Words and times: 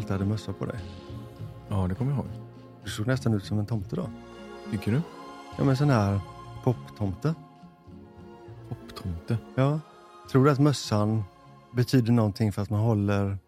alltid 0.00 0.12
hade 0.12 0.24
mössa 0.24 0.52
på 0.52 0.66
dig? 0.66 0.78
Ja, 1.68 1.86
det 1.88 1.94
kommer 1.94 2.10
jag 2.10 2.18
ihåg. 2.18 2.30
Du 2.84 2.90
såg 2.90 3.06
nästan 3.06 3.34
ut 3.34 3.44
som 3.44 3.58
en 3.58 3.66
tomte 3.66 3.96
då. 3.96 4.10
Tycker 4.70 4.92
du? 4.92 5.00
Ja, 5.58 5.64
men 5.64 5.76
sån 5.76 5.90
här 5.90 6.20
poptomte. 6.64 7.34
Poptomte. 8.68 9.38
Ja. 9.54 9.80
Tror 10.30 10.44
du 10.44 10.50
att 10.50 10.58
mössan 10.58 11.24
betyder 11.72 12.12
någonting 12.12 12.52
för 12.52 12.62
att 12.62 12.70
man 12.70 12.80
håller, 12.80 13.38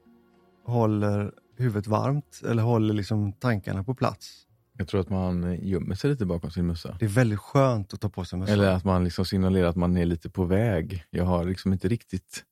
håller 0.64 1.32
huvudet 1.56 1.86
varmt 1.86 2.42
eller 2.50 2.62
håller 2.62 2.94
liksom 2.94 3.32
tankarna 3.32 3.84
på 3.84 3.94
plats? 3.94 4.46
Jag 4.78 4.88
tror 4.88 5.00
att 5.00 5.10
man 5.10 5.58
gömmer 5.62 5.94
sig 5.94 6.10
lite 6.10 6.26
bakom 6.26 6.50
sin 6.50 6.66
mössa. 6.66 6.96
Det 6.98 7.04
är 7.04 7.08
väldigt 7.08 7.40
skönt 7.40 7.94
att 7.94 8.00
ta 8.00 8.08
på 8.08 8.24
sig 8.24 8.38
mössan. 8.38 8.54
Eller 8.54 8.70
att 8.70 8.84
man 8.84 9.04
liksom 9.04 9.24
signalerar 9.24 9.68
att 9.68 9.76
man 9.76 9.96
är 9.96 10.06
lite 10.06 10.30
på 10.30 10.44
väg. 10.44 11.04
Jag 11.10 11.24
har 11.24 11.44
liksom 11.44 11.72
inte 11.72 11.88
riktigt 11.88 12.44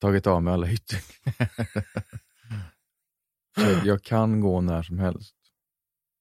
tagit 0.00 0.26
av 0.26 0.42
mig 0.42 0.54
alla 0.54 0.66
hytter. 0.66 1.00
Så 3.56 3.86
jag 3.88 4.02
kan 4.02 4.40
gå 4.40 4.60
när 4.60 4.82
som 4.82 4.98
helst. 4.98 5.36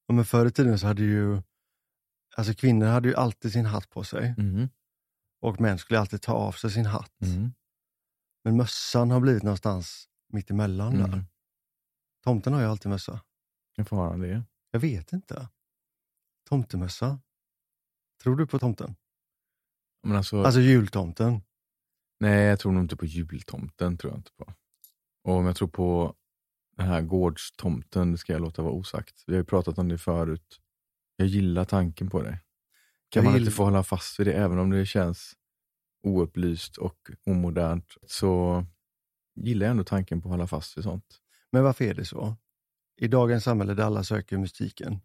Ja, 0.08 0.14
men 0.14 0.26
förr 0.26 0.46
i 0.46 0.52
tiden 0.52 0.80
så 0.80 0.88
hade 0.88 1.02
ju 1.04 1.42
alltså 2.36 2.54
kvinnor 2.54 2.86
hade 2.86 3.08
ju 3.10 3.16
alltid 3.16 3.52
sin 3.52 3.66
hatt 3.66 3.90
på 3.90 4.04
sig 4.04 4.36
Mm. 4.38 4.70
och 5.42 5.62
män 5.62 5.78
skulle 5.78 6.00
alltid 6.00 6.22
ta 6.22 6.34
av 6.34 6.52
sig 6.52 6.72
sin 6.72 6.86
hatt. 6.86 7.22
Mm. 7.22 7.52
Men 8.44 8.58
mössan 8.58 9.12
har 9.12 9.20
blivit 9.20 9.44
någonstans 9.44 10.10
mitt 10.34 10.52
emellan 10.52 10.94
där. 10.98 11.06
Mm. 11.08 11.26
Tomten 12.24 12.54
har 12.54 12.62
ju 12.62 12.68
alltid 12.68 12.90
mössa. 12.92 13.22
Varför 13.78 13.96
har 13.96 14.10
han 14.10 14.20
det? 14.20 14.44
Jag 14.72 14.80
vet 14.80 15.14
inte. 15.14 15.50
Tomtemössa. 16.50 17.20
Tror 18.24 18.36
du 18.36 18.48
på 18.48 18.60
tomten? 18.60 18.96
Men 20.04 20.18
alltså, 20.18 20.44
Alltså 20.44 20.60
jultomten. 20.62 21.42
nej, 22.20 22.44
jag 22.46 22.60
tror 22.60 22.72
nog 22.72 22.84
inte 22.84 22.96
på 22.96 23.06
jultomten. 23.06 23.98
tror 23.98 24.14
jag 24.14 24.20
inte 24.20 24.32
på. 24.32 24.54
Och 25.24 25.34
om 25.34 25.46
jag 25.46 25.56
tror 25.56 25.68
på 25.68 26.16
den 26.78 26.88
här 26.88 27.02
gårdstomten, 27.02 28.12
det 28.12 28.18
ska 28.18 28.34
jag 28.34 28.42
låta 28.42 28.62
vara 28.62 28.74
osagt. 28.74 29.24
Vi 29.28 29.34
har 29.34 29.40
ju 29.40 29.46
pratat 29.46 29.78
om 29.78 29.90
det 29.90 29.98
förut. 29.98 30.60
Jag 31.16 31.28
gillar 31.28 31.66
tanken 31.66 32.10
på 32.10 32.22
det. 32.22 32.40
Kan 33.10 33.24
Jag 33.24 33.32
man 33.32 33.40
inte 33.40 33.52
få 33.52 33.64
hålla 33.64 33.84
fast 33.84 34.20
vid 34.20 34.28
det, 34.28 34.34
även 34.34 34.60
om 34.60 34.70
det 34.70 34.86
känns 34.86 35.34
oupplyst 36.04 36.78
och 36.78 36.98
omodernt, 37.26 37.94
så 38.08 38.66
gillar 39.36 39.66
jag 39.66 39.72
ändå 39.72 39.84
tanken 39.84 40.22
på 40.22 40.28
att 40.28 40.32
hålla 40.32 40.48
fast 40.48 40.78
vid 40.78 40.84
sånt. 40.84 41.06
Men 41.52 41.64
varför 41.64 41.86
är 41.86 41.94
det 41.94 42.06
så? 42.06 42.36
I 43.02 43.08
dagens 43.08 43.44
samhälle 43.44 43.74
där 43.74 43.84
alla 43.84 44.04
söker 44.04 44.38
mystiken, 44.38 45.00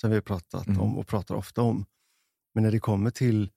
som 0.00 0.10
vi 0.10 0.16
har 0.16 0.20
pratat 0.22 0.66
Mm. 0.66 0.80
om 0.80 0.98
och 0.98 1.06
pratar 1.06 1.34
ofta 1.34 1.62
om. 1.62 1.86
Men 2.54 2.62
när 2.64 2.70
det 2.70 2.78
kommer 2.80 3.10
till 3.10 3.50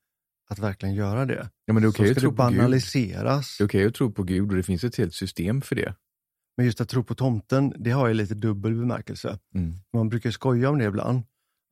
att 0.50 0.60
verkligen 0.60 0.96
göra 0.96 1.26
det, 1.26 1.50
Ja, 1.66 1.74
men 1.74 1.84
det 1.84 1.88
är 1.88 1.90
okej 1.90 2.14
så 2.14 2.20
ska 2.20 2.30
det 2.30 2.36
banaliseras. 2.36 3.58
Det 3.58 3.64
är 3.64 3.68
okej 3.68 3.86
att 3.88 3.94
tro 3.96 4.12
på 4.12 4.24
Gud 4.24 4.50
och 4.50 4.56
det 4.58 4.64
finns 4.64 4.84
ett 4.84 4.96
helt 4.96 5.14
system 5.14 5.62
för 5.62 5.76
det. 5.76 5.96
Men 6.58 6.66
just 6.66 6.82
att 6.82 6.90
tro 6.90 7.04
på 7.04 7.16
tomten, 7.16 7.74
det 7.78 7.92
har 7.92 8.08
ju 8.08 8.14
lite 8.14 8.34
dubbel 8.36 8.76
bemärkelse. 8.76 9.40
Mm. 9.56 9.74
Man 9.94 10.10
brukar 10.10 10.32
skoja 10.32 10.70
om 10.70 10.78
det 10.78 10.86
ibland. 10.86 11.24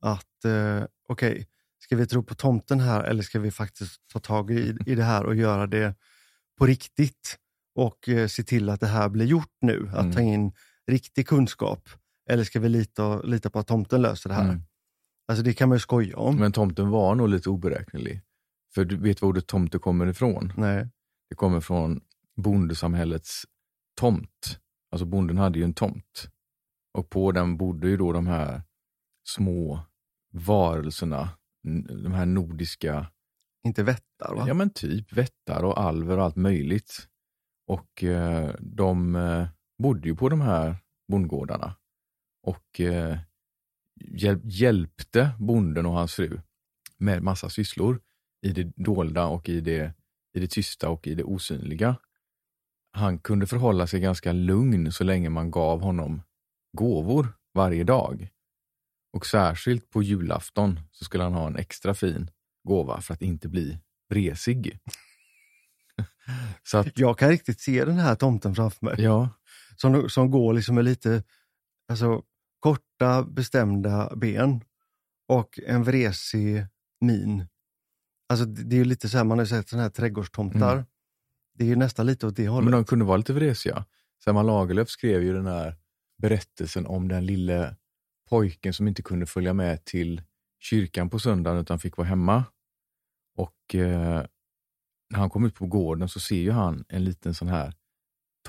Att 0.02 0.46
eh, 0.46 0.84
okej, 1.10 1.48
ska 1.84 1.96
vi 1.96 2.08
tro 2.08 2.24
på 2.24 2.36
tomten 2.36 2.80
här 2.80 3.04
eller 3.04 3.24
ska 3.24 3.40
vi 3.40 3.52
faktiskt 3.52 4.02
ta 4.14 4.20
tag 4.20 4.52
i, 4.52 4.78
i 4.86 4.96
det 4.96 5.04
här 5.04 5.24
och 5.26 5.36
göra 5.36 5.68
det 5.68 5.96
på 6.58 6.66
riktigt? 6.66 7.38
Och 7.76 8.10
eh, 8.10 8.28
se 8.28 8.44
till 8.44 8.70
att 8.70 8.80
det 8.80 8.88
här 8.88 9.10
blir 9.10 9.26
gjort 9.26 9.54
nu, 9.62 9.90
att 9.94 10.00
Mm. 10.02 10.14
ta 10.14 10.22
in 10.22 10.52
riktig 10.88 11.28
kunskap. 11.28 11.90
Eller 12.30 12.44
ska 12.44 12.60
vi 12.60 12.70
lita, 12.70 13.22
lita 13.22 13.50
på 13.50 13.60
att 13.60 13.68
tomten 13.68 14.02
löser 14.02 14.30
det 14.30 14.36
här? 14.36 14.44
Mm. 14.50 14.62
Alltså 15.28 15.44
det 15.44 15.54
kan 15.54 15.70
man 15.70 15.76
ju 15.76 15.80
skoja 15.80 16.18
om. 16.18 16.36
Men 16.36 16.52
tomten 16.52 16.90
var 16.90 17.16
nog 17.16 17.30
lite 17.30 17.50
oberäknelig. 17.50 18.22
För 18.74 18.86
du 18.86 18.98
vet 18.98 19.22
var 19.22 19.30
ordet 19.30 19.48
tomte 19.48 19.80
kommer 19.80 20.08
ifrån? 20.08 20.54
Nej. 20.58 20.90
Det 21.30 21.36
kommer 21.36 21.60
från 21.60 22.02
bondesamhällets 22.38 23.46
tomt. 24.00 24.60
Alltså 24.96 25.06
bonden 25.06 25.38
hade 25.38 25.60
ju 25.60 25.66
en 25.66 25.74
tomt. 25.74 26.30
Och 26.94 27.10
på 27.10 27.32
den 27.32 27.58
bodde 27.58 27.88
ju 27.88 27.98
då 27.98 28.12
de 28.12 28.28
här 28.28 28.62
små 29.28 29.80
varelserna, 30.34 31.30
de 32.04 32.12
här 32.12 32.26
nordiska, 32.26 33.12
Inte 33.64 33.84
vättar 33.84 34.36
va? 34.36 34.46
ja 34.48 34.54
men 34.54 34.70
typ 34.70 35.14
vättar 35.14 35.64
och 35.64 35.80
alver 35.80 36.18
och 36.18 36.24
allt 36.24 36.36
möjligt. 36.36 37.08
Och 37.68 38.04
eh, 38.04 38.56
de 38.60 39.16
eh, 39.16 39.48
bodde 39.78 40.08
ju 40.08 40.16
på 40.16 40.30
de 40.30 40.42
här 40.42 40.76
bondgårdarna. 41.08 41.76
Och 42.44 42.80
eh, 42.80 43.18
hjälp, 43.96 44.42
hjälpte 44.44 45.30
bonden 45.40 45.86
och 45.86 45.94
hans 45.94 46.14
fru 46.14 46.42
med 46.98 47.24
massa 47.24 47.50
sysslor 47.50 48.02
i 48.42 48.52
det 48.52 48.64
dolda 48.76 49.26
och 49.26 49.50
i 49.50 49.62
det, 49.62 49.94
i 50.34 50.40
det 50.40 50.48
tysta 50.48 50.90
och 50.90 51.08
i 51.08 51.16
det 51.16 51.24
osynliga. 51.24 51.96
Han 52.96 53.20
kunde 53.20 53.48
förhålla 53.48 53.88
sig 53.88 54.00
ganska 54.00 54.32
lugn 54.32 54.92
så 54.92 55.04
länge 55.04 55.30
man 55.30 55.52
gav 55.52 55.82
honom 55.82 56.22
gåvor 56.78 57.28
varje 57.54 57.84
dag. 57.84 58.30
Och 59.14 59.26
särskilt 59.26 59.90
på 59.90 60.04
julafton 60.04 60.80
så 60.92 61.06
skulle 61.06 61.24
han 61.24 61.34
ha 61.34 61.48
en 61.48 61.56
extra 61.56 61.94
fin 61.94 62.32
gåva 62.64 63.02
för 63.02 63.14
att 63.14 63.22
inte 63.22 63.48
bli 63.48 63.80
vresig. 64.10 64.80
så 66.64 66.78
att, 66.78 66.98
Jag 66.98 67.18
kan 67.18 67.30
riktigt 67.30 67.60
se 67.60 67.86
den 67.86 67.98
här 67.98 68.16
tomten 68.16 68.56
framför 68.56 68.86
mig. 68.86 68.96
ja, 68.98 69.30
Som, 69.76 70.10
som 70.10 70.32
går 70.32 70.54
liksom 70.54 70.76
med 70.76 70.86
lite 70.86 71.24
alltså, 71.90 72.24
korta 72.60 73.24
bestämda 73.24 74.16
ben 74.16 74.62
och 75.28 75.60
en 75.66 75.84
vresig 75.84 76.66
min. 77.02 77.46
Alltså 78.30 78.46
det 78.46 78.76
är 78.76 78.78
ju 78.78 78.86
lite 78.86 79.10
så 79.10 79.18
här, 79.18 79.24
man 79.24 79.38
har 79.38 79.46
ju 79.46 79.50
sett 79.50 79.70
sådana 79.70 79.84
här 79.84 79.90
trädgårdstomtar. 79.90 80.74
Mm. 80.74 80.86
Det 81.58 81.64
är 81.64 81.68
ju 81.68 81.76
nästan 81.76 82.06
lite 82.06 82.28
åt 82.28 82.36
det 82.36 82.48
hållet. 82.48 82.64
men 82.66 82.72
de 82.72 82.86
kunde 82.86 83.06
vara 83.06 83.18
lite 83.18 83.34
vresiga. 83.34 83.86
Selma 84.24 84.44
Lagerlöf 84.44 84.90
skrev 84.90 85.24
ju 85.24 85.34
den 85.34 85.46
här 85.48 85.76
berättelsen 86.22 86.86
om 86.86 87.08
den 87.08 87.26
lille 87.26 87.76
pojken 88.30 88.74
som 88.74 88.88
inte 88.88 89.02
kunde 89.02 89.26
följa 89.26 89.54
med 89.54 89.86
till 89.86 90.22
kyrkan 90.60 91.10
på 91.10 91.20
söndagen 91.20 91.60
utan 91.62 91.80
fick 91.80 91.98
vara 91.98 92.08
hemma. 92.08 92.44
Och 93.38 93.76
eh, 93.76 94.26
när 95.10 95.20
han 95.20 95.30
kom 95.30 95.46
ut 95.46 95.56
på 95.56 95.66
gården 95.66 96.10
så 96.10 96.20
ser 96.20 96.36
ju 96.42 96.52
han 96.52 96.86
en 96.90 97.04
liten 97.04 97.34
sån 97.34 97.48
här 97.48 97.74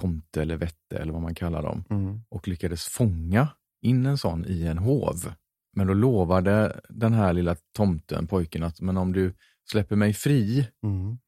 tomte 0.00 0.42
eller 0.42 0.56
vätte 0.56 0.98
eller 0.98 1.12
vad 1.12 1.22
man 1.22 1.34
kallar 1.34 1.62
dem 1.62 1.84
Mm. 1.90 2.20
och 2.28 2.48
lyckades 2.48 2.84
fånga 2.84 3.48
in 3.82 4.06
en 4.06 4.18
sån 4.18 4.44
i 4.48 4.62
en 4.66 4.78
hov. 4.78 5.32
Men 5.72 5.86
då 5.86 5.94
lovade 5.94 6.80
den 6.88 7.12
här 7.14 7.32
lilla 7.32 7.56
tomten, 7.72 8.26
pojken, 8.26 8.62
att 8.62 8.80
men 8.80 8.96
om 8.96 9.12
du 9.12 9.34
släpper 9.70 9.96
mig 9.96 10.12
fri 10.12 10.68
Mm. 10.82 11.18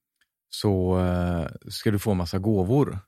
Så 0.48 0.98
eh, 1.00 1.46
ska 1.70 1.90
du 1.90 1.98
få 1.98 2.14
massa 2.14 2.38
gåvor. 2.38 2.98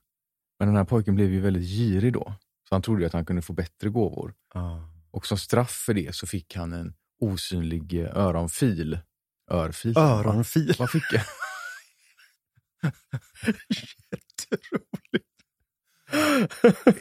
Men 0.59 0.67
den 0.67 0.77
här 0.77 0.83
pojken 0.83 1.15
blev 1.15 1.31
ju 1.31 1.39
väldigt 1.39 1.63
girig 1.63 2.13
då, 2.13 2.33
så 2.69 2.75
han 2.75 2.81
trodde 2.81 3.05
att 3.05 3.13
han 3.13 3.25
kunde 3.25 3.41
få 3.41 3.53
bättre 3.53 3.89
gåvor. 3.89 4.33
Ah. 4.53 4.77
Och 5.11 5.27
som 5.27 5.37
straff 5.37 5.71
för 5.71 5.93
det 5.93 6.15
så 6.15 6.27
fick 6.27 6.55
han 6.55 6.73
en 6.73 6.93
osynlig 7.19 8.01
eh, 8.01 8.17
öronfil. 8.17 8.99
Örfil? 9.51 9.97
Öronfil. 9.97 10.75
Vad 10.79 10.89
fick 10.89 11.13
jag? 11.13 11.23
Jätteroligt. 14.11 15.27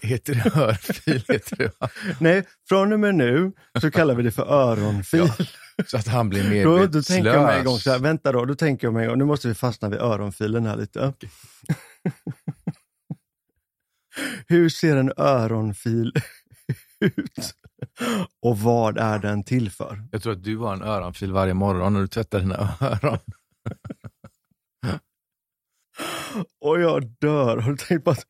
Heter 0.02 0.34
det 0.34 0.56
örfil? 0.56 1.24
Heter 1.28 1.56
det? 1.56 1.72
Nej, 2.20 2.46
från 2.68 2.92
och 2.92 3.00
med 3.00 3.14
nu 3.14 3.52
så 3.80 3.90
kallar 3.90 4.14
vi 4.14 4.22
det 4.22 4.30
för 4.30 4.52
öronfil. 4.52 5.30
Ja, 5.38 5.44
så 5.86 5.96
att 5.96 6.06
han 6.06 6.30
Då, 6.30 6.36
medvetslös. 6.36 6.90
då 6.90 7.02
tänker 7.02 7.30
jag 7.30 7.42
mig 7.46 7.58
en 7.58 7.64
gång 7.64 7.78
så 7.78 7.90
här, 7.90 7.98
vänta 7.98 8.32
då, 8.32 8.44
då 8.44 8.54
tänker 8.54 8.86
jag 8.86 8.94
mig 8.94 9.02
en 9.04 9.08
gång, 9.08 9.18
nu 9.18 9.24
måste 9.24 9.48
vi 9.48 9.54
fastna 9.54 9.88
vid 9.88 10.00
öronfilen 10.00 10.66
här 10.66 10.76
lite. 10.76 11.12
Hur 14.48 14.68
ser 14.68 14.96
en 14.96 15.12
öronfil 15.16 16.12
ut? 17.00 17.54
Och 18.42 18.58
vad 18.58 18.98
är 18.98 19.18
den 19.18 19.44
till 19.44 19.70
för? 19.70 20.02
Jag 20.12 20.22
tror 20.22 20.32
att 20.32 20.44
du 20.44 20.56
har 20.56 20.72
en 20.72 20.82
öronfil 20.82 21.32
varje 21.32 21.54
morgon 21.54 21.92
när 21.92 22.00
du 22.00 22.06
tvättar 22.08 22.40
dina 22.40 22.74
öron. 22.80 23.18
Och 26.60 26.80
jag 26.80 27.06
dör. 27.20 27.56
Har 27.56 27.70
du 27.70 27.76
tänkt 27.76 28.04
på 28.04 28.10
att 28.10 28.24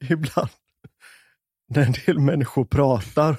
ibland 0.00 0.48
när 1.68 1.82
en 1.86 1.92
del 2.06 2.18
människor 2.18 2.64
pratar 2.64 3.36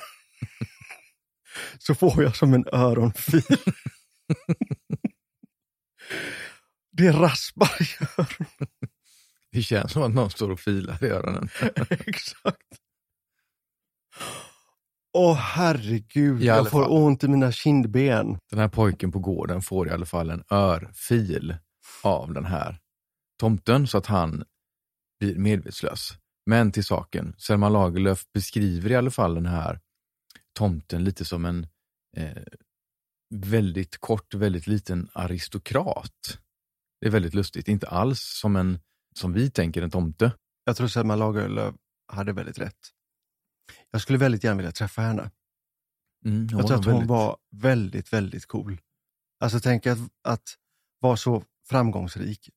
så 1.78 1.96
får 1.96 2.24
jag 2.24 2.36
som 2.36 2.54
en 2.54 2.66
öronfil. 2.72 3.44
Det 6.92 7.12
raspar 7.12 7.72
i 7.82 7.88
öronen. 8.18 8.70
Det 9.52 9.62
känns 9.62 9.92
som 9.92 10.04
att 10.04 10.14
någon 10.14 10.30
står 10.30 10.52
och 10.52 10.60
filar 10.60 11.04
i 11.04 11.08
öronen. 11.08 11.50
Exakt. 11.90 12.62
Åh 15.14 15.36
herregud, 15.36 16.42
I 16.42 16.46
jag 16.46 16.70
får 16.70 16.84
fall. 16.84 16.92
ont 16.92 17.24
i 17.24 17.28
mina 17.28 17.52
kindben. 17.52 18.38
Den 18.50 18.60
här 18.60 18.68
pojken 18.68 19.12
på 19.12 19.20
gården 19.20 19.62
får 19.62 19.88
i 19.88 19.92
alla 19.92 20.06
fall 20.06 20.30
en 20.30 20.44
örfil 20.50 21.56
av 22.04 22.34
den 22.34 22.46
här 22.46 22.80
tomten 23.40 23.88
så 23.88 23.98
att 23.98 24.06
han 24.06 24.44
blir 25.20 25.36
medvetslös. 25.38 26.18
Men 26.46 26.72
till 26.72 26.84
saken, 26.86 27.36
Selma 27.38 27.70
Lagerlöf 27.70 28.24
beskriver 28.34 28.92
i 28.92 28.96
alla 28.96 29.12
fall 29.12 29.36
den 29.36 29.46
här 29.46 29.80
tomten 30.54 31.04
lite 31.04 31.26
som 31.26 31.46
en 31.46 31.68
eh, 32.18 32.44
väldigt 33.36 33.98
kort, 33.98 34.34
väldigt 34.34 34.68
liten 34.68 35.10
aristokrat. 35.14 36.40
Det 37.02 37.08
är 37.08 37.12
väldigt 37.12 37.34
lustigt, 37.34 37.68
inte 37.68 37.88
alls 37.88 38.22
som 38.22 38.56
en 38.56 38.80
som 39.16 39.34
vi 39.34 39.52
tänker 39.52 39.82
en 39.82 39.92
tomte. 39.92 40.32
Jag 40.66 40.78
tror 40.78 40.88
Selma 40.88 41.16
Lagerlöf 41.16 41.76
hade 42.08 42.34
väldigt 42.34 42.60
rätt. 42.60 42.80
Jag 43.92 44.02
skulle 44.02 44.18
väldigt 44.20 44.44
gärna 44.44 44.58
vilja 44.58 44.72
träffa 44.72 45.02
henne. 45.02 45.32
Mm, 46.26 46.48
Jag 46.52 46.68
tror 46.68 46.80
att 46.80 46.86
hon 46.86 46.94
väldigt- 46.94 47.10
var 47.10 47.38
väldigt, 47.52 48.14
väldigt 48.14 48.46
cool. 48.46 48.82
Alltså 49.40 49.60
tänk 49.60 49.88
att, 49.88 49.98
att 50.24 50.58
vara 51.00 51.18
så 51.18 51.44
framgångsrik, 51.70 52.50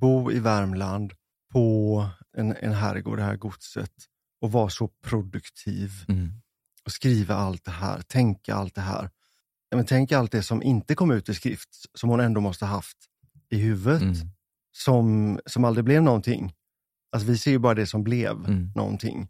bo 0.00 0.32
i 0.32 0.38
Värmland 0.38 1.12
på 1.52 2.06
en, 2.36 2.56
en 2.56 2.72
herrgård, 2.72 3.18
det 3.18 3.24
här 3.24 3.36
godset 3.36 3.92
och 4.40 4.52
vara 4.52 4.70
så 4.70 4.88
produktiv 4.88 5.90
Mm. 6.08 6.41
Och 6.86 6.92
skriva 6.92 7.34
allt 7.34 7.64
det 7.64 7.70
här, 7.70 8.00
tänka 8.00 8.54
allt 8.54 8.74
det 8.74 8.80
här. 8.80 9.10
Men 9.74 9.84
tänk 9.86 10.12
allt 10.12 10.32
det 10.32 10.42
som 10.42 10.62
inte 10.62 10.94
kom 10.94 11.10
ut 11.10 11.28
i 11.28 11.34
skrift, 11.34 11.68
som 11.94 12.10
hon 12.10 12.20
ändå 12.20 12.40
måste 12.40 12.64
ha 12.64 12.72
haft 12.74 12.96
i 13.50 13.56
huvudet, 13.56 14.02
Mm. 14.02 14.14
som, 14.76 15.38
som 15.46 15.64
aldrig 15.64 15.84
blev 15.84 16.02
någonting. 16.02 16.54
Alltså 17.12 17.28
vi 17.28 17.38
ser 17.38 17.50
ju 17.50 17.58
bara 17.58 17.74
det 17.74 17.86
som 17.86 18.04
blev 18.04 18.30
Mm. 18.30 18.70
någonting. 18.74 19.28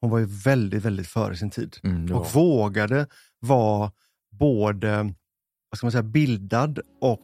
Hon 0.00 0.10
var 0.10 0.18
ju 0.18 0.24
väldigt, 0.24 0.84
väldigt 0.84 1.06
före 1.06 1.36
sin 1.36 1.50
tid 1.50 1.76
Mm, 1.82 2.12
och 2.16 2.26
vågade 2.34 3.06
vara 3.40 3.92
både 4.30 5.02
vad 5.70 5.76
ska 5.78 5.86
man 5.86 5.92
säga, 5.92 6.02
bildad 6.02 6.80
och 7.00 7.20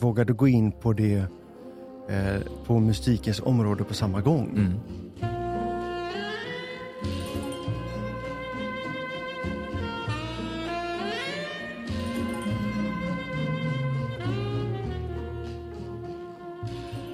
vågade 0.00 0.32
gå 0.32 0.48
in 0.48 0.72
på 0.72 0.92
det 0.92 1.26
eh, 2.08 2.40
på 2.66 2.78
mystikens 2.80 3.40
område 3.40 3.84
på 3.84 3.94
samma 3.94 4.20
gång. 4.20 4.48
Mm. 4.56 4.80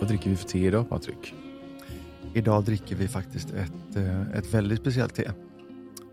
Vad 0.07 0.11
dricker 0.11 0.31
vi 0.31 0.37
för 0.37 0.49
te 0.49 0.67
idag 0.67 0.89
Patrik? 0.89 1.35
Idag 2.35 2.65
dricker 2.65 2.97
vi 2.97 3.09
faktiskt 3.09 3.51
ett, 3.51 3.97
eh, 3.97 4.31
ett 4.31 4.55
väldigt 4.55 4.81
speciellt 4.81 5.15
te. 5.15 5.31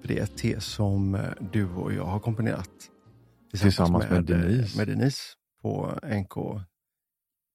För 0.02 0.08
det 0.08 0.20
är 0.20 0.24
ett 0.24 0.38
te 0.38 0.60
som 0.62 1.16
eh, 1.16 1.32
du 1.52 1.66
och 1.66 1.94
jag 1.94 2.06
har 2.06 2.20
komponerat 2.20 2.70
Tillsammans 3.52 4.10
med 4.10 4.30
eh, 4.30 4.38
Denise. 4.40 4.78
med 4.78 4.88
Denise 4.88 5.22
på 5.62 6.00
NK 6.04 6.66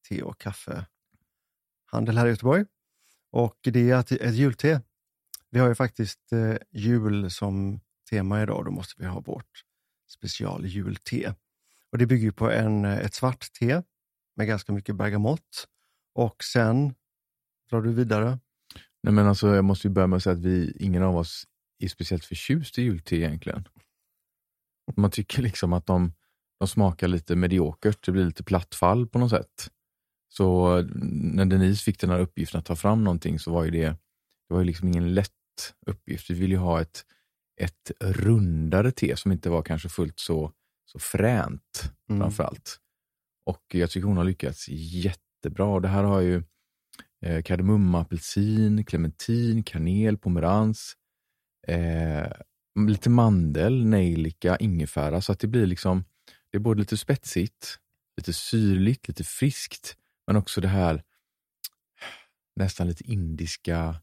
te 0.09 0.23
och 0.23 0.39
kaffehandel 0.39 2.19
här 2.19 2.27
i 2.27 2.31
Göteborg. 2.31 2.65
Och 3.31 3.59
det 3.63 3.91
är 3.91 4.01
ett, 4.01 4.13
ett 4.13 4.35
julte. 4.35 4.83
Vi 5.51 5.59
har 5.59 5.69
ju 5.69 5.75
faktiskt 5.75 6.33
eh, 6.33 6.57
jul 6.71 7.31
som 7.31 7.81
tema 8.11 8.43
idag. 8.43 8.65
Då 8.65 8.71
måste 8.71 9.03
vi 9.03 9.07
ha 9.07 9.21
vårt 9.21 9.65
special 10.09 10.67
julte. 10.67 11.35
Och 11.93 11.99
det 11.99 12.07
bygger 12.07 12.31
på 12.31 12.51
en, 12.51 12.85
ett 12.85 13.15
svart 13.15 13.53
te 13.53 13.83
med 14.37 14.47
ganska 14.47 14.73
mycket 14.73 14.97
bergamott. 14.97 15.69
Och 16.19 16.45
sen 16.45 16.95
drar 17.71 17.83
du 17.83 17.93
vidare. 17.93 18.39
Nej 19.03 19.15
men 19.15 19.27
alltså 19.27 19.55
jag 19.55 19.65
måste 19.65 19.89
ju 19.89 19.95
börja 19.95 20.07
med 20.07 20.17
att 20.17 20.23
säga 20.23 20.37
att 20.37 20.43
vi, 20.43 20.77
ingen 20.81 21.03
av 21.03 21.17
oss 21.17 21.45
är 21.79 21.89
speciellt 21.89 22.25
förtjust 22.25 22.79
i 22.79 22.83
julte 22.83 23.17
egentligen. 23.17 23.69
Man 24.97 25.11
tycker 25.11 25.43
liksom 25.43 25.73
att 25.73 25.87
de, 25.87 26.13
de 26.59 26.69
smakar 26.69 27.09
lite 27.09 27.37
mediokert, 27.37 28.07
det 28.07 28.13
blir 28.13 28.25
lite 28.25 28.45
platt 28.45 28.75
fall 28.75 29.07
på 29.07 29.19
något 29.19 29.31
sätt. 29.31 29.71
Så 30.29 30.81
när 31.03 31.45
Denise 31.45 31.85
fick 31.85 32.01
den 32.01 32.11
här 32.11 32.21
uppgiften 32.21 32.59
att 32.59 32.67
ta 32.67 32.77
fram 32.77 33.05
någonting 33.05 33.39
så 33.39 33.53
var 33.53 33.65
ju 33.65 33.71
det, 33.71 33.87
det 34.49 34.55
var 34.55 34.59
ju 34.59 34.65
liksom 34.65 34.89
ingen 34.89 35.15
lätt 35.15 35.75
uppgift. 35.87 36.31
Vi 36.31 36.35
ville 36.35 36.55
ju 36.55 36.61
ha 36.61 36.81
ett, 36.81 37.05
ett 37.61 37.93
rundare 38.01 38.93
te 38.93 39.17
som 39.17 39.33
inte 39.33 39.51
var 39.51 39.63
kanske 39.63 39.89
fullt 39.89 40.19
så, 40.19 40.53
så 40.85 40.99
fränt 40.99 41.93
Mm. 42.11 42.21
framförallt. 42.21 42.81
Och 43.47 43.65
jag 43.69 43.91
tycker 43.91 44.07
hon 44.09 44.17
har 44.17 44.25
lyckats 44.25 44.69
jättebra. 45.43 45.81
Det 45.81 45.89
här 45.89 46.05
har 46.05 46.21
ju 46.21 46.43
eh, 47.25 47.43
kardemumma, 47.43 48.01
apelsin, 48.01 48.85
clementin, 48.85 49.63
kanel, 49.63 50.19
pomerans, 50.19 50.97
eh, 51.67 52.27
lite 52.89 53.11
mandel, 53.11 53.87
nejlika, 53.87 54.57
ingefära. 54.57 55.21
Så 55.21 55.33
att 55.33 55.41
det 55.41 55.47
blir 55.47 55.67
liksom, 55.67 56.05
det 56.51 56.59
är 56.59 56.61
både 56.61 56.81
lite 56.81 56.97
spetsigt, 56.97 57.79
lite 58.17 58.33
syrligt, 58.33 59.09
lite 59.09 59.25
friskt, 59.25 59.97
men 60.27 60.37
också 60.37 60.61
det 60.61 60.69
här 60.69 61.03
nästan 62.57 62.89
lite 62.89 63.05
indiska, 63.11 63.97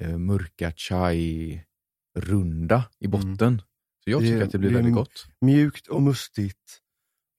eh, 0.00 0.18
mörka 0.18 0.72
chai-runda 0.76 2.84
i 2.98 3.08
botten. 3.08 3.62
Så 4.04 4.10
jag 4.10 4.22
Det- 4.22 4.26
tycker 4.28 4.42
att 4.44 4.52
det 4.52 4.58
blir 4.58 4.70
det 4.70 4.76
väldigt 4.76 4.94
gott. 4.94 5.26
Mjukt 5.40 5.86
och 5.88 6.02
mustigt 6.02 6.80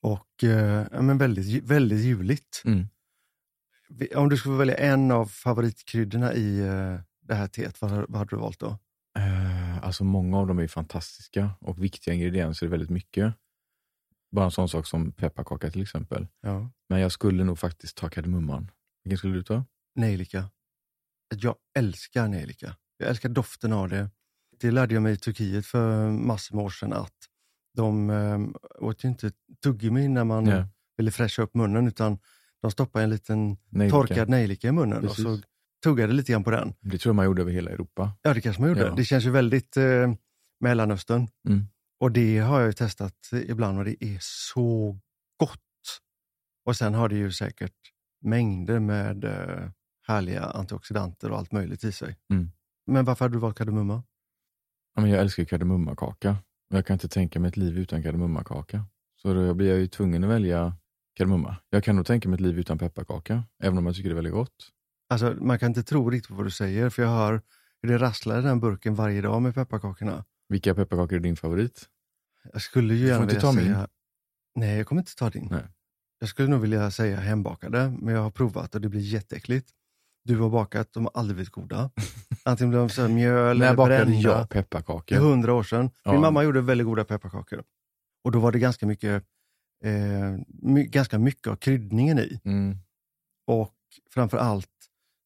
och 0.02 0.44
eh, 0.44 0.88
men 1.02 1.18
väldigt, 1.18 1.64
väldigt 1.64 2.06
juligt. 2.06 2.62
Mm. 2.66 2.88
Om 4.16 4.30
du 4.30 4.38
skulle 4.38 4.56
välja 4.58 4.76
en 4.78 5.12
av 5.12 5.26
favoritkryddorna 5.26 6.34
i 6.34 6.60
eh, 6.60 7.00
det 7.22 7.36
här 7.36 7.48
teet, 7.48 7.82
vad, 7.82 7.92
vad 7.92 8.16
hade 8.18 8.30
du 8.30 8.36
valt 8.36 8.60
då? 8.60 8.78
Eh, 9.18 9.84
alltså 9.84 10.04
många 10.04 10.38
av 10.38 10.48
dem 10.48 10.60
är 10.60 10.68
fantastiska 10.68 11.50
och 11.60 11.84
viktiga 11.84 12.14
ingredienser 12.14 12.66
är 12.66 12.70
väldigt 12.70 12.90
mycket. 12.90 13.34
Bara 14.32 14.46
en 14.46 14.52
sån 14.52 14.70
sak 14.70 14.88
som 14.88 15.12
pepparkaka 15.12 15.70
till 15.72 15.82
exempel. 15.82 16.28
Ja. 16.42 16.70
Men 16.90 17.00
jag 17.00 17.12
skulle 17.12 17.44
nog 17.44 17.60
faktiskt 17.60 17.98
ta 17.98 18.10
kardemumman. 18.10 18.72
Vilken 19.04 19.18
skulle 19.18 19.34
du 19.34 19.44
ta? 19.44 19.66
Nejlika. 19.96 20.50
Jag 21.36 21.56
älskar 21.78 22.28
nejlika. 22.28 22.76
Jag 22.98 23.10
älskar 23.10 23.30
doften 23.30 23.74
av 23.74 23.90
det. 23.90 24.10
Det 24.60 24.72
lärde 24.72 24.94
jag 24.94 25.04
mig 25.04 25.14
i 25.14 25.18
Turkiet 25.18 25.66
för 25.66 26.10
massor 26.12 26.56
med 26.56 26.66
år 26.66 26.70
sedan 26.70 26.94
att 26.94 27.14
de 27.74 28.10
eh, 28.10 28.40
åt 28.80 29.04
ju 29.04 29.08
inte 29.10 29.32
tuggummi 29.64 30.08
när 30.08 30.24
man 30.24 30.46
Ja. 30.46 30.68
ville 30.98 31.12
fräscha 31.12 31.42
upp 31.42 31.56
munnen 31.56 31.88
utan 31.88 32.20
de 32.62 32.72
stoppade 32.72 33.04
en 33.04 33.10
liten 33.10 33.58
Nejlika. 33.70 33.98
torkad 33.98 34.30
nejlika 34.30 34.68
i 34.68 34.72
munnen 34.72 35.02
Precis. 35.02 35.26
och 35.26 35.38
så 35.38 35.42
tuggade 35.84 36.14
lite 36.14 36.32
grann 36.32 36.44
på 36.44 36.52
den. 36.52 36.74
Det 36.82 36.98
tror 36.98 37.10
jag 37.10 37.16
man 37.16 37.26
gjorde 37.26 37.42
över 37.42 37.52
hela 37.52 37.72
Europa. 37.72 38.12
Ja, 38.22 38.34
det 38.34 38.42
kanske 38.42 38.62
man 38.62 38.70
gjorde. 38.70 38.82
Ja. 38.82 38.96
Det 38.96 39.06
känns 39.06 39.26
ju 39.26 39.32
väldigt 39.32 39.78
eh, 39.78 40.14
Mellanöstern. 40.60 41.28
Mm. 41.48 41.68
Och 42.00 42.12
det 42.12 42.38
har 42.38 42.60
jag 42.60 42.68
ju 42.68 42.74
testat 42.74 43.30
ibland 43.32 43.78
och 43.80 43.86
det 43.86 44.04
är 44.04 44.18
så 44.22 45.00
gott. 45.38 45.60
Och 46.66 46.76
sen 46.76 46.94
har 46.94 47.10
det 47.10 47.16
ju 47.16 47.32
säkert 47.32 47.74
mängder 48.22 48.80
med 48.80 49.24
eh, 49.24 49.70
härliga 50.08 50.44
antioxidanter 50.44 51.32
och 51.32 51.38
allt 51.38 51.52
möjligt 51.52 51.84
i 51.84 51.92
sig. 51.92 52.18
Mm. 52.34 52.52
Men 52.88 53.06
varför 53.06 53.26
hade 53.26 53.36
du 53.36 53.40
valt 53.40 53.58
kardemumma? 53.58 54.04
Ja, 54.96 55.02
men 55.02 55.12
jag 55.12 55.20
älskar 55.22 55.44
kardemummakaka. 55.44 56.38
Jag 56.70 56.86
kan 56.86 56.94
inte 56.94 57.08
tänka 57.08 57.40
mig 57.40 57.50
ett 57.50 57.58
liv 57.58 57.78
utan 57.78 58.04
kardemummakaka. 58.04 58.86
Så 59.22 59.34
då 59.34 59.54
blir 59.54 59.70
jag 59.70 59.80
ju 59.80 59.88
tvungen 59.88 60.24
att 60.24 60.30
välja 60.30 60.76
kardemumma. 61.18 61.56
Jag 61.70 61.84
kan 61.84 61.96
nog 61.96 62.06
tänka 62.06 62.30
mig 62.30 62.36
ett 62.36 62.42
liv 62.42 62.60
utan 62.60 62.78
pepparkaka, 62.78 63.44
även 63.64 63.78
om 63.78 63.86
jag 63.86 63.96
tycker 63.96 64.10
det 64.10 64.14
är 64.14 64.16
väldigt 64.16 64.34
gott. 64.34 64.72
Alltså, 65.10 65.36
man 65.42 65.60
kan 65.60 65.68
inte 65.68 65.84
tro 65.84 66.10
riktigt 66.10 66.30
på 66.30 66.36
vad 66.36 66.46
du 66.46 66.52
säger, 66.52 66.90
för 66.90 67.02
jag 67.02 67.10
hör 67.10 67.42
hur 67.82 67.90
det 67.90 67.98
rasslar 67.98 68.40
i 68.40 68.42
den 68.42 68.60
burken 68.60 68.96
varje 68.96 69.22
dag 69.22 69.42
med 69.42 69.56
pepparkakorna. 69.56 70.26
Vilka 70.50 70.76
pepparkakor 70.76 71.16
är 71.16 71.20
din 71.20 71.36
favorit? 71.36 71.86
Jag 72.54 72.62
skulle 72.62 72.94
ju 72.96 73.00
Du 73.00 73.06
får 73.08 73.10
gärna 73.12 73.24
inte 73.24 73.36
vilja 73.36 73.42
ta 73.52 73.52
min. 73.56 73.66
säga... 73.66 73.88
Nej, 74.56 74.78
jag 74.78 74.88
kommer 74.88 75.02
inte 75.02 75.16
ta 75.16 75.30
din. 75.30 75.48
Nej. 75.52 75.64
Jag 76.20 76.30
skulle 76.30 76.48
nog 76.48 76.62
vilja 76.62 76.92
säga 76.92 77.18
hembakade, 77.20 77.94
men 78.02 78.14
jag 78.14 78.22
har 78.22 78.32
provat 78.32 78.76
och 78.76 78.82
det 78.82 78.90
blir 78.90 79.02
jätteäckligt. 79.02 79.70
Du 80.24 80.38
har 80.38 80.50
bakat, 80.50 80.94
de 80.94 81.06
har 81.06 81.12
aldrig 81.16 81.36
blivit 81.36 81.52
goda. 81.52 81.90
Antingen 82.44 82.70
blir 82.70 82.80
de 82.80 82.90
så 82.90 83.08
mjöl 83.08 83.58
När 83.58 83.66
eller 83.68 83.76
bakade 83.76 84.06
brända. 84.06 84.30
jag 84.30 84.42
Det 84.42 84.48
pepparkakor? 84.48 85.18
är 85.18 85.22
hundra 85.22 85.54
år 85.54 85.64
sedan. 85.64 85.82
Min 85.82 85.92
Ja. 86.16 86.20
mamma 86.20 86.44
gjorde 86.44 86.62
väldigt 86.62 86.86
goda 86.88 87.06
pepparkakor. 87.06 87.64
Och 88.24 88.32
då 88.32 88.40
var 88.40 88.52
det 88.52 88.60
ganska 88.60 88.86
mycket, 88.86 89.24
eh, 89.84 90.38
my, 90.48 90.86
ganska 90.86 91.20
mycket 91.20 91.48
av 91.48 91.56
kryddningen 91.56 92.20
i. 92.20 92.40
Mm. 92.46 92.78
Och 93.48 93.76
framför 94.14 94.38
allt 94.38 94.70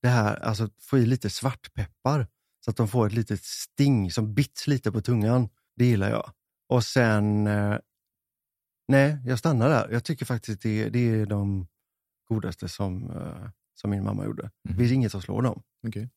det 0.01 0.07
här, 0.09 0.35
alltså 0.35 0.69
få 0.81 0.97
i 0.97 1.05
lite 1.05 1.29
svartpeppar. 1.29 2.27
Så 2.65 2.71
att 2.71 2.77
de 2.77 2.87
får 2.87 3.07
ett 3.07 3.13
litet 3.13 3.43
sting 3.43 4.11
som 4.11 4.33
bits 4.33 4.67
lite 4.67 4.91
på 4.91 5.01
tungan. 5.01 5.49
Det 5.75 5.85
gillar 5.85 6.09
jag. 6.09 6.31
Och 6.69 6.83
sen, 6.83 7.47
eh, 7.47 7.77
nej, 8.87 9.17
jag 9.25 9.39
stannar 9.39 9.69
där. 9.69 9.89
Jag 9.91 10.03
tycker 10.03 10.25
faktiskt 10.25 10.61
det, 10.61 10.89
det 10.89 10.99
är 11.09 11.25
de 11.25 11.67
godaste 12.29 12.69
som, 12.69 13.11
eh, 13.11 13.49
som 13.75 13.89
min 13.89 14.03
mamma 14.03 14.25
gjorde. 14.25 14.43
Det 14.63 14.69
Mhm. 14.69 14.77
finns 14.77 14.91
inget 14.91 15.11
som 15.11 15.21
slår 15.21 15.41
dem. 15.41 15.63
Okej. 15.87 16.09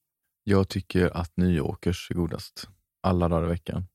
Jag 0.45 0.69
tycker 0.69 1.17
att 1.17 1.37
Nyåkers 1.37 2.11
är 2.11 2.15
godast. 2.15 2.69
Alla 3.03 3.29
dagar 3.29 3.45
i 3.45 3.49
veckan. 3.49 3.87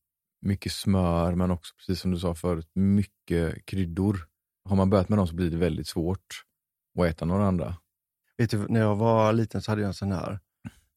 Mycket 0.41 0.71
smör, 0.71 1.35
men 1.35 1.51
också 1.51 1.75
precis 1.75 1.99
som 2.01 2.11
du 2.11 2.19
sa 2.19 2.35
förut, 2.35 2.71
mycket 2.73 3.65
kryddor. 3.65 4.27
Har 4.69 4.75
man 4.75 4.89
börjat 4.89 5.09
med 5.09 5.17
dem 5.19 5.27
så 5.27 5.35
blir 5.35 5.51
det 5.51 5.57
väldigt 5.57 5.87
svårt 5.87 6.43
att 6.99 7.05
äta 7.05 7.25
några 7.25 7.47
andra. 7.47 7.75
Vet 8.37 8.51
du, 8.51 8.67
när 8.67 8.79
jag 8.79 8.95
var 8.95 9.33
liten 9.33 9.61
så 9.61 9.71
hade 9.71 9.81
jag 9.81 9.87
en 9.87 9.93
sån 9.93 10.11
här 10.11 10.39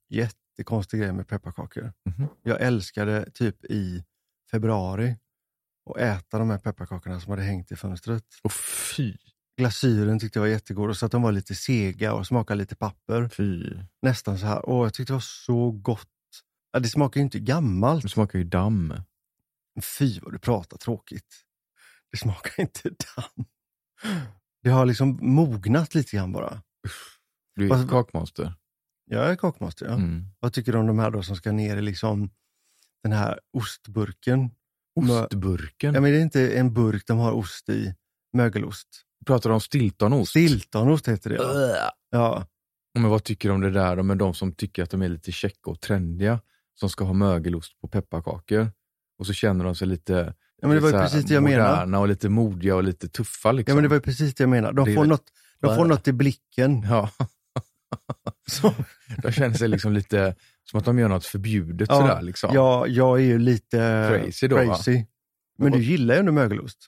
jättekonstig 0.08 1.00
grej 1.00 1.12
med 1.12 1.28
pepparkakor. 1.28 1.92
Mhm. 2.04 2.28
Jag 2.42 2.60
älskade 2.60 3.30
typ 3.30 3.64
i 3.64 4.04
februari 4.50 5.16
att 5.90 5.96
äta 5.96 6.38
de 6.38 6.50
här 6.50 6.58
pepparkakorna 6.58 7.20
som 7.20 7.30
hade 7.30 7.42
hängt 7.42 7.72
i 7.72 7.76
fönstret. 7.76 8.24
Och 8.42 8.52
fy, 8.52 9.16
Glasyren 9.56 10.18
tyckte 10.18 10.38
jag 10.38 10.42
var 10.42 10.48
jättegod 10.48 10.90
och 10.90 10.96
så 10.96 11.06
att 11.06 11.12
de 11.12 11.22
var 11.22 11.32
lite 11.32 11.54
sega 11.54 12.14
och 12.14 12.26
smakade 12.26 12.58
lite 12.58 12.76
papper. 12.76 13.28
fy. 13.28 13.74
Nästan 14.02 14.38
så 14.38 14.46
här. 14.46 14.68
Åh, 14.68 14.86
jag 14.86 14.94
tyckte 14.94 15.12
det 15.12 15.14
var 15.14 15.20
så 15.20 15.70
gott. 15.70 16.08
Ja, 16.72 16.78
det 16.78 16.88
smakar 16.88 17.20
ju 17.20 17.24
inte 17.24 17.38
gammalt. 17.38 18.02
Det 18.02 18.08
smakar 18.08 18.38
ju 18.38 18.44
damm. 18.44 18.94
Fy 19.98 20.20
vad 20.20 20.32
du 20.32 20.38
pratar 20.38 20.76
tråkigt. 20.76 21.34
Det 22.10 22.18
smakar 22.18 22.62
inte 22.62 22.88
damm. 22.88 23.46
Det 24.62 24.70
har 24.70 24.86
liksom 24.86 25.18
mognat 25.22 25.94
lite 25.94 26.16
grann 26.16 26.32
bara. 26.32 26.62
Du 27.56 27.64
är 27.64 27.68
Vad- 27.68 27.90
kakmonster. 27.90 28.54
Jag 29.04 29.30
är 29.30 29.36
kakmaster, 29.36 29.86
ja. 29.86 29.92
Mm. 29.92 30.24
Vad 30.40 30.52
tycker 30.52 30.72
du 30.72 30.78
om 30.78 30.86
de 30.86 30.98
här 30.98 31.10
då 31.10 31.22
som 31.22 31.36
ska 31.36 31.52
ner 31.52 31.76
i 31.76 31.82
liksom 31.82 32.30
den 33.02 33.12
här 33.12 33.40
ostburken? 33.52 34.50
Ostburken. 35.00 35.94
Ja, 35.94 36.00
men 36.00 36.10
det 36.12 36.18
är 36.18 36.22
inte 36.22 36.56
en 36.58 36.74
burk 36.74 37.06
de 37.06 37.18
har 37.18 37.32
ost 37.32 37.68
i, 37.68 37.94
mögelost. 38.32 38.88
Pratar 39.26 39.50
du 39.50 39.54
om 39.54 39.60
stiltonost? 39.60 40.30
Stiltonost 40.30 41.08
heter 41.08 41.30
det. 41.30 41.36
Ja. 41.36 41.92
Ja. 42.10 42.46
Men 42.94 43.10
vad 43.10 43.24
tycker 43.24 43.48
du 43.48 43.54
om 43.54 43.60
det 43.60 43.70
där 43.70 43.96
då 43.96 44.02
med 44.02 44.18
de 44.18 44.34
som 44.34 44.52
tycker 44.52 44.82
att 44.82 44.90
de 44.90 45.02
är 45.02 45.08
lite 45.08 45.32
käcka 45.32 45.70
och 45.70 45.80
trendiga, 45.80 46.40
som 46.74 46.90
ska 46.90 47.04
ha 47.04 47.12
mögelost 47.12 47.80
på 47.80 47.88
pepparkakor? 47.88 48.70
Och 49.18 49.26
så 49.26 49.32
känner 49.32 49.64
de 49.64 49.74
sig 49.74 49.88
lite, 49.88 50.34
Ja, 50.62 50.68
men 50.68 50.76
det 50.76 50.80
var 50.82 50.88
ju 50.88 50.98
precis 50.98 51.24
det 51.24 51.34
jag 51.34 51.42
menade. 51.42 51.98
och 51.98 52.08
lite 52.08 52.28
modiga 52.28 52.76
och 52.76 52.82
lite 52.84 53.08
tuffa. 53.08 53.48
ja, 53.48 53.52
Liksom. 53.52 53.74
men 53.76 53.82
det 53.82 53.88
var 53.88 53.96
ju 53.96 54.00
precis 54.00 54.34
det 54.34 54.42
jag 54.42 54.48
menar. 54.50 54.72
De 54.72 54.84
Det 54.88 54.94
får, 54.94 55.00
väl- 55.02 55.08
något, 55.08 55.24
de 55.60 55.76
får 55.76 55.84
något 55.84 56.08
i 56.08 56.12
blicken. 56.12 56.82
Ja, 56.88 57.10
Så, 58.50 58.74
de 59.22 59.32
känner 59.32 59.54
sig 59.56 59.68
liksom 59.68 59.92
lite 59.92 60.34
som 60.70 60.78
att 60.78 60.84
de 60.84 60.98
gör 60.98 61.08
något 61.08 61.26
förbjudet 61.26 61.88
Ja, 61.90 62.00
sådär. 62.00 62.22
Liksom. 62.22 62.50
ja, 62.54 62.86
jag 62.86 63.18
är 63.18 63.24
ju 63.24 63.38
lite 63.38 63.76
Crazy 64.22 64.48
då, 64.48 64.56
va? 64.56 64.64
crazy. 64.64 65.04
Men 65.58 65.72
du 65.72 65.82
gillar 65.82 66.14
ju 66.14 66.20
ändå 66.20 66.32
mögelost. 66.32 66.86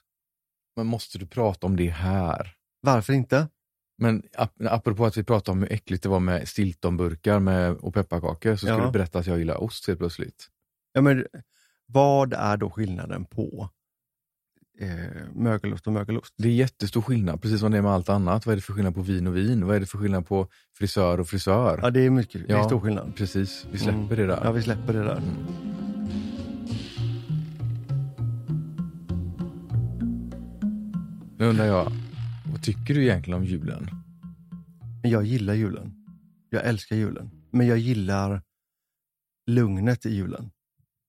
Men 0.75 0.87
måste 0.87 1.17
du 1.17 1.25
prata 1.27 1.67
om 1.67 1.75
det 1.75 1.89
här? 1.89 2.53
Varför 2.81 3.13
inte? 3.13 3.47
Men 3.97 4.23
ap- 4.37 4.67
apropå 4.69 5.05
att 5.05 5.17
vi 5.17 5.23
pratade 5.23 5.51
om 5.51 5.61
hur 5.61 5.71
äckligt 5.73 6.03
det 6.03 6.09
var 6.09 6.19
med 6.19 6.47
stiltonburkar 6.47 7.39
med, 7.39 7.71
och 7.71 7.93
pepparkakor, 7.93 8.55
så 8.55 8.67
Ja. 8.67 8.85
du 8.85 8.91
berätta 8.91 9.19
att 9.19 9.27
jag 9.27 9.37
gillar 9.37 9.63
ost 9.63 9.87
helt 9.87 9.99
plötsligt. 9.99 10.47
Ja, 10.93 11.01
men, 11.01 11.25
vad 11.87 12.33
är 12.33 12.57
då 12.57 12.69
skillnaden 12.69 13.25
på 13.25 13.69
eh, 14.79 14.89
mögelost 15.33 15.87
och 15.87 15.93
mögelost? 15.93 16.33
Det 16.37 16.47
är 16.47 16.51
jättestor 16.51 17.01
skillnad, 17.01 17.41
precis 17.41 17.59
som 17.59 17.71
det 17.71 17.77
är 17.77 17.81
med 17.81 17.91
allt 17.91 18.09
annat. 18.09 18.45
Vad 18.45 18.53
är 18.53 18.55
det 18.57 18.61
för 18.61 18.73
skillnad 18.73 18.95
på 18.95 19.01
vin 19.01 19.27
och 19.27 19.37
vin? 19.37 19.65
Vad 19.67 19.75
är 19.75 19.79
det 19.79 19.85
för 19.85 19.97
skillnad 19.97 20.27
på 20.27 20.47
frisör 20.77 21.19
och 21.19 21.27
frisör? 21.27 21.79
Ja, 21.83 21.89
det 21.89 21.99
är 21.99 22.09
mycket. 22.09 22.47
Det 22.47 22.53
är 22.53 22.57
Ja. 22.57 22.63
stor 22.63 22.79
skillnad. 22.79 23.15
Precis, 23.15 23.67
vi 23.71 23.77
släpper 23.77 23.97
Mm. 23.99 24.15
det 24.17 24.25
där. 24.25 24.41
Ja, 24.43 24.51
vi 24.51 24.61
släpper 24.61 24.93
det 24.93 25.03
där. 25.03 25.17
Mm. 25.17 25.45
Nu 31.37 31.45
undrar 31.45 31.65
jag, 31.65 31.91
vad 32.51 32.63
tycker 32.63 32.93
du 32.93 33.03
egentligen 33.03 33.39
om 33.39 33.45
julen? 33.45 33.89
Jag 35.03 35.23
gillar 35.25 35.53
julen. 35.53 35.93
Jag 36.49 36.65
älskar 36.65 36.95
julen. 36.95 37.29
Men 37.51 37.67
jag 37.67 37.77
gillar 37.77 38.41
lugnet 39.47 40.05
i 40.05 40.09
julen. 40.15 40.49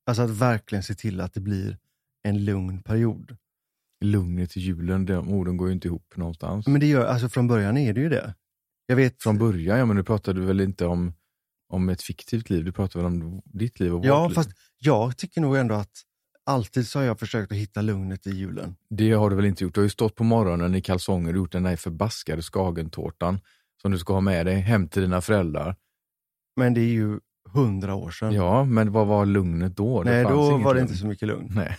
Alltså 0.07 0.23
att 0.23 0.31
verkligen 0.31 0.83
se 0.83 0.95
till 0.95 1.21
att 1.21 1.35
det 1.35 1.41
blir 1.41 1.79
en 2.23 2.45
lugn 2.45 2.83
period. 2.83 3.37
Lugnet 4.05 4.57
i 4.57 4.61
julen, 4.61 5.07
de 5.07 5.29
orden 5.29 5.57
går 5.57 5.69
ju 5.69 5.75
inte 5.75 5.89
ihop 5.89 6.17
någonstans. 6.17 6.67
Men 6.67 6.81
det 6.81 6.87
gör, 6.87 7.07
alltså 7.07 7.29
från 7.29 7.49
början 7.49 7.77
är 7.77 7.93
det 7.93 8.01
ju 8.01 8.09
det. 8.09 8.35
Jag 8.87 8.97
vet, 8.97 9.23
Från 9.23 9.39
början, 9.39 9.79
ja 9.79 9.87
men 9.87 9.97
nu 9.97 10.05
pratar 10.05 10.35
du 10.35 10.41
väl 10.41 10.61
inte 10.61 10.87
om, 10.87 11.15
om 11.69 11.89
ett 11.89 12.03
fiktivt 12.03 12.51
liv, 12.51 12.65
du 12.65 12.73
pratar 12.73 13.01
väl 13.01 13.07
om 13.07 13.43
ditt 13.45 13.81
liv 13.81 13.93
och 13.95 13.99
vårt 13.99 14.07
ja 14.07 14.29
liv? 14.29 14.35
fast 14.35 14.51
jag 14.79 15.17
tycker 15.17 15.41
nog 15.41 15.57
ändå 15.57 15.75
att 15.75 16.03
alltid 16.45 16.89
så 16.89 16.99
har 16.99 17.07
jag 17.07 17.19
försökt 17.19 17.53
att 17.53 17.59
hitta 17.59 17.83
lugnet 17.83 18.27
i 18.27 18.31
julen. 18.31 18.77
Det 18.91 19.13
har 19.13 19.31
du 19.31 19.37
väl 19.37 19.45
inte 19.45 19.65
gjort? 19.65 19.75
Du 19.75 19.81
har 19.81 19.85
ju 19.85 19.91
stått 19.91 20.15
på 20.15 20.25
morgonen 20.25 20.75
i 20.75 20.81
kalsonger 20.81 21.31
och 21.33 21.37
gjort 21.37 21.53
den 21.53 21.63
där 21.63 21.77
förbaskade 21.77 22.43
skagentårtan 22.43 23.41
som 23.83 23.93
du 23.93 23.99
ska 23.99 24.13
ha 24.13 24.21
med 24.21 24.47
dig 24.47 24.55
hem 24.55 24.89
till 24.89 25.03
dina 25.03 25.21
föräldrar. 25.21 25.77
Men 26.57 26.75
det 26.75 26.81
är 26.81 26.93
ju 26.93 27.21
hundra 27.57 27.95
år 27.95 28.11
sedan. 28.11 28.33
Ja, 28.35 28.65
men 28.65 28.93
vad 28.93 29.07
var 29.07 29.27
lugnet 29.27 29.77
då? 29.77 30.03
Det 30.03 30.11
Nej, 30.11 30.23
då 30.25 30.59
var 30.59 30.75
det 30.75 30.81
lugn. 30.81 30.89
inte 30.89 30.97
så 31.01 31.07
mycket 31.07 31.29
lugn. 31.29 31.49
Nej. 31.55 31.77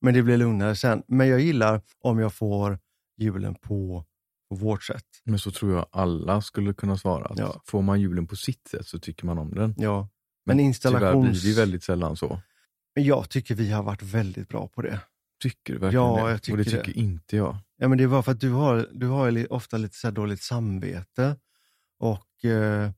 Men 0.00 0.14
det 0.14 0.22
blir 0.22 0.36
lugnare 0.36 0.76
sen. 0.76 1.02
Men 1.08 1.28
jag 1.28 1.40
gillar 1.40 1.80
om 2.00 2.18
jag 2.18 2.34
får 2.34 2.78
julen 3.18 3.54
på, 3.54 4.04
på 4.50 4.54
vårt 4.56 4.82
sätt. 4.84 5.04
Men 5.24 5.38
så 5.38 5.50
tror 5.50 5.72
jag 5.74 5.86
alla 5.92 6.42
skulle 6.42 6.74
kunna 6.74 6.96
svara. 6.98 7.24
Att 7.26 7.38
Ja. 7.38 7.62
Får 7.66 7.82
man 7.82 8.00
julen 8.00 8.26
på 8.26 8.36
sitt 8.36 8.68
sätt 8.68 8.86
så 8.86 8.98
tycker 8.98 9.26
man 9.26 9.38
om 9.38 9.54
den. 9.54 9.74
Ja. 9.78 10.08
Men 10.46 10.56
Tyvärr 10.56 10.66
installations... 10.66 11.42
blir 11.42 11.54
det 11.54 11.60
väldigt 11.60 11.84
sällan 11.84 12.16
så. 12.16 12.40
Men 12.94 13.04
jag 13.04 13.30
tycker 13.30 13.54
vi 13.54 13.70
har 13.72 13.82
varit 13.82 14.02
väldigt 14.02 14.48
bra 14.48 14.68
på 14.68 14.82
det. 14.82 15.00
Tycker 15.42 15.72
du 15.72 15.78
verkligen 15.78 16.04
Ja, 16.04 16.24
det? 16.24 16.30
jag 16.30 16.42
tycker 16.42 16.58
och 16.58 16.64
det 16.64 16.70
det. 16.70 16.84
tycker 16.84 17.00
inte 17.00 17.36
jag. 17.36 17.56
Ja, 17.76 17.88
men 17.88 17.98
det 17.98 18.06
var 18.06 18.22
för 18.22 18.32
att 18.32 18.40
du 18.40 18.50
har, 18.50 18.88
du 18.92 19.06
har 19.06 19.52
ofta 19.52 19.76
lite 19.76 19.96
så 19.96 20.10
dåligt 20.10 20.42
samvete. 20.42 21.36
Och 21.98 22.44
eh, 22.44 22.90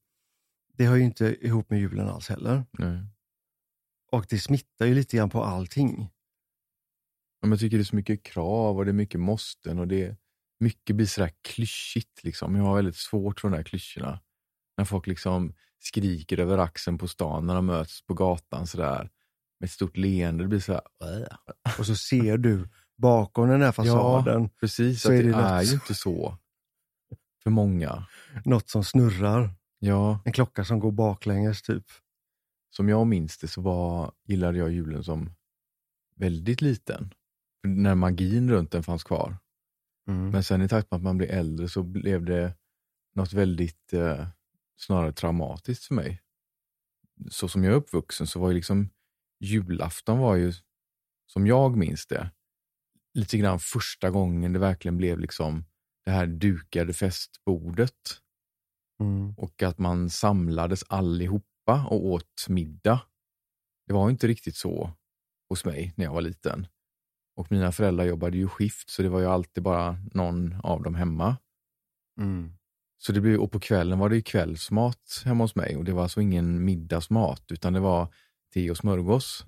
det 0.78 0.86
hör 0.86 0.96
ju 0.96 1.04
inte 1.04 1.46
ihop 1.46 1.70
med 1.70 1.80
julen 1.80 2.08
alls 2.08 2.28
heller. 2.28 2.64
Nej. 2.70 3.02
Och 4.12 4.26
det 4.28 4.38
smittar 4.38 4.86
ju 4.86 4.94
lite 4.94 5.16
grann 5.16 5.30
på 5.30 5.44
allting. 5.44 6.10
Ja, 7.40 7.48
Jag 7.48 7.60
tycker 7.60 7.76
det 7.76 7.82
är 7.82 7.84
så 7.84 7.96
mycket 7.96 8.22
krav 8.22 8.76
och 8.76 8.84
det 8.84 8.90
är 8.90 8.92
mycket 8.92 9.20
måsten 9.20 9.78
och 9.78 9.88
det 9.88 10.04
är 10.04 10.16
mycket 10.60 10.96
blir 10.96 11.06
sådär 11.06 11.32
klyschigt. 11.42 12.24
Liksom. 12.24 12.56
Jag 12.56 12.64
har 12.64 12.76
väldigt 12.76 12.96
svårt 12.96 13.40
för 13.40 13.48
de 13.48 13.56
där 13.56 13.62
klyschorna. 13.62 14.20
När 14.76 14.84
folk 14.84 15.06
liksom 15.06 15.54
skriker 15.78 16.40
över 16.40 16.58
axeln 16.58 16.98
på 16.98 17.08
stan 17.08 17.46
när 17.46 17.54
de 17.54 17.66
möts 17.66 18.06
på 18.06 18.14
gatan 18.14 18.66
sådär 18.66 19.10
med 19.60 19.66
ett 19.66 19.72
stort 19.72 19.96
leende. 19.96 20.44
Det 20.44 20.48
blir 20.48 20.60
sådär, 20.60 20.82
äh. 21.02 21.78
Och 21.78 21.86
så 21.86 21.96
ser 21.96 22.38
du 22.38 22.68
bakom 22.96 23.48
den 23.48 23.62
här 23.62 23.72
fasaden 23.72 24.50
precis, 24.60 25.02
Så 25.02 25.08
att 25.08 25.14
är 25.14 25.22
det, 25.22 25.30
det 25.30 25.36
är 25.36 25.62
ju 25.62 25.74
inte 25.74 25.94
så 25.94 26.38
för 27.42 27.50
många. 27.50 28.06
något 28.44 28.70
som 28.70 28.84
snurrar. 28.84 29.57
Ja, 29.78 30.20
En 30.24 30.32
klocka 30.32 30.64
som 30.64 30.78
går 30.78 30.92
baklänges 30.92 31.62
typ. 31.62 31.84
som 32.70 32.88
jag 32.88 33.06
minns 33.06 33.38
det 33.38 33.48
så 33.48 33.60
var, 33.60 34.12
gillade 34.24 34.58
jag 34.58 34.72
julen 34.72 35.04
som 35.04 35.30
väldigt 36.16 36.60
liten. 36.60 37.14
När 37.62 37.94
magin 37.94 38.50
runt 38.50 38.70
den 38.70 38.82
fanns 38.82 39.04
kvar. 39.04 39.36
Mm. 40.08 40.30
Men 40.30 40.44
sen 40.44 40.62
i 40.62 40.68
takt 40.68 40.90
med 40.90 40.98
att 40.98 41.04
man 41.04 41.18
blir 41.18 41.28
äldre 41.28 41.68
så 41.68 41.82
blev 41.82 42.24
det 42.24 42.54
något 43.14 43.32
väldigt 43.32 43.92
eh, 43.92 44.28
snarare 44.76 45.12
traumatiskt 45.12 45.84
för 45.84 45.94
mig. 45.94 46.22
Så 47.30 47.48
som 47.48 47.64
jag 47.64 47.72
är 47.72 47.76
uppvuxen 47.76 48.26
så 48.26 48.40
var 48.40 48.48
ju 48.48 48.54
liksom 48.54 48.90
julafton 49.40 50.18
var 50.18 50.36
ju, 50.36 50.52
som 51.26 51.46
jag 51.46 51.76
minns 51.76 52.06
det, 52.06 52.30
lite 53.14 53.38
grann 53.38 53.60
första 53.60 54.10
gången 54.10 54.52
det 54.52 54.58
verkligen 54.58 54.96
blev 54.96 55.18
liksom 55.18 55.64
det 56.04 56.10
här 56.10 56.26
dukade 56.26 56.92
festbordet 56.92 58.20
Mm. 59.00 59.34
och 59.36 59.62
att 59.62 59.78
man 59.78 60.10
samlades 60.10 60.84
allihopa 60.88 61.86
och 61.90 62.06
åt 62.06 62.46
middag. 62.48 63.00
Det 63.86 63.92
var 63.92 64.10
inte 64.10 64.26
riktigt 64.26 64.56
så 64.56 64.90
hos 65.48 65.64
mig 65.64 65.92
när 65.96 66.04
jag 66.04 66.12
var 66.12 66.20
liten. 66.20 66.66
Och 67.36 67.52
mina 67.52 67.72
föräldrar 67.72 68.04
jobbade 68.04 68.36
ju 68.36 68.48
skift 68.48 68.90
så 68.90 69.02
det 69.02 69.08
var 69.08 69.20
ju 69.20 69.26
alltid 69.26 69.62
bara 69.62 69.98
någon 70.12 70.60
av 70.62 70.82
dem 70.82 70.94
hemma. 70.94 71.36
Mm. 72.20 72.52
Så 72.98 73.12
det 73.12 73.20
blev, 73.20 73.40
och 73.40 73.52
på 73.52 73.60
kvällen 73.60 73.98
var 73.98 74.08
det 74.08 74.16
ju 74.16 74.22
kvällsmat 74.22 75.22
hemma 75.24 75.44
hos 75.44 75.54
mig 75.54 75.76
och 75.76 75.84
det 75.84 75.92
var 75.92 76.02
alltså 76.02 76.20
ingen 76.20 76.64
middagsmat 76.64 77.52
utan 77.52 77.72
det 77.72 77.80
var 77.80 78.14
te 78.54 78.70
och 78.70 78.76
smörgås. 78.76 79.46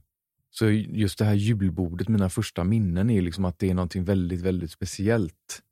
Så 0.50 0.71
just 0.71 1.19
det 1.19 1.25
här 1.25 1.35
julbordet, 1.35 2.09
mina 2.09 2.30
första 2.30 2.64
minnen 2.64 3.11
är 3.11 3.23
liksom 3.23 3.45
att 3.45 3.59
det 3.59 3.71
är 3.71 3.75
någonting 3.75 4.04
väldigt, 4.04 4.40
väldigt 4.40 4.71
speciellt. 4.71 5.62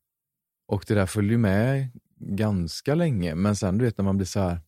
Och 0.66 0.84
det 0.88 0.94
där 0.94 1.06
följer 1.06 1.38
med 1.38 1.90
ganska 2.20 2.94
länge, 2.94 3.34
men 3.34 3.56
sen 3.56 3.78
du 3.78 3.84
vet 3.84 3.98
när 3.98 4.04
man 4.04 4.16
blir 4.16 4.26
så 4.26 4.40
här, 4.40 4.60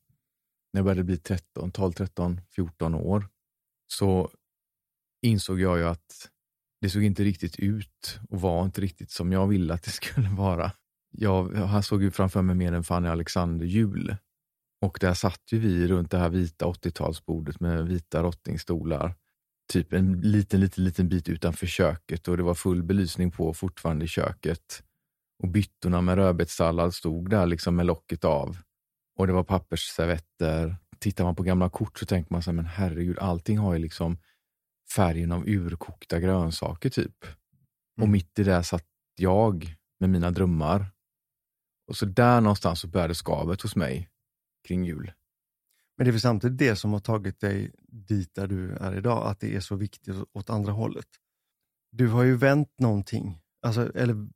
när 0.72 0.78
jag 0.78 0.84
började 0.84 1.04
bli 1.04 1.16
13, 1.16 1.72
12, 1.72 1.92
13, 1.92 2.40
14 2.50 2.94
år, 2.94 3.28
så 3.92 4.30
insåg 5.22 5.60
jag 5.60 5.78
ju 5.78 5.84
att 5.84 6.30
det 6.80 6.90
såg 6.90 7.02
inte 7.02 7.24
riktigt 7.24 7.58
ut 7.58 8.20
och 8.30 8.40
var 8.40 8.64
inte 8.64 8.80
riktigt 8.80 9.10
som 9.10 9.32
jag 9.32 9.46
ville 9.46 9.74
att 9.74 9.82
det 9.82 9.90
skulle 9.90 10.28
vara. 10.28 10.72
Jag, 11.10 11.54
jag 11.54 11.84
såg 11.84 12.02
ju 12.02 12.10
framför 12.10 12.42
mig 12.42 12.54
mer 12.54 12.72
en 12.72 12.84
Fanny 12.84 13.08
Alexander-jul. 13.08 14.16
Och 14.82 14.98
där 15.00 15.14
satt 15.14 15.42
ju 15.52 15.58
vi 15.58 15.88
runt 15.88 16.10
det 16.10 16.18
här 16.18 16.28
vita 16.28 16.66
80-talsbordet 16.66 17.56
med 17.60 17.86
vita 17.86 18.22
rottingstolar. 18.22 19.14
Typ 19.72 19.92
en 19.92 20.20
liten, 20.20 20.60
liten, 20.60 20.84
liten 20.84 21.08
bit 21.08 21.28
utanför 21.28 21.66
köket 21.66 22.28
och 22.28 22.36
det 22.36 22.42
var 22.42 22.54
full 22.54 22.82
belysning 22.82 23.30
på 23.30 23.54
fortfarande 23.54 24.04
i 24.04 24.08
köket. 24.08 24.82
Och 25.42 25.48
byttorna 25.48 26.00
med 26.00 26.14
rödbetssallad 26.14 26.94
stod 26.94 27.30
där 27.30 27.46
liksom 27.46 27.76
med 27.76 27.86
locket 27.86 28.24
av. 28.24 28.56
Och 29.16 29.26
det 29.26 29.32
var 29.32 29.44
pappersservetter. 29.44 30.76
Tittar 30.98 31.24
man 31.24 31.34
på 31.36 31.42
gamla 31.42 31.70
kort 31.70 31.98
så 31.98 32.06
tänker 32.06 32.32
man 32.32 32.42
så 32.42 32.50
här, 32.50 32.56
men 32.56 32.64
herregud, 32.64 33.18
allting 33.18 33.58
har 33.58 33.72
ju 33.72 33.78
liksom 33.78 34.18
färgen 34.96 35.32
av 35.32 35.48
urkokta 35.48 36.20
grönsaker 36.20 36.90
typ. 36.90 37.16
Och 37.96 38.02
Mm. 38.02 38.12
mitt 38.12 38.38
i 38.38 38.44
det 38.44 38.64
satt 38.64 38.86
jag 39.16 39.76
med 40.00 40.10
mina 40.10 40.30
drömmar. 40.30 40.86
Och 41.88 41.96
så 41.96 42.06
där 42.06 42.40
någonstans 42.40 42.80
så 42.80 42.88
började 42.88 43.14
skavet 43.14 43.62
hos 43.62 43.76
mig 43.76 44.08
kring 44.68 44.84
jul. 44.84 45.12
Men 45.96 46.04
det 46.04 46.10
är 46.10 46.12
väl 46.12 46.20
samtidigt 46.20 46.58
det 46.58 46.76
som 46.76 46.92
har 46.92 47.00
tagit 47.00 47.40
dig 47.40 47.72
dit 47.88 48.34
där 48.34 48.46
du 48.46 48.72
är 48.72 48.96
idag, 48.96 49.26
att 49.26 49.40
det 49.40 49.56
är 49.56 49.60
så 49.60 49.76
viktigt 49.76 50.16
åt 50.32 50.50
andra 50.50 50.72
hållet. 50.72 51.06
Du 51.92 52.08
har 52.08 52.22
ju 52.22 52.36
vänt 52.36 52.78
någonting, 52.78 53.38
alltså, 53.62 53.92
eller 53.96 54.28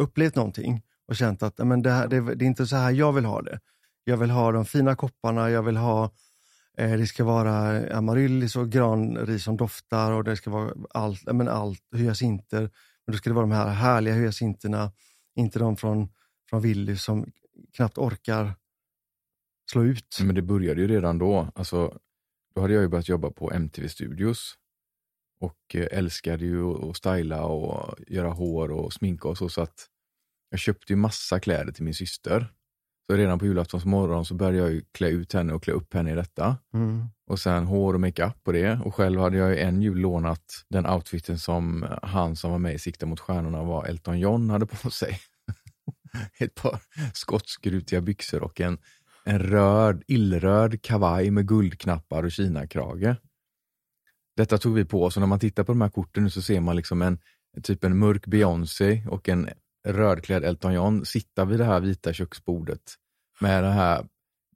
upplevt 0.00 0.36
någonting 0.36 0.82
och 1.08 1.16
känt 1.16 1.42
att 1.42 1.58
men 1.58 1.82
det, 1.82 1.90
här, 1.90 2.08
det, 2.08 2.34
det 2.34 2.44
är 2.44 2.46
inte 2.46 2.66
så 2.66 2.76
här 2.76 2.90
jag 2.90 3.12
vill 3.12 3.24
ha 3.24 3.42
det. 3.42 3.60
Jag 4.04 4.16
vill 4.16 4.30
ha 4.30 4.52
de 4.52 4.64
fina 4.64 4.96
kopparna, 4.96 5.50
jag 5.50 5.62
vill 5.62 5.76
ha, 5.76 6.10
eh, 6.78 6.92
det 6.92 7.06
ska 7.06 7.24
vara 7.24 7.78
eh, 7.78 7.98
amaryllis 7.98 8.56
och 8.56 8.70
granris 8.70 9.44
som 9.44 9.56
doftar 9.56 10.12
och 10.12 10.24
det 10.24 10.36
ska 10.36 10.50
vara 10.50 10.74
allt, 10.90 11.32
men 11.32 11.48
allt 11.48 11.82
hyacinter. 11.96 12.60
Men 13.06 13.12
då 13.12 13.16
ska 13.16 13.30
det 13.30 13.34
vara 13.34 13.46
de 13.46 13.52
här 13.52 13.68
härliga 13.68 14.14
hyacinterna, 14.14 14.92
inte 15.36 15.58
de 15.58 15.76
från, 15.76 16.08
från 16.50 16.60
Willys 16.60 17.02
som 17.02 17.26
knappt 17.76 17.98
orkar 17.98 18.54
slå 19.70 19.84
ut. 19.84 20.18
Men 20.20 20.34
det 20.34 20.42
började 20.42 20.80
ju 20.80 20.88
redan 20.88 21.18
då. 21.18 21.48
Alltså, 21.54 21.98
då 22.54 22.60
hade 22.60 22.74
jag 22.74 22.82
ju 22.82 22.88
börjat 22.88 23.08
jobba 23.08 23.30
på 23.30 23.52
MTV 23.52 23.88
Studios 23.88 24.56
och 25.40 25.74
eh, 25.74 25.86
älskade 25.90 26.44
ju 26.44 26.90
att 26.90 26.96
styla 26.96 27.44
och 27.44 27.98
göra 28.08 28.28
hår 28.28 28.70
och 28.70 28.92
sminka 28.92 29.28
och 29.28 29.38
så. 29.38 29.48
så 29.48 29.62
att 29.62 29.86
jag 30.50 30.60
köpte 30.60 30.92
ju 30.92 30.96
massa 30.96 31.40
kläder 31.40 31.72
till 31.72 31.84
min 31.84 31.94
syster. 31.94 32.52
Så 33.10 33.16
redan 33.16 33.38
på 33.38 33.46
julaftons 33.46 33.84
morgon 33.84 34.24
så 34.24 34.34
började 34.34 34.58
jag 34.58 34.70
ju 34.70 34.82
klä 34.92 35.08
ut 35.08 35.32
henne 35.32 35.52
och 35.52 35.62
klä 35.62 35.72
upp 35.72 35.94
henne 35.94 36.12
i 36.12 36.14
detta. 36.14 36.56
Mm. 36.74 37.04
Och 37.26 37.38
sen 37.38 37.66
hår 37.66 37.94
och 37.94 38.00
makeup 38.00 38.44
på 38.44 38.52
det. 38.52 38.80
Och 38.84 38.94
själv 38.94 39.20
hade 39.20 39.36
jag 39.36 39.50
ju 39.50 39.58
en 39.58 39.82
jul 39.82 39.98
lånat 39.98 40.64
den 40.68 40.86
outfiten 40.86 41.38
som 41.38 41.86
han 42.02 42.36
som 42.36 42.50
var 42.50 42.58
med 42.58 42.74
i 42.74 42.78
Sikta 42.78 43.06
mot 43.06 43.20
stjärnorna 43.20 43.62
var 43.62 43.84
Elton 43.86 44.18
John 44.18 44.50
hade 44.50 44.66
på 44.66 44.90
sig. 44.90 45.18
Ett 46.38 46.54
par 46.54 46.80
skottskrutiga 47.14 48.00
byxor 48.00 48.42
och 48.42 48.60
en, 48.60 48.78
en 49.24 49.38
röd, 49.38 50.02
illröd 50.06 50.82
kavaj 50.82 51.30
med 51.30 51.48
guldknappar 51.48 52.22
och 52.22 52.32
kinakrage. 52.32 53.16
Detta 54.40 54.58
tog 54.58 54.74
vi 54.74 54.84
på 54.84 55.04
oss 55.04 55.16
och 55.16 55.20
när 55.20 55.26
man 55.26 55.38
tittar 55.38 55.64
på 55.64 55.72
de 55.72 55.80
här 55.80 55.88
korten 55.88 56.22
nu 56.24 56.30
så 56.30 56.42
ser 56.42 56.60
man 56.60 56.76
liksom 56.76 57.02
en 57.02 57.18
typ 57.62 57.84
en 57.84 57.98
mörk 57.98 58.26
Beyoncé 58.26 59.02
och 59.08 59.28
en 59.28 59.48
rödklädd 59.88 60.44
Elton 60.44 60.72
John 60.74 61.04
sitta 61.04 61.44
vid 61.44 61.58
det 61.58 61.64
här 61.64 61.80
vita 61.80 62.12
köksbordet 62.12 62.80
med 63.40 63.64
de 63.64 63.72
här 63.72 64.06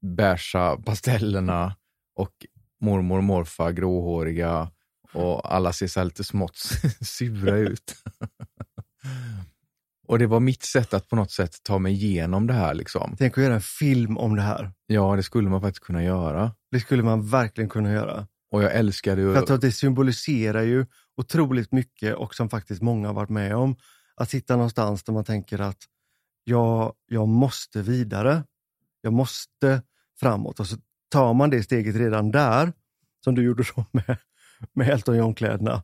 beiga 0.00 0.76
pastellerna 0.84 1.76
och 2.16 2.46
mormor 2.80 3.18
och 3.18 3.24
morfar 3.24 3.72
gråhåriga 3.72 4.70
och 5.12 5.54
alla 5.54 5.72
ser 5.72 5.86
så 5.86 6.00
här 6.00 6.04
lite 6.04 6.24
smått 6.24 6.56
sura 7.00 7.56
ut. 7.56 7.94
och 10.08 10.18
det 10.18 10.26
var 10.26 10.40
mitt 10.40 10.62
sätt 10.62 10.94
att 10.94 11.08
på 11.08 11.16
något 11.16 11.32
sätt 11.32 11.56
ta 11.62 11.78
mig 11.78 11.92
igenom 11.92 12.46
det 12.46 12.54
här. 12.54 12.74
Liksom. 12.74 13.16
Tänk 13.18 13.38
att 13.38 13.44
göra 13.44 13.54
en 13.54 13.60
film 13.60 14.18
om 14.18 14.36
det 14.36 14.42
här. 14.42 14.72
Ja, 14.86 15.16
det 15.16 15.22
skulle 15.22 15.48
man 15.48 15.60
faktiskt 15.60 15.84
kunna 15.84 16.04
göra. 16.04 16.52
Det 16.70 16.80
skulle 16.80 17.02
man 17.02 17.28
verkligen 17.28 17.70
kunna 17.70 17.92
göra. 17.92 18.26
Och 18.54 18.62
jag 18.62 18.74
älskade 18.74 19.22
ju... 19.22 19.34
För 19.34 19.54
att 19.54 19.60
det 19.60 19.72
symboliserar 19.72 20.62
ju 20.62 20.86
otroligt 21.16 21.72
mycket 21.72 22.14
och 22.14 22.34
som 22.34 22.50
faktiskt 22.50 22.82
många 22.82 23.06
har 23.06 23.14
varit 23.14 23.30
med 23.30 23.56
om. 23.56 23.76
Att 24.16 24.30
sitta 24.30 24.56
någonstans 24.56 25.04
där 25.04 25.12
man 25.12 25.24
tänker 25.24 25.58
att 25.58 25.78
jag, 26.44 26.94
jag 27.06 27.28
måste 27.28 27.82
vidare. 27.82 28.44
Jag 29.00 29.12
måste 29.12 29.82
framåt. 30.20 30.60
Och 30.60 30.66
så 30.66 30.76
tar 31.08 31.34
man 31.34 31.50
det 31.50 31.62
steget 31.62 31.96
redan 31.96 32.30
där, 32.30 32.72
som 33.24 33.34
du 33.34 33.42
gjorde 33.42 33.64
då 33.76 33.84
med, 33.92 34.16
med 34.72 34.88
Elton 34.88 35.16
John-kläderna. 35.16 35.82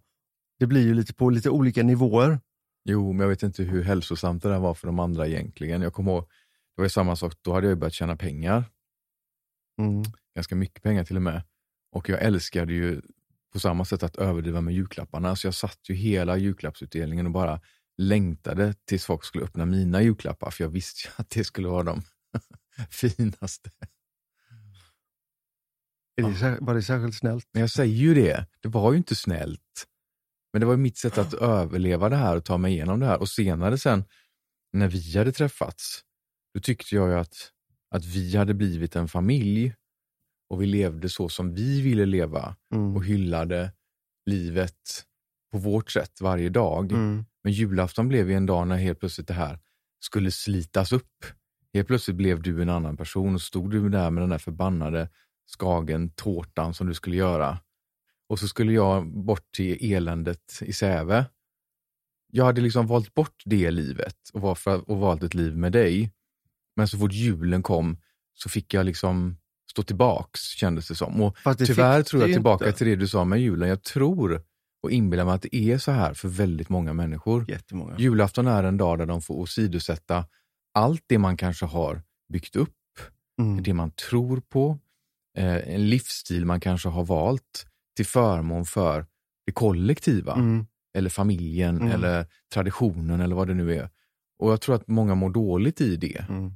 Det 0.59 0.67
blir 0.67 0.83
ju 0.83 0.95
lite 0.95 1.15
på 1.15 1.31
lite 1.31 1.51
olika 1.51 1.83
nivåer. 1.83 2.41
Jo, 2.85 3.13
men 3.13 3.21
jag 3.21 3.29
vet 3.29 3.43
inte 3.43 3.63
hur 3.63 3.83
hälsosamt 3.83 4.43
det 4.43 4.49
där 4.49 4.59
var 4.59 4.75
för 4.75 4.87
de 4.87 4.99
andra 4.99 5.27
egentligen. 5.27 5.83
Jag 5.83 5.93
kommer 5.93 6.13
ihåg, 6.13 6.23
det 6.23 6.83
var 6.83 6.85
ju 6.85 6.91
samma 6.91 7.17
sak, 7.17 7.33
då 7.43 7.53
hade 7.53 7.69
jag 7.69 7.79
börjat 7.79 7.95
tjäna 7.95 8.17
pengar. 8.17 8.65
Mm. 9.79 10.03
Ganska 10.35 10.55
mycket 10.55 10.83
pengar 10.83 11.05
till 11.05 11.17
och 11.17 11.23
med. 11.23 11.43
Och 11.93 12.09
jag 12.09 12.23
älskade 12.23 12.73
ju 12.73 13.01
på 13.53 13.61
samma 13.61 13.85
sätt 13.85 14.03
att 14.03 14.17
överdriva 14.17 14.61
med 14.61 14.75
julklapparna. 14.75 15.37
Så 15.37 15.47
jag 15.47 15.55
satt 15.55 15.79
ju 15.89 15.95
hela 15.95 16.37
julklappsutdelningen 16.37 17.27
och 17.27 17.33
bara 17.33 17.61
längtade 17.99 18.75
tills 18.85 19.05
folk 19.05 19.25
skulle 19.25 19.45
öppna 19.45 19.67
mina 19.67 20.03
julklappar. 20.03 20.51
För 20.51 20.65
jag 20.65 20.69
visste 20.69 21.09
ju 21.09 21.13
att 21.17 21.31
det 21.31 21.45
skulle 21.45 21.69
vara 21.69 21.83
de 21.83 22.03
finaste. 22.91 23.71
Det, 26.17 26.59
var 26.61 26.75
det 26.75 26.83
särskilt 26.83 27.15
snällt? 27.15 27.49
Men 27.53 27.61
jag 27.61 27.71
säger 27.71 27.95
ju 27.95 28.15
det, 28.15 28.47
det 28.61 28.69
var 28.69 28.93
ju 28.93 28.99
inte 28.99 29.15
snällt. 29.15 29.87
Men 30.53 30.61
det 30.61 30.67
var 30.67 30.77
mitt 30.77 30.99
sätt 30.99 31.19
att 31.19 31.35
överleva 31.35 32.09
det 32.09 32.17
här 32.17 32.37
och 32.37 32.45
ta 32.45 32.59
mig 32.59 32.73
igenom 32.73 33.01
det 33.01 33.07
här. 33.07 33.21
Och 33.21 33.29
senare 33.29 33.79
sen, 33.79 34.05
när 34.73 34.89
vi 34.89 35.19
hade 35.19 35.33
träffats, 35.33 36.01
då 36.55 36.61
tyckte 36.61 36.95
jag 36.95 37.09
ju 37.09 37.15
att, 37.15 37.53
att 37.91 38.05
vi 38.05 38.37
hade 38.37 38.55
blivit 38.55 38.97
en 38.97 39.09
familj 39.09 39.75
och 40.51 40.63
vi 40.63 40.67
levde 40.67 41.09
så 41.09 41.29
som 41.29 41.55
vi 41.55 41.81
ville 41.81 42.07
leva 42.07 42.57
Mm. 42.75 42.97
och 42.97 43.05
hyllade 43.05 43.73
livet 44.27 45.05
på 45.53 45.59
vårt 45.59 45.91
sätt 45.91 46.21
varje 46.21 46.49
dag. 46.49 46.93
Mm. 46.93 47.25
Men 47.45 47.53
julafton 47.53 48.09
blev 48.09 48.31
ju 48.31 48.37
en 48.37 48.47
dag 48.47 48.69
när 48.69 48.77
helt 48.77 49.01
plötsligt 49.01 49.29
det 49.29 49.35
här 49.35 49.59
skulle 50.01 50.31
slitas 50.31 50.93
upp. 50.93 51.25
Helt 51.75 51.87
plötsligt 51.87 52.17
blev 52.17 52.43
du 52.43 52.63
en 52.63 52.69
annan 52.69 52.97
person 52.97 53.35
och 53.35 53.43
stod 53.43 53.71
du 53.71 53.89
där 53.89 54.11
med 54.11 54.23
den 54.23 54.31
där 54.31 54.39
förbannade 54.39 55.09
skagen, 55.47 56.11
tårtan 56.11 56.75
som 56.75 56.87
du 56.87 56.95
skulle 56.95 57.17
göra. 57.17 57.59
Och 58.29 58.39
så 58.39 58.49
skulle 58.49 58.73
jag 58.73 59.07
bort 59.25 59.53
till 59.57 59.93
eländet 59.93 60.59
i 60.63 60.73
Säve. 60.73 61.25
Jag 62.33 62.45
hade 62.45 62.61
liksom 62.61 62.87
valt 62.87 63.15
bort 63.15 63.43
det 63.45 63.71
livet 63.71 64.17
och, 64.33 64.41
var 64.41 64.55
för, 64.55 64.91
och 64.91 64.99
valt 64.99 65.23
ett 65.23 65.35
liv 65.35 65.57
med 65.57 65.73
dig. 65.73 66.13
Men 66.77 66.89
så 66.89 66.99
fort 66.99 67.13
julen 67.13 67.63
kom 67.63 67.97
så 68.35 68.49
fick 68.49 68.75
jag 68.75 68.87
liksom 68.87 69.37
stå 69.71 69.83
tillbaks 69.83 70.41
kändes 70.41 70.89
det 70.89 70.95
som. 70.95 71.23
Och 71.23 71.37
det 71.45 71.67
tyvärr 71.67 72.03
tror 72.03 72.23
jag 72.23 72.33
tillbaka 72.33 72.67
inte. 72.67 72.79
till 72.79 72.87
det 72.87 72.97
du 72.97 73.09
sa 73.09 73.25
med 73.25 73.41
julen. 73.41 73.69
Jag 73.69 73.83
tror 73.83 74.43
och 74.83 74.91
inbillar 74.91 75.25
mig 75.25 75.35
att 75.35 75.43
det 75.43 75.57
är 75.57 75.79
så 75.79 75.91
här 75.93 76.15
för 76.15 76.29
väldigt 76.29 76.69
många 76.69 76.93
människor. 76.93 77.51
Jättemånga. 77.51 77.99
Julafton 77.99 78.47
är 78.47 78.65
en 78.65 78.77
dag 78.77 78.99
där 78.99 79.07
de 79.07 79.23
får 79.23 79.35
åsidosätta 79.35 80.25
allt 80.75 81.05
det 81.07 81.19
man 81.19 81.37
kanske 81.37 81.67
har 81.67 82.03
byggt 82.33 82.57
upp, 82.57 82.71
Mm. 83.41 83.63
det 83.63 83.75
man 83.75 83.91
tror 83.91 84.41
på, 84.49 84.79
eh, 85.39 85.75
en 85.75 85.89
livsstil 85.91 86.45
man 86.47 86.61
kanske 86.61 86.89
har 86.89 87.05
valt 87.05 87.67
till 87.97 88.07
förmån 88.07 88.65
för 88.67 89.07
det 89.47 89.53
kollektiva, 89.53 90.33
Mm. 90.35 90.67
eller 90.99 91.11
familjen, 91.11 91.77
Mm. 91.77 91.91
eller 91.91 92.27
traditionen 92.55 93.21
eller 93.21 93.37
vad 93.37 93.49
det 93.49 93.55
nu 93.55 93.75
är. 93.77 93.91
Och 94.39 94.53
jag 94.53 94.61
tror 94.61 94.75
att 94.75 94.89
många 94.89 95.15
mår 95.15 95.31
dåligt 95.31 95.81
i 95.81 95.97
det. 95.97 96.25
Mm. 96.29 96.53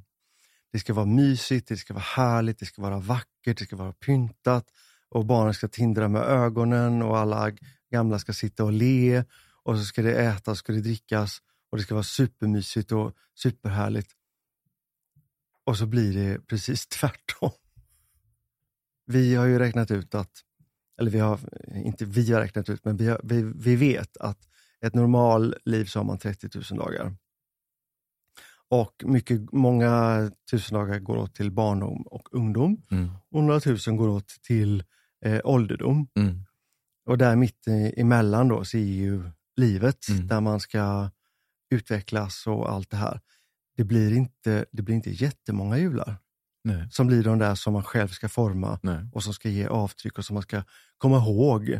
Det 0.75 0.79
ska 0.79 0.93
vara 0.93 1.05
mysigt, 1.05 1.67
det 1.67 1.77
ska 1.77 1.93
vara 1.93 2.03
härligt, 2.03 2.59
det 2.59 2.65
ska 2.65 2.81
vara 2.81 2.99
vackert, 2.99 3.57
det 3.57 3.65
ska 3.65 3.75
vara 3.75 3.93
pyntat 3.93 4.71
och 5.09 5.25
barnen 5.25 5.53
ska 5.53 5.67
tindra 5.67 6.07
med 6.07 6.21
ögonen 6.21 7.01
och 7.01 7.17
alla 7.17 7.51
gamla 7.91 8.19
ska 8.19 8.33
sitta 8.33 8.63
och 8.63 8.71
le 8.71 9.23
och 9.63 9.77
så 9.77 9.83
ska 9.85 10.01
det 10.01 10.15
ätas, 10.15 10.61
och 10.61 10.73
det 10.73 10.81
drickas 10.81 11.41
och 11.71 11.77
det 11.77 11.83
ska 11.83 11.93
vara 11.93 12.03
supermysigt 12.03 12.91
och 12.91 13.15
superhärligt. 13.35 14.11
Och 15.65 15.77
så 15.77 15.85
blir 15.85 16.13
det 16.13 16.47
precis 16.47 16.87
tvärtom. 16.99 17.51
Vi 19.05 19.35
har 19.35 19.45
ju 19.45 19.59
räknat 19.59 19.91
ut 19.91 20.15
att, 20.15 20.41
eller 20.99 21.11
vi 21.11 21.19
har, 21.19 21.39
inte 21.75 22.05
vi 22.05 22.33
har 22.33 22.41
räknat 22.41 22.69
ut, 22.69 22.85
men 22.85 22.97
vi, 22.97 23.07
har, 23.07 23.21
vi, 23.23 23.41
vi 23.41 23.75
vet 23.75 24.17
att 24.17 24.47
ett 24.81 24.95
normalliv 24.95 25.85
så 25.85 25.99
har 25.99 26.03
man 26.03 26.17
30 26.17 26.49
000 26.71 26.79
dagar. 26.79 27.15
Och 28.69 29.03
mycket, 29.05 29.51
många 29.51 30.21
tusen 30.51 30.77
dagar 30.77 30.99
går 30.99 31.17
åt 31.17 31.35
till 31.35 31.51
barndom 31.51 32.01
och 32.01 32.27
ungdom 32.31 32.81
Mm. 32.91 33.09
och 33.31 33.43
några 33.43 33.59
tusen 33.59 33.97
går 33.97 34.07
åt 34.09 34.27
till 34.27 34.83
eh, 35.25 35.39
ålderdom. 35.43 36.07
Mm. 36.15 36.39
Och 37.05 37.17
där 37.17 37.35
mitt 37.35 37.67
i- 37.67 37.93
emellan 38.01 38.47
då 38.47 38.65
så 38.65 38.77
är 38.77 38.81
ju 38.81 39.23
livet 39.55 40.09
Mm. 40.09 40.27
där 40.27 40.41
man 40.41 40.59
ska 40.59 41.11
utvecklas 41.69 42.47
och 42.47 42.71
allt 42.71 42.89
det 42.89 42.97
här. 42.97 43.19
Det 43.77 43.83
blir 43.83 44.13
inte, 44.17 44.65
det 44.71 44.81
blir 44.81 44.95
inte 44.95 45.09
jättemånga 45.11 45.77
jular 45.77 46.15
Nej. 46.63 46.87
som 46.91 47.07
blir 47.07 47.23
de 47.23 47.39
där 47.39 47.55
som 47.55 47.73
man 47.73 47.83
själv 47.83 48.07
ska 48.07 48.29
forma 48.29 48.79
Nej. 48.83 49.09
och 49.13 49.23
som 49.23 49.33
ska 49.33 49.49
ge 49.49 49.67
avtryck 49.67 50.17
och 50.17 50.25
som 50.25 50.33
man 50.33 50.43
ska 50.43 50.63
komma 50.97 51.17
ihåg. 51.17 51.79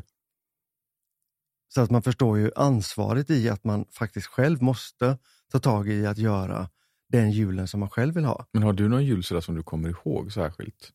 Så 1.74 1.82
att 1.82 1.92
man 1.92 2.02
förstår 2.02 2.38
ju 2.38 2.52
ansvaret 2.56 3.30
i 3.30 3.50
att 3.50 3.64
man 3.64 3.86
faktiskt 3.92 4.28
själv 4.28 4.62
måste 4.62 5.18
ta 5.52 5.60
tag 5.60 5.90
i 5.90 6.06
att 6.06 6.18
göra 6.18 6.70
den 7.10 7.32
julen 7.32 7.68
som 7.68 7.80
man 7.80 7.90
själv 7.90 8.14
vill 8.16 8.26
ha. 8.26 8.46
Men 8.52 8.64
har 8.64 8.74
du 8.74 8.90
någon 8.90 9.06
jul 9.06 9.24
sådär 9.24 9.42
som 9.42 9.56
du 9.56 9.64
kommer 9.64 9.90
ihåg 9.90 10.34
särskilt? 10.34 10.92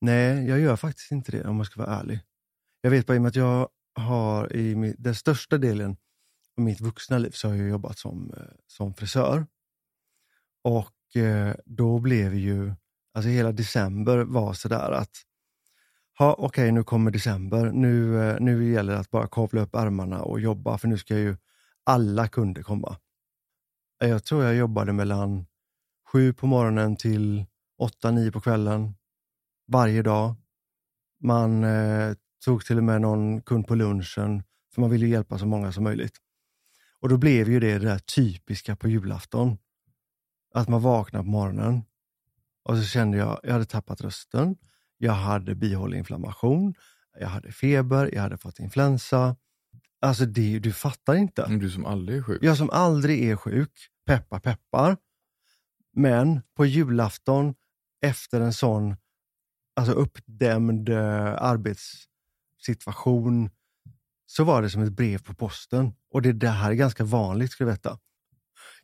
Nej, 0.00 0.48
jag 0.48 0.60
gör 0.60 0.76
faktiskt 0.76 1.12
inte 1.12 1.32
det 1.32 1.44
om 1.44 1.56
jag 1.56 1.66
ska 1.66 1.82
vara 1.82 2.00
ärlig. 2.00 2.20
Jag 2.80 2.90
vet 2.90 3.06
bara 3.06 3.14
i 3.14 3.18
och 3.18 3.22
med 3.22 3.28
att 3.28 3.36
jag 3.36 3.68
har 3.94 4.56
i 4.56 4.94
den 4.98 5.14
största 5.14 5.58
delen 5.58 5.96
av 6.56 6.64
mitt 6.64 6.80
vuxna 6.80 7.18
liv 7.18 7.30
så 7.30 7.48
har 7.48 7.54
jag 7.54 7.68
jobbat 7.68 7.98
som, 7.98 8.32
eh, 8.36 8.42
som 8.66 8.94
frisör. 8.94 9.46
Och 10.62 11.16
eh, 11.16 11.54
då 11.64 11.98
blev 11.98 12.34
ju, 12.34 12.74
alltså 13.14 13.28
hela 13.28 13.52
december 13.52 14.18
var 14.18 14.52
sådär 14.52 14.90
att, 14.90 15.10
ha 16.18 16.34
okej 16.38 16.72
nu 16.72 16.84
kommer 16.84 17.10
december, 17.10 17.72
nu, 17.72 18.22
eh, 18.22 18.36
nu 18.40 18.72
gäller 18.72 18.92
det 18.92 18.98
att 18.98 19.10
bara 19.10 19.26
kavla 19.26 19.60
upp 19.60 19.74
ärmarna 19.74 20.22
och 20.22 20.40
jobba 20.40 20.78
för 20.78 20.88
nu 20.88 20.98
ska 20.98 21.18
ju 21.18 21.36
alla 21.84 22.28
kunder 22.28 22.62
komma. 22.62 22.96
Jag 24.02 24.24
tror 24.24 24.44
jag 24.44 24.54
jobbade 24.54 24.92
mellan 24.92 25.46
sju 26.12 26.32
på 26.32 26.46
morgonen 26.46 26.96
till 26.96 27.46
åtta, 27.78 28.10
nio 28.10 28.32
på 28.32 28.40
kvällen 28.40 28.94
varje 29.68 30.02
dag. 30.02 30.34
Man 31.22 31.64
eh, 31.64 32.14
tog 32.44 32.64
till 32.64 32.78
och 32.78 32.84
med 32.84 33.00
någon 33.00 33.42
kund 33.42 33.66
på 33.66 33.74
lunchen, 33.74 34.42
för 34.74 34.80
man 34.80 34.90
ville 34.90 35.06
hjälpa 35.06 35.38
så 35.38 35.46
många 35.46 35.72
som 35.72 35.84
möjligt. 35.84 36.16
Och 37.00 37.08
då 37.08 37.16
blev 37.16 37.48
ju 37.48 37.60
det 37.60 37.78
det 37.78 37.86
där 37.86 37.98
typiska 37.98 38.76
på 38.76 38.88
julafton. 38.88 39.58
Att 40.54 40.68
man 40.68 40.82
vaknar 40.82 41.20
på 41.22 41.28
morgonen 41.28 41.82
och 42.62 42.76
så 42.76 42.84
kände 42.84 43.18
jag, 43.18 43.40
jag 43.42 43.52
hade 43.52 43.64
tappat 43.64 44.00
rösten, 44.00 44.56
jag 44.98 45.12
hade 45.12 45.54
bihåleinflammation, 45.54 46.74
jag 47.18 47.28
hade 47.28 47.52
feber, 47.52 48.14
jag 48.14 48.22
hade 48.22 48.38
fått 48.38 48.58
influensa. 48.58 49.36
Alltså 50.00 50.24
det, 50.26 50.58
du 50.58 50.72
fattar 50.72 51.14
inte. 51.14 51.46
Du 51.46 51.70
som 51.70 51.86
aldrig 51.86 52.18
är 52.18 52.22
sjuk? 52.22 52.38
Jag 52.42 52.56
som 52.56 52.70
aldrig 52.70 53.24
är 53.30 53.36
sjuk, 53.36 53.89
peppar 54.06 54.40
peppar. 54.40 54.96
Men 55.92 56.42
på 56.56 56.66
julafton 56.66 57.54
efter 58.02 58.40
en 58.40 58.52
sån 58.52 58.96
alltså 59.76 59.92
uppdämd 59.92 60.88
eh, 60.88 61.42
arbetssituation 61.42 63.50
så 64.26 64.44
var 64.44 64.62
det 64.62 64.70
som 64.70 64.82
ett 64.82 64.92
brev 64.92 65.22
på 65.22 65.34
posten. 65.34 65.92
Och 66.10 66.22
det, 66.22 66.32
det 66.32 66.48
här 66.48 66.70
är 66.70 66.74
ganska 66.74 67.04
vanligt, 67.04 67.50
ska 67.50 67.64
du 67.64 67.70
veta. 67.70 67.98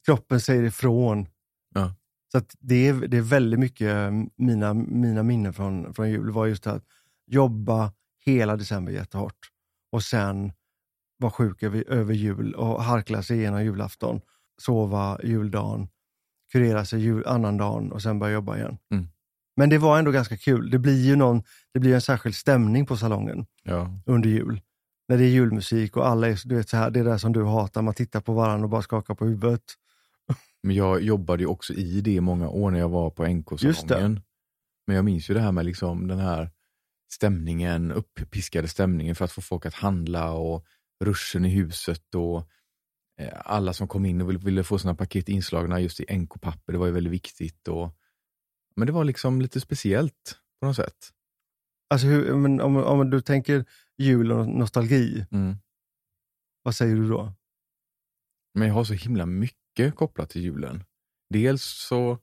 Kroppen 0.05 0.41
säger 0.41 0.63
ifrån. 0.63 1.29
Ja. 1.75 1.95
Så 2.33 2.41
det, 2.59 2.89
är, 2.89 2.95
det 2.95 3.17
är 3.17 3.23
väldigt 3.23 3.61
mycket 3.61 3.95
eh, 3.95 4.11
mina, 4.37 4.75
mina 4.75 5.23
minnen 5.23 5.53
från, 5.53 5.95
från 5.95 6.11
jul 6.11 6.31
var 6.31 6.47
just 6.47 6.67
att 6.67 6.85
jobba 7.27 7.93
hela 8.25 8.57
december 8.57 8.93
jättehårt 8.93 9.51
och 9.93 10.03
sen 10.03 10.53
vara 11.19 11.33
sjuk 11.33 11.63
över, 11.63 11.85
över 11.89 12.15
jul 12.15 12.55
och 12.55 12.83
harkla 12.83 13.23
sig 13.23 13.39
igenom 13.39 13.65
julafton, 13.65 14.21
sova 14.63 15.19
juldagen, 15.23 15.89
kurera 16.53 16.85
sig 16.85 17.01
jul, 17.01 17.27
annandagen 17.27 17.93
och 17.93 18.03
sen 18.03 18.19
börja 18.19 18.35
jobba 18.35 18.57
igen. 18.57 18.79
Mm. 18.93 19.09
Men 19.57 19.71
det 19.71 19.79
var 19.79 19.99
ändå 19.99 20.11
ganska 20.11 20.37
kul. 20.37 20.71
Det 20.71 20.79
blir 20.79 21.05
ju 21.07 21.17
någon, 21.17 21.43
det 21.75 21.81
blir 21.81 21.95
en 21.95 22.01
särskild 22.01 22.35
stämning 22.35 22.87
på 22.87 22.97
salongen 22.97 23.47
Ja. 23.63 23.91
under 24.07 24.29
jul. 24.29 24.61
När 25.09 25.17
det 25.19 25.25
är 25.25 25.29
julmusik 25.29 25.97
och 25.97 26.09
alla 26.09 26.29
är, 26.29 26.41
du 26.49 26.55
vet, 26.57 26.69
så 26.69 26.77
här, 26.77 26.91
det 26.91 27.01
är 27.01 27.05
det 27.05 27.19
som 27.19 27.33
du 27.33 27.45
hatar, 27.45 27.83
man 27.83 27.95
tittar 27.95 28.21
på 28.21 28.33
varandra 28.33 28.65
och 28.65 28.71
bara 28.71 28.83
skakar 28.83 29.15
på 29.15 29.25
huvudet. 29.27 29.63
Men 30.63 30.77
jag 30.77 31.03
jobbade 31.03 31.43
ju 31.43 31.47
också 31.47 31.73
i 31.73 32.01
det 32.01 32.11
i 32.11 32.21
många 32.21 32.49
år 32.49 32.71
när 32.71 32.79
jag 32.79 32.89
var 32.89 33.11
på 33.11 33.27
NK-salongen. 33.27 34.21
Men 34.87 34.97
jag 34.97 35.05
minns 35.05 35.31
ju 35.31 35.35
det 35.35 35.41
här 35.41 35.53
med 35.53 35.65
liksom 35.65 36.07
den 36.09 36.19
här 36.19 36.51
stämningen, 37.13 37.93
uppiskade 37.93 38.69
stämningen 38.69 39.15
för 39.15 39.25
att 39.25 39.33
få 39.33 39.41
folk 39.41 39.67
att 39.67 39.75
handla 39.75 40.33
och 40.33 40.65
ruschen 41.05 41.45
i 41.45 41.49
huset 41.49 42.15
och 42.15 42.49
alla 43.45 43.73
som 43.73 43.89
kom 43.89 44.05
in 44.07 44.21
och 44.21 44.29
ville, 44.29 44.39
ville 44.39 44.65
få 44.65 44.79
sina 44.79 44.95
paket 44.95 45.29
inslagna 45.29 45.81
just 45.81 46.01
i 46.01 46.17
NK-papper. 46.19 46.73
Det 46.73 46.79
var 46.79 46.87
ju 46.87 46.93
väldigt 46.93 47.13
viktigt. 47.13 47.69
Och, 47.69 47.97
men 48.77 48.87
det 48.87 48.93
var 48.93 49.05
liksom 49.05 49.41
lite 49.41 49.61
speciellt 49.61 50.39
på 50.61 50.67
något 50.67 50.77
sätt. 50.77 51.13
Alltså 51.91 52.07
hur, 52.07 52.37
men 52.37 52.61
om, 52.61 52.77
om 52.77 53.11
du 53.11 53.21
tänker 53.21 53.65
jul 53.99 54.33
och 54.33 54.49
nostalgi, 54.49 55.27
Mm. 55.31 55.57
vad 56.63 56.75
säger 56.75 56.97
du 56.97 57.09
då? 57.09 57.33
Men 58.55 58.69
jag 58.69 58.75
har 58.75 58.85
så 58.85 58.95
himla 58.95 59.27
mycket 59.27 59.95
kopplat 59.95 60.31
till 60.31 60.43
julen. 60.43 60.85
Dels 61.31 61.63
så 61.63 62.19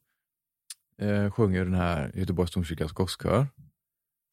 eh, 0.98 1.30
jag 1.58 1.68
den 1.68 1.74
här 1.74 2.12
Göteborgs 2.16 2.52
Domkyrkas 2.52 2.92
gosskör. 2.92 3.48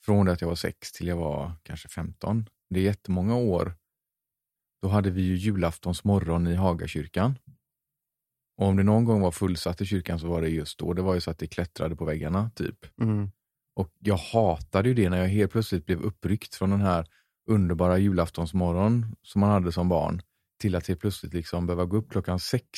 Från 0.05 0.27
det 0.27 0.33
att 0.33 0.40
jag 0.40 0.49
var 0.49 0.55
sex 0.55 0.92
till 0.92 1.07
jag 1.07 1.16
var 1.16 1.53
kanske 1.62 1.88
15. 1.88 2.46
Det 2.70 2.81
är 2.81 2.85
jättemånga 2.85 3.35
år. 3.35 3.77
Då 4.83 4.88
hade 4.88 5.11
vi 5.11 5.23
ju 5.23 5.37
julaftons 5.37 6.05
morgon 6.05 6.47
i 6.47 6.55
Hagakyrkan. 6.55 7.38
Och 8.57 8.66
om 8.66 8.77
det 8.77 8.83
någon 8.83 9.05
gång 9.05 9.21
var 9.21 9.31
fullsatt 9.31 9.81
i 9.81 9.87
kyrkan 9.87 10.19
så 10.19 10.29
var 10.29 10.43
det 10.43 10.49
just 10.49 10.79
då. 10.79 10.93
Det 10.93 11.03
var 11.03 11.14
ju 11.14 11.21
så 11.21 11.31
att 11.31 11.38
det 11.38 11.47
klättrade 11.47 11.97
på 11.97 12.05
väggarna 12.05 12.51
typ. 12.55 13.01
Mm. 13.01 13.31
Och 13.77 13.90
jag 13.99 14.16
hatade 14.16 14.88
ju 14.88 14.95
det 14.95 15.11
när 15.11 15.19
jag 15.19 15.29
helt 15.29 15.53
plötsligt 15.53 15.87
blev 15.87 16.01
uppryckt 16.03 16.55
från 16.55 16.71
den 16.71 16.81
här 16.81 17.07
underbara 17.47 17.99
julaftonsmorgon 17.99 19.16
som 19.23 19.40
man 19.40 19.51
hade 19.51 19.73
som 19.73 19.88
barn 19.88 20.23
till 20.61 20.75
att 20.77 20.88
helt 20.88 21.01
plötsligt 21.01 21.35
liksom 21.35 21.66
behöva 21.66 21.85
gå 21.85 21.97
upp 21.97 22.11
klockan 22.11 22.40
sex 22.40 22.71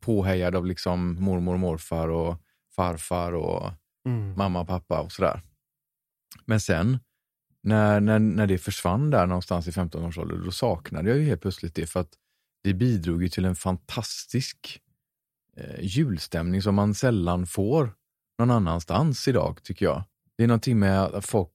påhejad 0.00 0.56
av 0.56 0.66
liksom 0.66 1.22
mormor 1.24 1.52
och 1.52 1.60
morfar 1.60 2.08
och 2.08 2.36
farfar 2.76 3.32
och 3.32 3.72
Mm. 4.06 4.34
mamma 4.36 4.60
och 4.60 4.68
pappa 4.68 5.00
och 5.00 5.12
sådär. 5.12 5.42
Men 6.44 6.60
sen 6.60 6.98
när, 7.62 8.00
när, 8.00 8.18
när 8.18 8.46
det 8.46 8.58
försvann 8.58 9.10
där 9.10 9.26
någonstans 9.26 9.68
i 9.68 9.72
15 9.72 10.04
års 10.04 10.18
ålder, 10.18 10.36
då 10.36 10.50
saknade 10.50 11.08
jag 11.08 11.18
ju 11.18 11.24
helt 11.24 11.42
plötsligt 11.42 11.74
det 11.74 11.86
för 11.86 12.00
att 12.00 12.12
det 12.62 12.74
bidrog 12.74 13.22
ju 13.22 13.28
till 13.28 13.44
en 13.44 13.56
fantastisk 13.56 14.80
eh, 15.56 15.80
julstämning 15.80 16.62
som 16.62 16.74
man 16.74 16.94
sällan 16.94 17.46
får 17.46 17.94
någon 18.38 18.50
annanstans 18.50 19.28
idag 19.28 19.62
tycker 19.62 19.86
jag. 19.86 20.04
Det 20.36 20.44
är 20.44 20.48
någonting 20.48 20.78
med 20.78 21.00
att 21.00 21.26
folk 21.26 21.50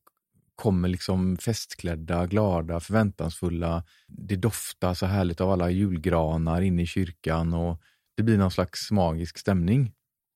kommer 0.55 0.89
liksom 0.89 1.37
festklädda, 1.37 2.25
glada, 2.27 2.79
förväntansfulla. 2.79 3.83
Det 4.07 4.35
doftar 4.35 4.93
så 4.93 5.05
härligt 5.05 5.41
av 5.41 5.51
alla 5.51 5.69
julgranar 5.69 6.61
inne 6.61 6.81
i 6.81 6.85
kyrkan 6.85 7.53
och 7.53 7.81
det 8.17 8.23
blir 8.23 8.37
någon 8.37 8.51
slags 8.51 8.91
magisk 8.91 9.37
stämning. 9.37 9.93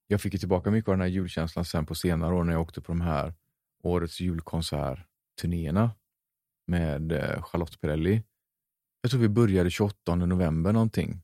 Jag 0.08 0.22
fick 0.22 0.34
ju 0.34 0.40
tillbaka 0.40 0.72
mycket 0.72 0.90
av 0.90 0.94
den 0.94 1.02
här 1.02 1.08
julkänslan 1.08 1.66
sen 1.66 1.86
på 1.86 1.96
senare 1.96 2.36
år 2.36 2.44
när 2.44 2.54
jag 2.54 2.62
åkte 2.62 2.82
på 2.82 2.92
de 2.92 3.02
här 3.02 3.34
årets 3.84 4.22
julkonsertturnéerna 5.44 5.92
med 6.68 7.12
eh, 7.12 7.44
Charlotte 7.44 7.82
Perrelli. 7.82 8.24
Jag 9.02 9.12
tror 9.12 9.22
vi 9.22 9.30
började 9.30 9.70
28 9.70 10.16
november 10.16 10.74
någonting. 10.74 11.22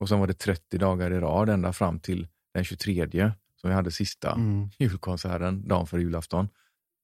Och 0.00 0.08
sen 0.08 0.20
var 0.20 0.26
det 0.26 0.34
30 0.38 0.78
dagar 0.78 1.10
i 1.10 1.20
rad 1.20 1.48
ända 1.48 1.72
fram 1.72 2.00
till 2.00 2.28
den 2.54 2.64
23 2.64 3.32
som 3.60 3.70
vi 3.70 3.74
hade 3.74 3.90
sista 3.90 4.32
Mm. 4.32 4.68
julkonserten 4.78 5.68
dagen 5.68 5.86
före 5.86 6.00
julafton. 6.00 6.48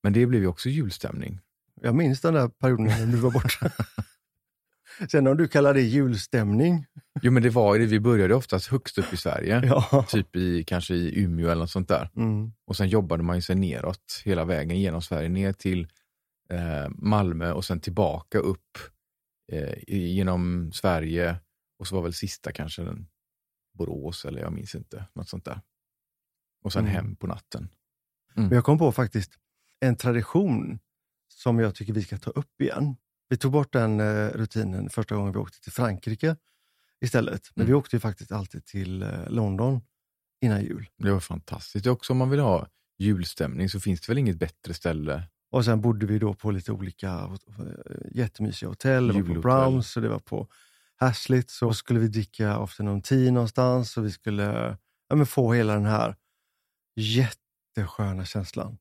Men 0.03 0.13
det 0.13 0.27
blev 0.27 0.43
ju 0.43 0.49
också 0.49 0.69
julstämning. 0.69 1.41
Jag 1.83 1.95
minns 1.95 2.21
den 2.21 2.35
där 2.35 2.49
perioden 2.49 2.87
när 2.87 3.07
du 3.07 3.17
var 3.17 3.31
borta. 3.31 3.71
Sen 5.11 5.27
om 5.27 5.37
du 5.37 5.49
kallar 5.49 5.75
det 5.75 5.81
julstämning, 5.81 6.87
Jo 7.23 7.33
men 7.33 7.43
det 7.43 7.51
var 7.51 7.75
ju 7.75 7.81
det, 7.81 7.87
vi 7.87 8.01
började 8.01 8.35
oftast 8.35 8.67
högst 8.67 8.99
upp 8.99 9.13
i 9.13 9.17
Sverige. 9.17 9.61
ja. 9.65 10.07
Typ 10.09 10.37
i, 10.37 10.65
kanske 10.65 10.95
i 10.95 11.23
Umeå 11.23 11.47
eller 11.47 11.61
något 11.61 11.71
sånt 11.71 11.89
där. 11.89 12.11
Mm. 12.17 12.53
Och 12.67 12.77
sen 12.77 12.89
jobbade 12.89 13.23
man 13.23 13.37
ju 13.37 13.43
sig 13.43 13.57
neråt 13.57 14.23
hela 14.25 14.45
vägen 14.45 14.81
genom 14.81 15.03
Sverige 15.03 15.29
ner 15.29 15.53
till 15.53 15.89
eh, 16.55 16.89
Malmö 16.91 17.53
och 17.53 17.65
sen 17.65 17.81
tillbaka 17.81 18.39
upp 18.39 18.79
eh, 19.53 19.75
genom 19.89 20.73
Sverige. 20.73 21.37
Och 21.79 21.87
så 21.87 21.95
var 21.95 22.03
väl 22.03 22.13
sista 22.15 22.53
kanske 22.53 22.83
den 22.83 23.07
Borås 23.73 24.25
eller 24.25 24.41
jag 24.41 24.53
minns 24.53 24.75
inte, 24.75 25.07
något 25.15 25.29
sånt 25.29 25.45
där. 25.45 25.61
Och 26.63 26.73
sen 26.73 26.85
Mm. 26.85 26.95
hem 26.95 27.17
på 27.17 27.27
natten. 27.27 27.69
Men 28.35 28.51
jag 28.51 28.65
kom 28.65 28.79
på 28.79 28.93
faktiskt 28.93 29.33
en 29.81 29.97
tradition 29.97 30.79
som 31.29 31.59
jag 31.59 31.75
tycker 31.75 31.93
vi 31.93 32.03
ska 32.03 32.19
ta 32.19 32.31
upp 32.31 32.61
igen. 32.61 32.97
Vi 33.29 33.37
tog 33.37 33.53
bort 33.53 33.73
den 33.73 34.01
eh, 34.01 34.29
rutinen 34.29 34.91
första 34.91 35.15
gången 35.17 35.33
vi 35.33 35.39
åkte 35.39 35.61
till 35.61 35.73
Frankrike 35.73 36.37
istället. 37.01 37.51
Men 37.55 37.63
Mm. 37.63 37.67
vi 37.73 37.75
åkte 37.75 37.97
ju 37.97 38.01
faktiskt 38.01 38.33
alltid 38.33 38.65
till 38.65 39.03
eh, 39.03 39.29
London 39.31 39.81
innan 40.41 40.63
jul. 40.63 40.89
Det 40.99 41.11
var 41.13 41.21
fantastiskt. 41.21 41.87
Också 41.87 42.13
om 42.13 42.17
man 42.19 42.31
vill 42.31 42.41
ha 42.41 42.69
julstämning 42.99 43.69
så 43.69 43.81
finns 43.81 44.01
det 44.01 44.09
väl 44.09 44.19
inget 44.19 44.39
bättre 44.39 44.75
ställe. 44.75 45.23
Och 45.55 45.65
sen 45.65 45.81
bodde 45.81 46.07
vi 46.07 46.19
då 46.19 46.35
på 46.35 46.51
lite 46.51 46.73
olika 46.73 47.09
eh, 47.09 48.11
jättemysiga 48.11 48.69
hotell. 48.69 49.09
Det 49.09 49.23
var 49.23 49.35
på. 49.35 49.41
Browns 49.41 49.97
och 49.97 50.03
det 50.03 50.09
var 50.09 50.19
på 50.19 50.49
Haslett. 50.97 51.51
Så 51.51 51.73
skulle 51.75 52.01
vi 52.01 52.09
dricka 52.09 52.55
afternoon 52.55 53.03
tea 53.03 53.33
någonstans 53.33 53.97
och 53.97 54.05
vi 54.05 54.11
skulle 54.11 54.77
ja, 55.09 55.17
men 55.17 55.27
få 55.27 55.53
hela 55.53 55.75
den 55.75 55.85
här 55.85 56.17
jättesköna 56.97 58.25
känslan. 58.25 58.79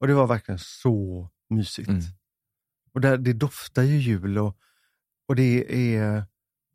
Och 0.00 0.06
det 0.06 0.14
var 0.14 0.26
verkligen 0.26 0.58
så 0.58 1.28
mysigt. 1.50 1.88
Mm. 1.88 2.02
Och 2.92 3.00
där, 3.00 3.18
det 3.18 3.32
doftar 3.32 3.82
ju 3.82 3.98
jul 3.98 4.38
och, 4.38 4.56
och 5.28 5.36
det 5.36 5.74
är 5.96 6.24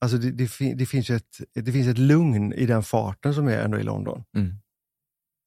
Alltså 0.01 0.17
det, 0.17 0.31
det, 0.31 0.47
fin- 0.47 0.77
det, 0.77 0.85
finns 0.85 1.09
ett, 1.09 1.41
det 1.53 1.71
finns 1.71 1.87
ett 1.87 1.97
lugn 1.97 2.53
i 2.53 2.65
den 2.65 2.83
farten 2.83 3.33
som 3.33 3.47
är 3.47 3.57
ändå 3.57 3.79
i 3.79 3.83
London. 3.83 4.23
Mm. 4.35 4.53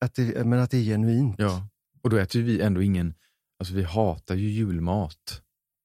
Att 0.00 0.14
det, 0.14 0.46
men 0.46 0.58
att 0.58 0.70
det 0.70 0.78
är 0.78 0.82
genuint. 0.82 1.36
Ja. 1.38 1.68
Och 2.02 2.10
då 2.10 2.16
äter 2.16 2.40
vi 2.40 2.60
ändå 2.60 2.82
ingen, 2.82 3.14
alltså 3.62 3.74
vi 3.74 3.82
hatar 3.82 4.34
ju 4.34 4.48
julmat. 4.48 5.42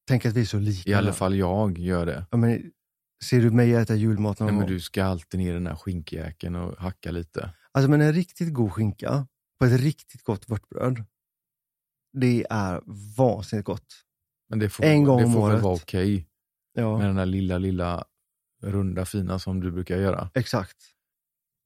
Tänk 0.07 0.25
att 0.25 0.33
vi 0.33 0.41
är 0.41 0.45
så 0.45 0.59
lika. 0.59 0.89
I 0.89 0.93
alla 0.93 1.13
fall 1.13 1.35
jag 1.35 1.77
gör 1.77 2.05
det. 2.05 2.25
Ja, 2.31 2.37
men, 2.37 2.71
ser 3.23 3.41
du 3.41 3.51
mig 3.51 3.73
äta 3.73 3.95
julmat 3.95 4.39
någon 4.39 4.47
Nej, 4.47 4.53
men 4.55 4.61
gång? 4.67 4.69
du 4.69 4.79
ska 4.79 5.03
alltid 5.03 5.39
ner 5.39 5.49
i 5.49 5.53
den 5.53 5.67
här 5.67 5.75
skinkjäkeln 5.75 6.55
och 6.55 6.77
hacka 6.77 7.11
lite. 7.11 7.53
Alltså 7.71 7.89
men 7.89 8.01
en 8.01 8.13
riktigt 8.13 8.53
god 8.53 8.71
skinka 8.71 9.27
på 9.59 9.65
ett 9.65 9.81
riktigt 9.81 10.23
gott 10.23 10.49
vörtbröd. 10.49 11.03
Det 12.13 12.45
är 12.49 12.81
vansinnigt 13.17 13.65
gott. 13.65 14.03
Men 14.49 14.59
det 14.59 14.69
får, 14.69 14.83
En 14.85 15.03
gång 15.03 15.17
det 15.19 15.25
om 15.25 15.33
får 15.33 15.41
väl 15.47 15.51
året. 15.51 15.63
vara 15.63 15.73
okej 15.75 16.27
Ja, 16.73 16.97
med 16.97 17.07
den 17.07 17.15
där 17.15 17.25
lilla, 17.25 17.57
lilla 17.57 18.05
runda 18.63 19.05
fina 19.05 19.39
som 19.39 19.59
du 19.59 19.71
brukar 19.71 19.97
göra. 19.97 20.29
exakt. 20.33 20.77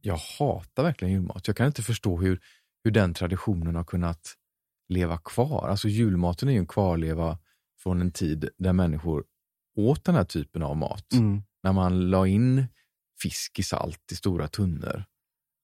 Jag 0.01 0.17
hatar 0.39 0.83
verkligen 0.83 1.13
julmat. 1.13 1.47
Jag 1.47 1.55
kan 1.57 1.67
inte 1.67 1.83
förstå 1.83 2.17
hur, 2.17 2.39
hur 2.83 2.91
den 2.91 3.13
traditionen 3.13 3.75
har 3.75 3.83
kunnat 3.83 4.33
leva 4.91 5.17
kvar. 5.17 5.67
Alltså 5.69 5.87
julmaten 5.87 6.49
är 6.49 6.53
ju 6.53 6.59
en 6.59 6.67
kvarleva 6.67 7.37
från 7.79 8.01
en 8.01 8.11
tid 8.11 8.49
där 8.57 8.73
människor 8.73 9.23
åt 9.75 10.05
den 10.05 10.15
här 10.15 10.23
typen 10.23 10.63
av 10.63 10.77
mat. 10.77 11.13
Mm. 11.13 11.41
När 11.63 11.73
man 11.73 12.09
la 12.09 12.27
in 12.27 12.65
fisk 13.21 13.59
i 13.59 13.63
salt 13.63 14.11
i 14.11 14.15
stora 14.15 14.47
tunnor 14.47 15.03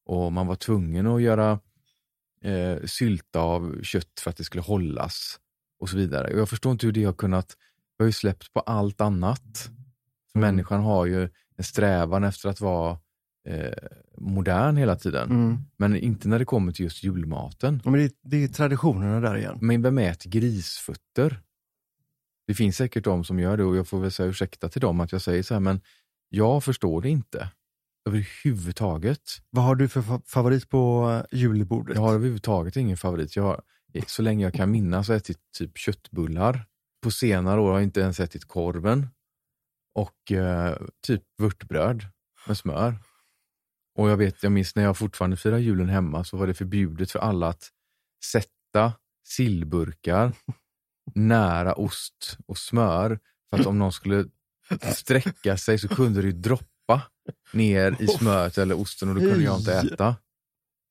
och 0.05 0.33
man 0.33 0.47
var 0.47 0.55
tvungen 0.55 1.07
att 1.07 1.21
göra 1.21 1.59
eh, 2.43 2.77
sylta 2.85 3.39
av 3.39 3.83
kött 3.83 4.19
för 4.19 4.29
att 4.29 4.37
det 4.37 4.43
skulle 4.43 4.61
hållas 4.61 5.39
och 5.79 5.89
så 5.89 5.97
vidare. 5.97 6.33
Och 6.33 6.39
jag 6.39 6.49
förstår 6.49 6.71
inte 6.71 6.85
hur 6.85 6.93
det 6.93 7.03
har 7.03 7.13
kunnat, 7.13 7.57
vi 7.97 8.03
har 8.03 8.07
ju 8.07 8.13
släppt 8.13 8.53
på 8.53 8.59
allt 8.59 9.01
annat. 9.01 9.69
För 10.31 10.39
Mm. 10.39 10.55
Människan 10.55 10.83
har 10.83 11.05
ju 11.05 11.29
en 11.57 11.63
strävan 11.63 12.23
efter 12.23 12.49
att 12.49 12.61
vara 12.61 12.99
eh, 13.47 13.71
modern 14.17 14.77
hela 14.77 14.95
tiden. 14.95 15.29
Mm. 15.31 15.57
Men 15.77 15.95
inte 15.95 16.27
när 16.27 16.39
det 16.39 16.45
kommer 16.45 16.71
till 16.71 16.83
just 16.85 17.03
julmaten. 17.03 17.81
Ja, 17.85 17.91
Men 17.91 17.99
det, 17.99 18.15
det 18.23 18.43
är 18.43 18.47
traditionerna 18.47 19.19
där 19.19 19.37
igen. 19.37 19.57
Men 19.61 19.81
vem 19.81 19.97
äter 19.97 20.29
grisfötter? 20.29 21.41
Det 22.47 22.53
finns 22.53 22.77
säkert 22.77 23.03
de 23.03 23.23
som 23.23 23.39
gör 23.39 23.57
det 23.57 23.63
och 23.63 23.75
jag 23.77 23.87
får 23.87 23.99
väl 23.99 24.11
säga 24.11 24.29
ursäkta 24.29 24.69
till 24.69 24.81
dem 24.81 24.99
att 24.99 25.11
jag 25.11 25.21
säger 25.21 25.43
så 25.43 25.53
här, 25.53 25.61
men 25.61 25.81
jag 26.29 26.63
förstår 26.63 27.01
det 27.01 27.09
inte. 27.09 27.49
överhuvudtaget. 28.07 29.21
Vad 29.49 29.63
har 29.65 29.75
du 29.75 29.87
för 29.87 30.01
fa- 30.01 30.21
favorit 30.25 30.69
på 30.69 31.11
eh, 31.31 31.37
julbordet? 31.39 31.95
Jag 31.95 32.01
har 32.03 32.13
överhuvudtaget 32.13 32.75
ingen 32.75 32.97
favorit. 32.97 33.35
Jag 33.35 33.43
har, 33.43 33.61
så 34.07 34.21
länge 34.21 34.43
jag 34.43 34.53
kan 34.53 34.71
minnas 34.71 35.09
ätit 35.09 35.37
typ 35.57 35.77
köttbullar. 35.77 36.65
På 37.03 37.11
senare 37.11 37.61
år 37.61 37.67
har 37.67 37.73
jag 37.73 37.83
inte 37.83 37.99
ens 38.01 38.19
ätit 38.19 38.45
korven. 38.45 39.07
Och 39.95 40.31
eh, 40.31 40.77
typ 41.07 41.23
vörtbröd 41.37 42.05
med 42.47 42.57
smör. 42.57 42.95
Och 43.97 44.09
jag 44.09 44.17
vet, 44.17 44.43
jag 44.43 44.51
minns 44.51 44.75
när 44.75 44.83
jag 44.83 44.97
fortfarande 44.97 45.37
firar 45.37 45.57
julen 45.57 45.89
hemma 45.89 46.23
så 46.23 46.37
var 46.37 46.47
det 46.47 46.53
förbjudet 46.53 47.11
för 47.11 47.19
alla 47.19 47.47
att 47.47 47.69
sätta 48.25 48.93
sillburkar 49.27 50.31
nära 51.15 51.73
ost 51.73 52.37
och 52.45 52.57
smör. 52.57 53.19
För 53.49 53.59
att 53.59 53.65
om 53.65 53.79
någon 53.79 53.91
skulle 53.93 54.25
sträcka 54.93 55.57
sig 55.57 55.79
så 55.79 55.87
kunde 55.87 56.21
det 56.21 56.27
ju 56.27 56.33
droppa 56.33 57.01
ner 57.53 57.95
i 57.99 58.07
smöret 58.07 58.57
eller 58.57 58.79
osten 58.79 59.09
och 59.09 59.15
då 59.15 59.21
kunde 59.21 59.43
jag 59.43 59.57
inte 59.59 59.73
äta. 59.73 60.15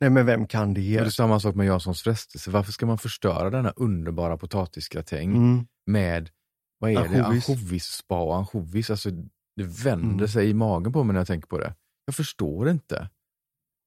Nej 0.01 0.11
men 0.11 0.27
vem 0.27 0.47
kan 0.47 0.75
det 0.75 0.81
det? 0.81 0.97
är 0.97 1.11
samma 1.11 1.41
sak 1.41 1.55
med 1.55 1.67
Janssons 1.67 2.03
frestelse. 2.03 2.51
Varför 2.51 2.73
ska 2.73 2.87
man 2.87 2.99
förstöra 2.99 3.51
denna 3.51 3.71
underbara 3.71 4.37
potatisgratäng 4.37 5.37
Mm. 5.37 5.67
med 5.87 6.31
vad 6.79 6.91
är 6.91 6.95
det? 6.95 7.01
Ansjovis. 7.25 7.49
Ansjovisspa 7.49 8.21
och 8.23 8.37
ansjovis. 8.37 8.91
Alltså, 8.91 9.11
det 9.57 9.65
vänder 9.65 10.15
Mm. 10.15 10.29
sig 10.29 10.49
i 10.51 10.55
magen 10.55 10.93
på 10.93 11.05
mig 11.05 11.15
när 11.15 11.21
jag 11.21 11.27
tänker 11.27 11.49
på 11.49 11.59
det. 11.59 11.75
Jag 12.07 12.15
förstår 12.15 12.69
inte. 12.69 13.09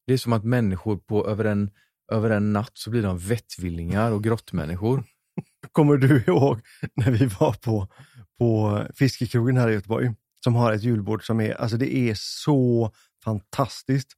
Det 0.08 0.14
är 0.14 0.18
som 0.18 0.34
att 0.34 0.44
människor 0.44 0.98
på 0.98 1.28
över 1.28 1.46
en, 1.46 1.72
över 2.12 2.30
en 2.30 2.54
natt 2.54 2.72
så 2.74 2.90
blir 2.90 3.02
de 3.04 3.18
vettvillingar 3.18 4.12
och 4.12 4.24
grottmänniskor. 4.24 5.04
Kommer 5.72 5.98
du 5.98 6.24
ihåg 6.28 6.62
när 6.96 7.12
vi 7.12 7.26
var 7.26 7.54
på, 7.54 7.88
på 8.40 8.82
Fiskekrogen 8.96 9.58
här 9.58 9.70
i 9.70 9.74
Göteborg? 9.74 10.14
Som 10.44 10.56
har 10.56 10.74
ett 10.74 10.84
julbord 10.84 11.26
som 11.26 11.42
är, 11.42 11.54
alltså 11.54 11.78
det 11.78 11.96
är 11.96 12.14
så 12.18 12.92
fantastiskt. 13.24 14.10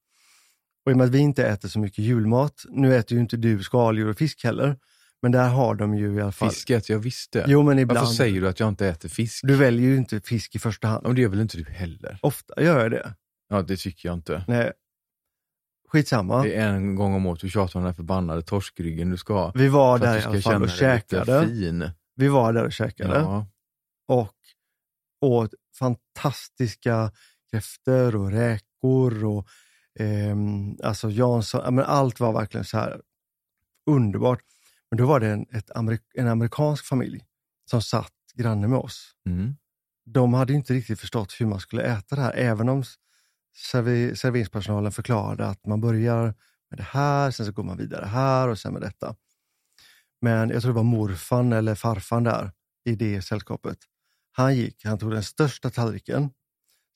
Och 0.85 0.91
i 0.91 0.93
och 0.93 0.97
med 0.97 1.05
att 1.05 1.11
vi 1.11 1.19
inte 1.19 1.47
äter 1.47 1.69
så 1.69 1.79
mycket 1.79 1.99
julmat, 1.99 2.65
nu 2.69 2.95
äter 2.95 3.15
ju 3.15 3.21
inte 3.21 3.37
du 3.37 3.63
skaldjur 3.63 4.09
och 4.09 4.17
fisk 4.17 4.43
heller, 4.43 4.77
men 5.21 5.31
där 5.31 5.49
har 5.49 5.75
de 5.75 5.95
ju 5.95 6.15
i 6.15 6.21
alla 6.21 6.31
fall... 6.31 6.49
Fisk 6.49 6.69
äter 6.69 6.95
jag 6.95 6.99
visst 6.99 7.31
det. 7.31 7.45
Jo 7.47 7.63
men 7.63 7.79
ibland. 7.79 7.99
Varför 7.99 8.13
säger 8.13 8.41
du 8.41 8.47
att 8.47 8.59
jag 8.59 8.69
inte 8.69 8.87
äter 8.87 9.09
fisk? 9.09 9.41
Du 9.43 9.55
väljer 9.55 9.89
ju 9.89 9.97
inte 9.97 10.21
fisk 10.21 10.55
i 10.55 10.59
första 10.59 10.87
hand. 10.87 11.03
men 11.03 11.15
det 11.15 11.21
gör 11.21 11.29
väl 11.29 11.41
inte 11.41 11.57
du 11.57 11.63
heller? 11.63 12.19
Ofta 12.21 12.63
gör 12.63 12.79
jag 12.79 12.91
det. 12.91 13.13
Ja, 13.51 13.61
det 13.61 13.77
tycker 13.77 14.09
jag 14.09 14.17
inte. 14.17 14.43
Nej. 14.47 14.71
Skitsamma. 15.87 16.43
Det 16.43 16.55
är 16.55 16.73
en 16.73 16.95
gång 16.95 17.13
om 17.13 17.25
året 17.25 17.41
du 17.41 17.49
tjatar 17.49 17.79
om 17.79 17.83
den 17.83 17.91
här 17.91 17.95
förbannade 17.95 18.41
torskryggen 18.41 19.09
du 19.09 19.17
ska 19.17 19.33
ha. 19.33 19.51
Vi 19.55 19.67
var 19.67 19.99
där 19.99 20.19
i 20.19 20.23
alla 20.23 20.41
fall 20.41 20.63
och 20.63 20.69
käkade. 20.69 21.47
fin. 21.47 21.89
Vi 22.15 22.27
var 22.27 22.53
där 22.53 22.65
och 22.65 22.73
käkade. 22.73 23.19
Ja. 23.19 23.47
och 24.07 24.35
åt 25.21 25.53
fantastiska 25.79 27.11
kräftor 27.51 28.15
och 28.15 28.31
räkor 28.31 29.25
och 29.25 29.47
ehm, 29.99 30.77
alltså 30.83 31.09
Jansson, 31.09 31.61
ja, 31.63 31.71
men 31.71 31.85
allt 31.85 32.19
var 32.19 32.33
verkligen 32.33 32.65
så 32.65 32.77
här 32.77 33.01
underbart. 33.85 34.41
Men 34.91 34.97
då 34.97 35.05
var 35.05 35.19
det 35.19 35.27
en, 35.27 35.45
amerik 35.75 36.01
en 36.13 36.27
amerikansk 36.27 36.85
familj 36.85 37.25
som 37.69 37.81
satt 37.81 38.13
granne 38.35 38.67
med 38.67 38.79
oss. 38.79 39.15
Mm. 39.25 39.55
De 40.05 40.33
hade 40.33 40.53
inte 40.53 40.73
riktigt 40.73 40.99
förstått 40.99 41.35
hur 41.39 41.45
man 41.45 41.59
skulle 41.59 41.83
äta 41.83 42.15
det 42.15 42.21
här, 42.21 42.33
även 42.33 42.69
om 42.69 42.83
servi 43.55 44.15
serveringspersonalen 44.15 44.91
förklarade 44.91 45.47
att 45.47 45.65
man 45.65 45.81
börjar 45.81 46.23
med 46.69 46.79
det 46.79 46.83
här, 46.83 47.31
sen 47.31 47.45
så 47.45 47.51
går 47.51 47.63
man 47.63 47.77
vidare 47.77 48.05
här 48.05 48.47
och 48.47 48.59
sen 48.59 48.73
med 48.73 48.81
detta. 48.81 49.15
Men 50.21 50.49
jag 50.49 50.61
tror 50.61 50.71
det 50.71 50.75
var 50.75 50.83
morfan 50.83 51.53
eller 51.53 51.75
farfan 51.75 52.23
där 52.23 52.51
i 52.85 52.95
det 52.95 53.21
sällskapet. 53.21 53.77
Han 54.31 54.55
gick, 54.55 54.85
han 54.85 54.99
tog 54.99 55.11
den 55.11 55.23
största 55.23 55.69
tallriken. 55.69 56.29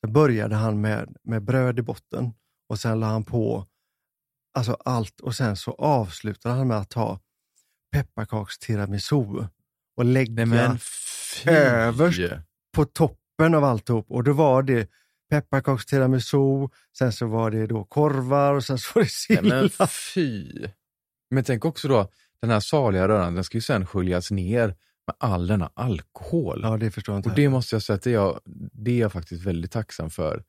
Sen 0.02 0.14
började 0.14 0.56
han 0.56 0.82
med, 0.82 1.16
med 1.24 1.44
bröd 1.44 1.80
i 1.80 1.82
botten 1.82 2.34
och 2.70 2.80
sen 2.80 3.00
la 3.00 3.08
han 3.08 3.24
på 3.24 3.68
alltså 4.54 4.78
allt 4.86 5.20
och 5.20 5.36
sen 5.36 5.56
så 5.56 5.72
avslutade 5.72 6.56
han 6.56 6.68
med 6.68 6.78
att 6.78 6.90
ta 6.90 7.20
pepparkaks-tiramisu 7.96 9.48
och 9.98 10.06
lägga 10.06 10.46
Nej! 10.46 10.78
Överst. 11.46 12.20
på 12.76 12.86
toppen 12.86 13.56
av 13.56 13.64
alltihop. 13.64 14.12
Och 14.12 14.24
då 14.24 14.34
var 14.34 14.64
det 14.64 14.90
pepparkaks-tiramisu, 15.30 16.70
sen 16.98 17.14
så 17.14 17.28
var 17.28 17.52
det 17.52 17.68
då 17.68 17.84
korvar 17.84 18.54
och 18.54 18.64
sen 18.64 18.78
så 18.78 18.92
var 19.00 19.04
det 19.04 19.42
Nej, 19.42 19.52
men 19.52 19.70
sill. 19.70 19.88
fy! 19.90 20.68
Men 21.30 21.44
tänk 21.44 21.66
också 21.66 21.88
då, 21.88 22.10
den 22.42 22.50
här 22.50 22.60
saliga 22.60 23.08
röran, 23.08 23.36
den 23.36 23.44
ska 23.44 23.58
ju 23.58 23.62
sen 23.62 23.88
sköljas 23.88 24.32
ner 24.32 24.68
med 25.08 25.16
all 25.20 25.48
denna 25.48 25.72
alkohol. 25.74 26.60
Ja, 26.64 26.78
det 26.78 26.92
förstår 26.92 27.14
jag 27.16 27.20
inte. 27.20 27.30
Och 27.30 27.36
det 27.36 27.50
måste 27.50 27.76
jag 27.76 27.84
säga 27.84 27.96
att 27.96 28.04
det 28.04 28.10
är, 28.10 28.14
jag, 28.14 28.40
det 28.74 28.92
är 28.92 29.00
jag 29.00 29.12
faktiskt 29.12 29.44
väldigt 29.46 29.72
tacksam 29.72 30.10
för. 30.10 30.44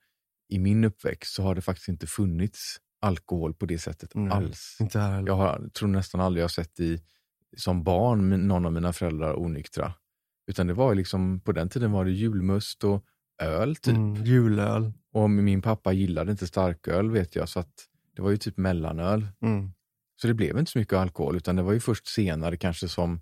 I 0.48 0.58
min 0.58 0.84
uppväxt 0.84 1.34
så 1.34 1.42
har 1.42 1.54
det 1.54 1.60
faktiskt 1.60 1.88
inte 1.88 2.06
funnits 2.06 2.80
alkohol 3.00 3.54
på 3.54 3.66
det 3.66 3.78
sättet 3.78 4.10
Nej. 4.14 4.32
alls. 4.32 4.76
Inte 4.80 4.98
här 4.98 5.12
heller. 5.14 5.28
Jag 5.28 5.36
har, 5.36 5.68
tror 5.68 5.88
nästan 5.88 6.20
aldrig 6.20 6.40
jag 6.40 6.44
har 6.44 6.48
sett 6.48 6.80
i, 6.80 7.02
som 7.56 7.84
barn 7.84 8.28
med 8.28 8.40
någon 8.40 8.66
av 8.66 8.72
mina 8.72 8.92
föräldrar 8.92 9.38
onyktra. 9.40 9.92
Utan 10.46 10.66
det 10.66 10.74
var 10.74 10.92
ju 10.92 10.96
liksom, 10.96 11.40
på 11.40 11.52
den 11.52 11.68
tiden 11.68 11.92
var 11.92 12.04
det 12.04 12.10
julmust 12.10 12.84
och 12.84 13.04
öl 13.42 13.77
typ. 13.77 13.96
Mm, 13.96 14.25
julöl. 14.25 14.92
Och 15.12 15.31
min 15.31 15.62
pappa 15.62 15.92
gillade 15.92 16.31
inte 16.31 16.46
starköl 16.46 17.11
vet 17.11 17.37
jag, 17.37 17.49
så 17.49 17.61
att 17.61 17.87
det 18.16 18.22
var 18.22 18.31
ju 18.31 18.37
typ 18.37 18.57
mellanöl. 18.57 19.27
Mm. 19.42 19.72
Så 20.20 20.27
det 20.27 20.35
blev 20.35 20.59
inte 20.59 20.70
så 20.70 20.79
mycket 20.79 20.94
alkohol, 20.99 21.37
utan 21.37 21.57
det 21.57 21.62
var 21.62 21.72
ju 21.72 21.81
först 21.81 22.07
senare 22.09 22.57
kanske 22.57 22.88
som 22.88 23.20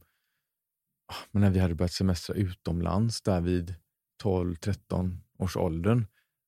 ah, 1.12 1.14
men 1.30 1.42
när 1.42 1.50
vi 1.50 1.58
hade 1.58 1.74
börjat 1.74 1.92
semestra 1.92 2.34
utomlands 2.34 3.22
där 3.22 3.40
vid 3.40 3.74
12-13 4.22 5.16
års 5.38 5.56
åldern 5.56 6.06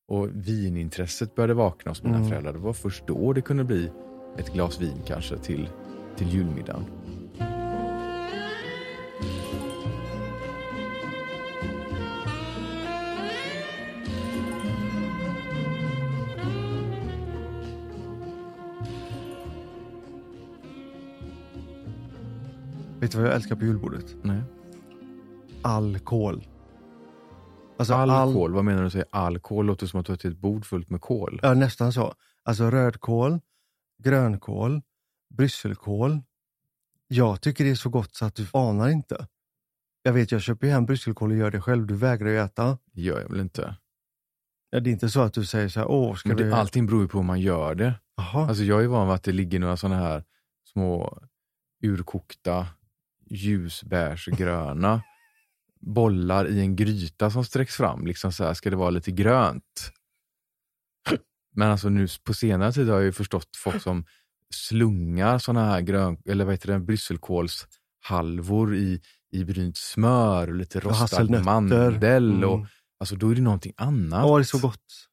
och 0.08 0.28
vinintresset 0.32 1.34
började 1.34 1.54
vakna 1.54 1.90
hos 1.90 2.02
mina 2.02 2.16
Mm. 2.16 2.28
föräldrar. 2.28 2.52
Det 2.52 2.58
var 2.58 2.72
först 2.72 3.06
då 3.06 3.32
det 3.32 3.40
kunde 3.42 3.64
bli 3.64 3.90
ett 4.38 4.52
glas 4.52 4.80
vin 4.80 5.02
kanske 5.06 5.38
till, 5.38 5.68
till 6.16 6.28
julmiddagen. 6.28 6.84
Vet 23.06 23.12
du 23.12 23.18
vad 23.18 23.26
jag 23.26 23.34
älskar 23.34 23.56
på 23.56 23.64
julbordet? 23.64 24.16
Nej. 24.22 24.42
Alkohol. 25.62 26.46
Alltså 27.78 27.94
Alkohol, 27.94 28.52
vad 28.52 28.64
menar 28.64 28.84
du 28.84 28.90
säger 28.90 29.06
alkohol? 29.10 29.66
Låter 29.66 29.86
som 29.86 30.00
att 30.00 30.06
du 30.06 30.12
har 30.12 30.26
ett 30.30 30.38
bord 30.38 30.66
fullt 30.66 30.90
med 30.90 31.00
kol. 31.00 31.40
Ja, 31.42 31.54
nästan 31.54 31.92
så. 31.92 32.14
Alltså 32.42 32.70
rödkål, 32.70 33.40
grönkål, 34.02 34.82
brysselkål. 35.34 36.20
Jag 37.08 37.40
tycker 37.40 37.64
det 37.64 37.70
är 37.70 37.74
så 37.74 37.88
gott 37.88 38.14
så 38.14 38.24
att 38.24 38.34
du 38.34 38.46
anar 38.52 38.88
inte. 38.88 39.26
Jag 40.02 40.12
vet, 40.12 40.32
jag 40.32 40.42
köper 40.42 40.66
hem 40.66 40.86
brysselkål 40.86 41.30
och 41.30 41.36
gör 41.36 41.50
det 41.50 41.60
själv. 41.60 41.86
Du 41.86 41.94
vägrar 41.94 42.28
ju 42.28 42.38
äta. 42.38 42.78
Gör 42.92 43.20
jag 43.20 43.28
väl 43.28 43.40
inte. 43.40 43.76
Ja, 44.70 44.80
det 44.80 44.90
är 44.90 44.92
inte 44.92 45.08
så 45.08 45.20
att 45.20 45.34
du 45.34 45.44
säger 45.44 45.68
så 45.68 45.80
här, 45.80 45.88
åh, 45.88 46.14
ska 46.14 46.28
Men 46.28 46.36
vi... 46.36 46.42
det, 46.42 46.56
allting 46.56 46.86
beror 46.86 47.02
ju 47.02 47.08
på 47.08 47.18
hur 47.18 47.24
man 47.24 47.40
gör 47.40 47.74
det. 47.74 47.94
Jaha. 48.16 48.48
Alltså 48.48 48.62
jag 48.62 48.84
är 48.84 48.88
van 48.88 49.06
vid 49.06 49.14
att 49.14 49.22
det 49.22 49.32
ligger 49.32 49.58
några 49.58 49.76
sådana 49.76 49.96
här 49.96 50.24
små 50.64 51.22
urkokta 51.82 52.66
ljusbärsgröna 53.30 55.02
bollar 55.80 56.48
i 56.48 56.60
en 56.60 56.76
gryta 56.76 57.30
som 57.30 57.44
sträcks 57.44 57.76
fram. 57.76 58.06
Liksom 58.06 58.32
så 58.32 58.44
här, 58.44 58.54
ska 58.54 58.70
det 58.70 58.76
vara 58.76 58.90
lite 58.90 59.10
grönt? 59.10 59.92
Men 61.54 61.70
alltså 61.70 61.88
nu 61.88 62.06
på 62.24 62.34
senare 62.34 62.72
tid 62.72 62.88
har 62.88 62.94
jag 62.96 63.04
ju 63.04 63.12
förstått 63.12 63.48
folk 63.56 63.82
som 63.82 64.04
slungar 64.54 65.38
sådana 65.38 65.66
här 65.66 65.80
grön, 65.80 66.16
eller 66.28 66.44
vad 66.44 66.54
heter 66.54 66.72
det, 66.72 66.78
brysselkålshalvor 66.78 68.74
i, 68.76 69.00
i 69.32 69.44
brynt 69.44 69.76
smör 69.76 70.48
och 70.48 70.54
lite 70.54 70.80
rostad 70.80 71.18
mandel. 71.44 72.44
Och, 72.44 72.54
Mm. 72.56 72.66
alltså 73.00 73.16
då 73.16 73.30
är 73.30 73.34
det 73.34 73.40
någonting 73.40 73.72
annat. 73.76 74.24
Åh, 74.24 74.36
det 74.38 74.42
är 74.42 74.44
så 74.44 74.58
gott. 74.58 75.08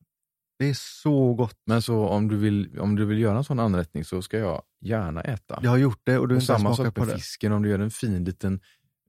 Det 0.63 0.69
är 0.69 0.73
så 0.73 1.33
gott. 1.33 1.57
Men 1.65 1.81
så 1.81 2.07
om 2.07 2.27
du, 2.27 2.37
vill, 2.37 2.79
om 2.79 2.95
du 2.95 3.05
vill 3.05 3.19
göra 3.19 3.37
en 3.37 3.43
sån 3.43 3.59
anrättning 3.59 4.05
så 4.05 4.21
ska 4.21 4.37
jag 4.37 4.61
gärna 4.81 5.21
äta. 5.21 5.59
Jag 5.63 5.69
har 5.69 5.77
gjort 5.77 6.01
det 6.03 6.17
och 6.17 6.27
du 6.27 6.35
har 6.35 6.41
inte 6.41 6.45
samma 6.45 6.75
sak 6.75 6.95
på 6.95 7.05
med 7.05 7.15
fisken, 7.15 7.51
om 7.51 7.61
du 7.61 7.69
gör 7.69 7.79
en 7.79 7.91
fin 7.91 8.23
liten 8.23 8.59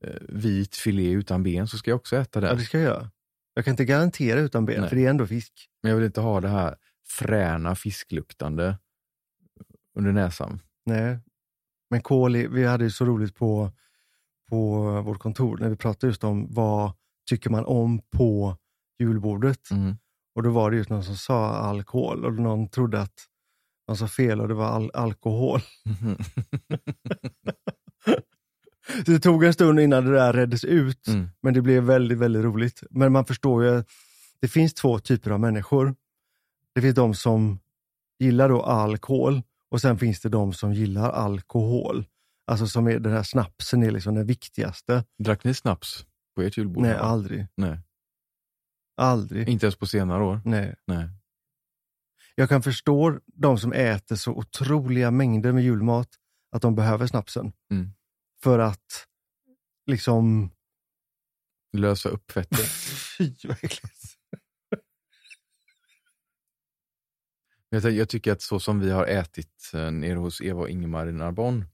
eh, 0.03 0.13
vit 0.29 0.75
filé 0.75 1.11
utan 1.11 1.43
ben 1.43 1.67
så 1.67 1.77
ska 1.77 1.91
jag 1.91 1.95
också 1.95 2.15
äta 2.15 2.41
Ja, 2.41 2.47
den. 2.47 2.57
det 2.57 2.63
ska 2.63 2.77
jag 2.79 2.85
göra. 2.85 3.11
Jag 3.53 3.65
kan 3.65 3.71
inte 3.71 3.85
garantera 3.85 4.39
utan 4.39 4.65
ben, 4.65 4.79
Nej. 4.81 4.89
för 4.89 4.95
det 4.95 5.05
är 5.05 5.09
ändå 5.09 5.27
fisk. 5.27 5.69
Men 5.83 5.89
jag 5.89 5.97
vill 5.97 6.05
inte 6.05 6.21
ha 6.21 6.41
det 6.41 6.47
här 6.47 6.75
fräna 7.07 7.75
fiskluktande 7.75 8.77
under 9.97 10.11
näsan. 10.11 10.59
Nej. 10.85 11.19
Men 11.89 11.99
är- 11.99 12.47
vi 12.47 12.65
hade 12.65 12.83
ju 12.83 12.91
så 12.91 13.05
roligt 13.05 13.35
på, 13.35 13.71
på 14.49 14.81
vårt 15.01 15.19
kontor 15.19 15.57
när 15.57 15.69
vi 15.69 15.75
pratade 15.75 16.07
just 16.11 16.23
om 16.23 16.53
vad 16.53 16.91
tycker 17.29 17.49
man 17.49 17.65
om 17.65 17.99
på 18.11 18.57
julbordet. 18.99 19.71
Mm. 19.71 19.97
Och 20.35 20.43
då 20.43 20.49
var 20.49 20.71
det 20.71 20.77
just 20.77 20.89
någon 20.89 21.03
som 21.03 21.17
sa 21.17 21.49
alkohol 21.49 22.25
och 22.25 22.33
någon 22.33 22.69
trodde 22.69 23.01
att 23.01 23.13
man 23.87 23.97
sa 23.97 24.07
fel 24.07 24.41
och 24.41 24.47
det 24.47 24.53
var 24.53 24.65
al 24.67 24.91
alkohol. 24.93 25.59
Så 29.05 29.11
det 29.11 29.19
tog 29.19 29.43
en 29.43 29.53
stund 29.53 29.79
innan 29.79 30.05
det 30.05 30.11
där 30.11 30.33
reddes 30.33 30.63
ut, 30.63 31.07
Mm. 31.07 31.29
men 31.41 31.53
det 31.53 31.61
blev 31.61 31.83
väldigt, 31.83 32.17
väldigt 32.17 32.43
roligt. 32.43 32.83
Men 32.89 33.11
man 33.11 33.25
förstår 33.25 33.63
ju 33.63 33.77
att 33.77 33.87
det 34.41 34.47
finns 34.47 34.73
två 34.73 34.99
typer 34.99 35.31
av 35.31 35.39
människor. 35.39 35.95
Det 36.75 36.81
finns 36.81 36.95
de 36.95 37.13
som 37.15 37.59
gillar 38.19 38.49
då 38.49 38.61
alkohol 38.61 39.41
och 39.71 39.81
sen 39.81 39.97
finns 39.99 40.21
det 40.21 40.29
de 40.29 40.53
som 40.53 40.73
gillar 40.73 41.09
alkohol. 41.11 42.05
Alltså 42.47 42.67
som 42.67 42.87
är 42.87 42.99
den 42.99 43.11
här 43.13 43.23
snapsen 43.23 43.83
är 43.83 43.91
liksom 43.91 44.15
den 44.15 44.25
viktigaste. 44.25 45.03
Drack 45.23 45.43
ni 45.43 45.53
snaps 45.53 46.05
på 46.35 46.41
ert 46.41 46.57
julbord? 46.57 46.83
Nej, 46.83 46.95
aldrig. 46.95 47.47
Nej. 47.57 47.79
Aldrig. 48.95 49.49
Inte 49.49 49.65
ens 49.65 49.75
på 49.75 49.87
senare 49.87 50.23
år? 50.23 50.41
Nej. 50.45 50.75
Nej. 50.85 51.09
Jag 52.35 52.49
kan 52.49 52.63
förstå 52.63 53.19
de 53.25 53.57
som 53.57 53.73
äter 53.73 54.15
så 54.15 54.31
otroliga 54.31 55.11
mängder 55.11 55.51
med 55.51 55.63
julmat 55.63 56.09
att 56.51 56.61
de 56.61 56.75
behöver 56.75 57.07
snapsen. 57.07 57.53
Mm. 57.71 57.89
För 58.43 58.59
att 58.59 59.07
liksom... 59.85 60.51
Lösa 61.77 62.09
upp 62.09 62.31
fettet. 62.31 62.67
Fy 63.17 63.33
vad 63.43 63.57
äckligt. 63.61 64.17
Jag, 67.69 67.91
jag 67.91 68.09
tycker 68.09 68.31
att 68.31 68.41
så 68.41 68.59
som 68.59 68.79
vi 68.79 68.91
har 68.91 69.05
ätit 69.05 69.71
eh, 69.73 69.91
nere 69.91 70.17
hos 70.17 70.41
Eva 70.41 70.61
och 70.61 70.69
Ingemar 70.69 71.07
i 71.07 71.11
Narbonne 71.11 71.65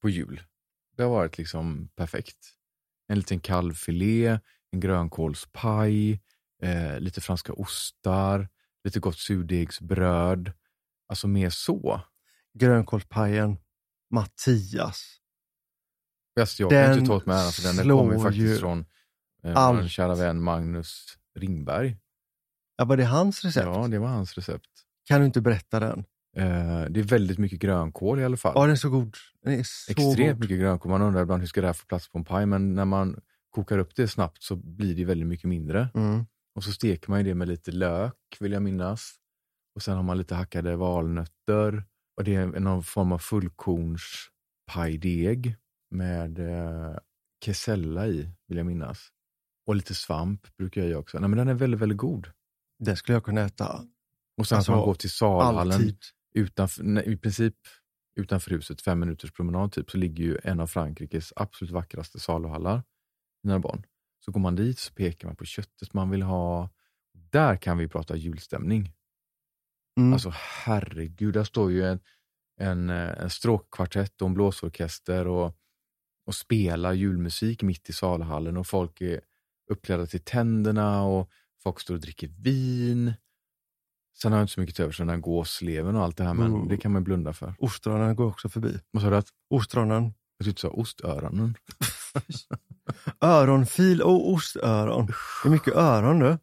på 0.00 0.10
jul, 0.10 0.42
det 0.96 1.02
har 1.02 1.10
varit 1.10 1.38
liksom 1.38 1.88
perfekt. 1.88 2.54
En 3.08 3.18
liten 3.18 3.40
kalvfilé, 3.40 4.38
en 4.72 4.80
grönkålspaj, 4.80 6.20
eh, 6.62 7.00
lite 7.00 7.20
franska 7.20 7.52
ostar, 7.52 8.48
lite 8.84 9.00
gott 9.00 9.18
surdegsbröd. 9.18 10.52
Alltså 11.08 11.28
mer 11.28 11.50
så. 11.50 12.00
Grönkålspajen, 12.58 13.56
Mattias. 14.10 15.18
Bäst 16.36 16.60
jag 16.60 16.70
kan 16.70 16.78
Den 16.78 16.98
inte 16.98 17.06
ta 17.08 17.16
åt 17.16 17.26
mig 17.26 17.36
äran 17.36 17.52
för 17.52 17.62
den. 17.62 17.76
Den 17.76 17.98
kommer 17.98 18.14
ju 18.14 18.20
faktiskt 18.20 18.60
från 18.60 18.84
eh, 19.44 19.56
allt. 19.56 19.90
kära 19.90 20.14
vän 20.14 20.42
Magnus 20.42 21.18
Ringberg. 21.38 21.96
Ja, 22.76 22.84
var 22.84 22.96
det 22.96 23.04
hans 23.04 23.44
recept? 23.44 23.66
Ja, 23.66 23.88
det 23.88 23.98
var 23.98 24.08
hans 24.08 24.34
recept. 24.34 24.70
Kan 25.08 25.20
du 25.20 25.26
inte 25.26 25.40
berätta 25.40 25.80
den? 25.80 26.04
Eh, 26.36 26.84
det 26.90 27.00
är 27.00 27.04
väldigt 27.04 27.38
mycket 27.38 27.58
grönkål 27.58 28.20
i 28.20 28.24
alla 28.24 28.36
fall. 28.36 28.52
Ja, 28.54 28.62
den 28.62 28.70
är 28.70 28.76
så 28.76 28.90
god. 28.90 29.16
Den 29.42 29.52
är 29.52 29.62
så 29.62 29.92
extremt 29.92 30.36
god. 30.36 30.40
mycket 30.40 30.58
grönkål. 30.58 30.90
Man 30.90 31.02
undrar 31.02 31.22
ibland 31.22 31.42
hur 31.42 31.46
ska 31.46 31.60
det 31.60 31.66
här 31.66 31.74
få 31.74 31.86
plats 31.86 32.08
på 32.08 32.18
en 32.18 32.24
paj, 32.24 32.46
men 32.46 32.74
när 32.74 32.84
man 32.84 33.20
kokar 33.52 33.78
upp 33.78 33.96
det 33.96 34.08
snabbt 34.08 34.42
så 34.42 34.56
blir 34.56 34.96
det 34.96 35.04
väldigt 35.04 35.28
mycket 35.28 35.48
mindre. 35.48 35.88
Mm. 35.94 36.24
Och 36.54 36.64
så 36.64 36.72
steker 36.72 37.10
man 37.10 37.18
ju 37.20 37.24
det 37.24 37.34
med 37.34 37.48
lite 37.48 37.72
lök, 37.72 38.36
vill 38.40 38.52
jag 38.52 38.62
minnas. 38.62 39.14
Och 39.74 39.82
sen 39.82 39.96
har 39.96 40.02
man 40.02 40.18
lite 40.18 40.34
hackade 40.34 40.76
valnötter. 40.76 41.84
Och 42.16 42.24
det 42.24 42.34
är 42.34 42.46
någon 42.46 42.82
form 42.82 43.12
av 43.12 43.18
fullkornspajdeg 43.18 45.56
med 45.90 46.38
eh, 46.38 46.96
kesella 47.44 48.06
i, 48.06 48.28
vill 48.48 48.56
jag 48.58 48.66
minnas. 48.66 49.08
Och 49.66 49.76
lite 49.76 49.94
svamp 49.94 50.56
brukar 50.56 50.80
jag 50.80 50.90
göra 50.90 51.00
också. 51.00 51.18
Nej, 51.18 51.28
men 51.28 51.38
den 51.38 51.48
är 51.48 51.54
väldigt, 51.54 51.80
väldigt 51.80 51.98
god. 51.98 52.30
Den 52.78 52.96
skulle 52.96 53.16
jag 53.16 53.24
kunna 53.24 53.40
äta 53.40 53.84
Och 54.38 54.46
sen 54.46 54.56
Alltså, 54.56 54.72
så 54.72 54.76
man 54.76 54.84
går 54.84 54.94
till 54.94 55.10
salhallen 55.10 55.72
alltid. 55.72 55.98
utanför, 56.34 56.82
nej, 56.82 57.12
i 57.12 57.16
princip 57.16 57.54
utanför 58.16 58.50
huset, 58.50 58.82
fem 58.82 59.00
minuters 59.00 59.32
promenad 59.32 59.72
typ, 59.72 59.90
så 59.90 59.98
ligger 59.98 60.24
ju 60.24 60.38
en 60.44 60.60
av 60.60 60.66
Frankrikes 60.66 61.32
absolut 61.36 61.72
vackraste 61.72 62.20
saluhallar 62.20 62.82
i 63.44 63.48
Narbonne. 63.48 63.82
Så 64.24 64.32
går 64.32 64.40
man 64.40 64.56
dit 64.56 64.78
så 64.78 64.92
pekar 64.92 65.28
man 65.28 65.36
på 65.36 65.44
köttet 65.44 65.94
man 65.94 66.10
vill 66.10 66.22
ha. 66.22 66.70
Där 67.14 67.56
kan 67.56 67.78
vi 67.78 67.88
prata 67.88 68.16
julstämning. 68.16 68.92
Mm. 70.00 70.12
Alltså 70.12 70.32
herregud, 70.34 71.34
där 71.34 71.44
står 71.44 71.72
ju 71.72 71.84
en, 71.84 72.00
en, 72.60 72.90
eh, 72.90 73.22
en 73.22 73.30
stråkkvartett 73.30 74.22
och 74.22 74.28
en 74.28 74.34
blåsorkester 74.34 75.26
och, 75.26 75.56
och 76.26 76.34
spelar 76.34 76.92
julmusik 76.92 77.62
mitt 77.62 77.88
i 77.90 77.92
salhallen 77.92 78.56
och 78.56 78.66
folk 78.66 79.00
är 79.00 79.20
uppklädda 79.70 80.06
till 80.06 80.20
tänderna 80.20 81.02
och 81.02 81.30
folk 81.62 81.80
står 81.80 81.94
och 81.94 82.00
dricker 82.00 82.28
vin. 82.28 83.12
Sen 84.18 84.32
har 84.32 84.38
jag 84.38 84.44
inte 84.44 84.52
så 84.52 84.60
mycket 84.60 84.76
till 84.76 84.84
övers 84.84 84.96
för 84.96 85.04
den 85.04 85.14
här 85.14 85.20
gåsleven 85.20 85.96
och 85.96 86.02
allt 86.02 86.16
det 86.16 86.24
här, 86.24 86.34
men 86.34 86.54
Mm. 86.54 86.68
det 86.68 86.76
kan 86.76 86.92
man 86.92 87.04
blunda 87.04 87.32
för. 87.32 87.54
Ostronen 87.58 88.16
går 88.16 88.26
också 88.26 88.48
förbi. 88.48 88.80
Vad 88.90 89.02
sa 89.02 89.10
du? 89.10 89.16
att- 89.16 89.32
Ostronen. 89.50 90.14
Jag 90.38 90.44
tyckte 90.46 90.66
du 90.66 90.70
sa 90.70 90.74
ostöronen. 90.74 91.54
Öronfil 93.20 94.02
och 94.02 94.30
ostöron. 94.30 95.06
Det 95.06 95.48
är 95.48 95.50
mycket 95.50 95.74
öron 95.76 96.18
du. 96.18 96.38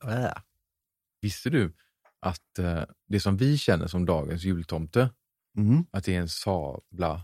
Visste 1.21 1.49
du 1.49 1.73
att 2.21 2.59
eh, 2.59 2.83
det 3.07 3.19
som 3.19 3.37
vi 3.37 3.57
känner 3.57 3.87
som 3.87 4.05
dagens 4.05 4.43
jultomte, 4.43 5.09
Mm. 5.57 5.85
att 5.91 6.03
det 6.03 6.15
är 6.15 6.19
en 6.19 6.29
sabla 6.29 7.21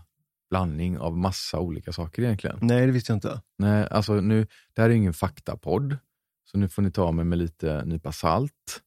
blandning 0.50 0.98
av 0.98 1.16
massa 1.18 1.58
olika 1.60 1.92
saker 1.92 2.22
egentligen? 2.22 2.58
Nej, 2.62 2.86
det 2.86 2.92
visste 2.92 3.12
jag 3.12 3.16
inte. 3.16 3.42
Nej, 3.58 3.88
alltså 3.90 4.14
nu, 4.14 4.46
det 4.74 4.82
här 4.82 4.88
är 4.88 4.92
ju 4.92 4.98
ingen 4.98 5.14
faktapodd, 5.14 5.96
så 6.44 6.58
nu 6.58 6.68
får 6.68 6.82
ni 6.82 6.90
ta 6.90 7.12
mig 7.12 7.24
med 7.24 7.38
lite 7.38 7.84
nypa 7.84 8.12
salt. 8.12 8.82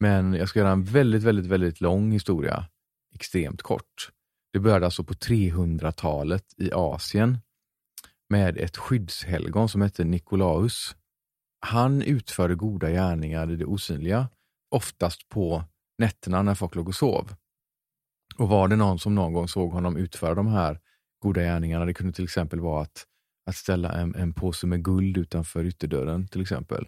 Men 0.00 0.34
jag 0.34 0.48
ska 0.48 0.58
göra 0.58 0.70
en 0.70 0.84
väldigt, 0.84 1.22
väldigt, 1.22 1.46
väldigt 1.46 1.80
lång 1.80 2.12
historia, 2.12 2.68
extremt 3.14 3.62
kort. 3.62 4.10
Det 4.52 4.58
började 4.60 4.84
alltså 4.84 5.04
på 5.04 5.14
300-talet 5.14 6.44
i 6.56 6.70
Asien 6.72 7.38
med 8.28 8.58
ett 8.58 8.76
skyddshelgon 8.76 9.68
som 9.68 9.80
hette 9.80 10.04
Nikolaus. 10.04 10.96
Han 11.66 12.02
utförde 12.02 12.54
goda 12.54 12.90
gärningar 12.90 13.50
i 13.50 13.56
det 13.56 13.64
osynliga, 13.64 14.28
oftast 14.70 15.28
på 15.28 15.64
nätterna 15.98 16.42
när 16.42 16.54
folk 16.54 16.74
låg 16.74 16.88
och 16.88 16.94
sov. 16.94 17.34
Och 18.36 18.48
var 18.48 18.68
det 18.68 18.76
någon 18.76 18.98
som 18.98 19.14
någon 19.14 19.32
gång 19.32 19.48
såg 19.48 19.72
honom 19.72 19.96
utföra 19.96 20.34
de 20.34 20.46
här 20.46 20.80
goda 21.22 21.40
gärningarna, 21.40 21.84
det 21.84 21.94
kunde 21.94 22.12
till 22.12 22.24
exempel 22.24 22.60
vara 22.60 22.82
att, 22.82 23.06
att 23.46 23.56
ställa 23.56 23.92
en, 23.92 24.14
en 24.14 24.32
påse 24.32 24.66
med 24.66 24.84
guld 24.84 25.16
utanför 25.16 25.64
ytterdörren 25.64 26.28
till 26.28 26.40
exempel. 26.40 26.86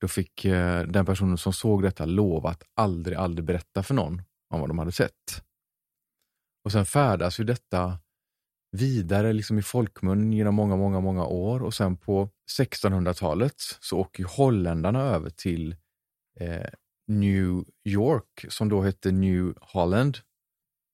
Då 0.00 0.08
fick 0.08 0.44
eh, 0.44 0.82
den 0.82 1.06
personen 1.06 1.38
som 1.38 1.52
såg 1.52 1.82
detta 1.82 2.04
lova 2.04 2.50
att 2.50 2.62
aldrig, 2.74 3.16
aldrig 3.16 3.44
berätta 3.44 3.82
för 3.82 3.94
någon 3.94 4.22
om 4.50 4.60
vad 4.60 4.70
de 4.70 4.78
hade 4.78 4.92
sett. 4.92 5.42
Och 6.64 6.72
sen 6.72 6.86
färdas 6.86 7.40
ju 7.40 7.44
detta 7.44 7.98
vidare 8.74 9.32
liksom 9.32 9.58
i 9.58 9.62
folkmun 9.62 10.32
genom 10.32 10.54
många, 10.54 10.76
många, 10.76 11.00
många 11.00 11.24
år 11.26 11.62
och 11.62 11.74
sen 11.74 11.96
på 11.96 12.30
1600-talet 12.58 13.54
så 13.80 13.98
åker 13.98 14.24
holländarna 14.24 15.02
över 15.02 15.30
till 15.30 15.76
eh, 16.40 16.66
New 17.06 17.64
York 17.84 18.46
som 18.48 18.68
då 18.68 18.82
hette 18.82 19.10
New 19.10 19.54
Holland 19.60 20.18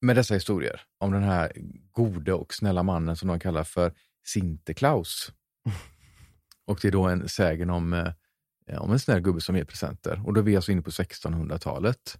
med 0.01 0.17
dessa 0.17 0.35
historier 0.35 0.81
om 0.99 1.13
den 1.13 1.23
här 1.23 1.53
gode 1.93 2.33
och 2.33 2.55
snälla 2.55 2.83
mannen 2.83 3.17
som 3.17 3.29
de 3.29 3.41
kallar 3.41 3.65
för 3.65 3.93
Sinterklaus. 4.27 5.33
Och 6.67 6.79
det 6.83 6.89
är 6.89 6.93
då 6.93 7.05
en 7.05 7.29
sägen 7.29 7.71
om, 7.71 7.93
eh, 7.93 8.83
om 8.83 8.93
en 8.93 8.99
snäll 8.99 9.21
gubbe 9.21 9.41
som 9.41 9.57
ger 9.57 9.65
presenter. 9.65 10.23
Och 10.27 10.35
då 10.35 10.41
är 10.41 10.45
vi 10.45 10.57
alltså 10.57 10.73
inne 10.73 10.83
på 10.83 10.91
1600-talet. 10.91 12.19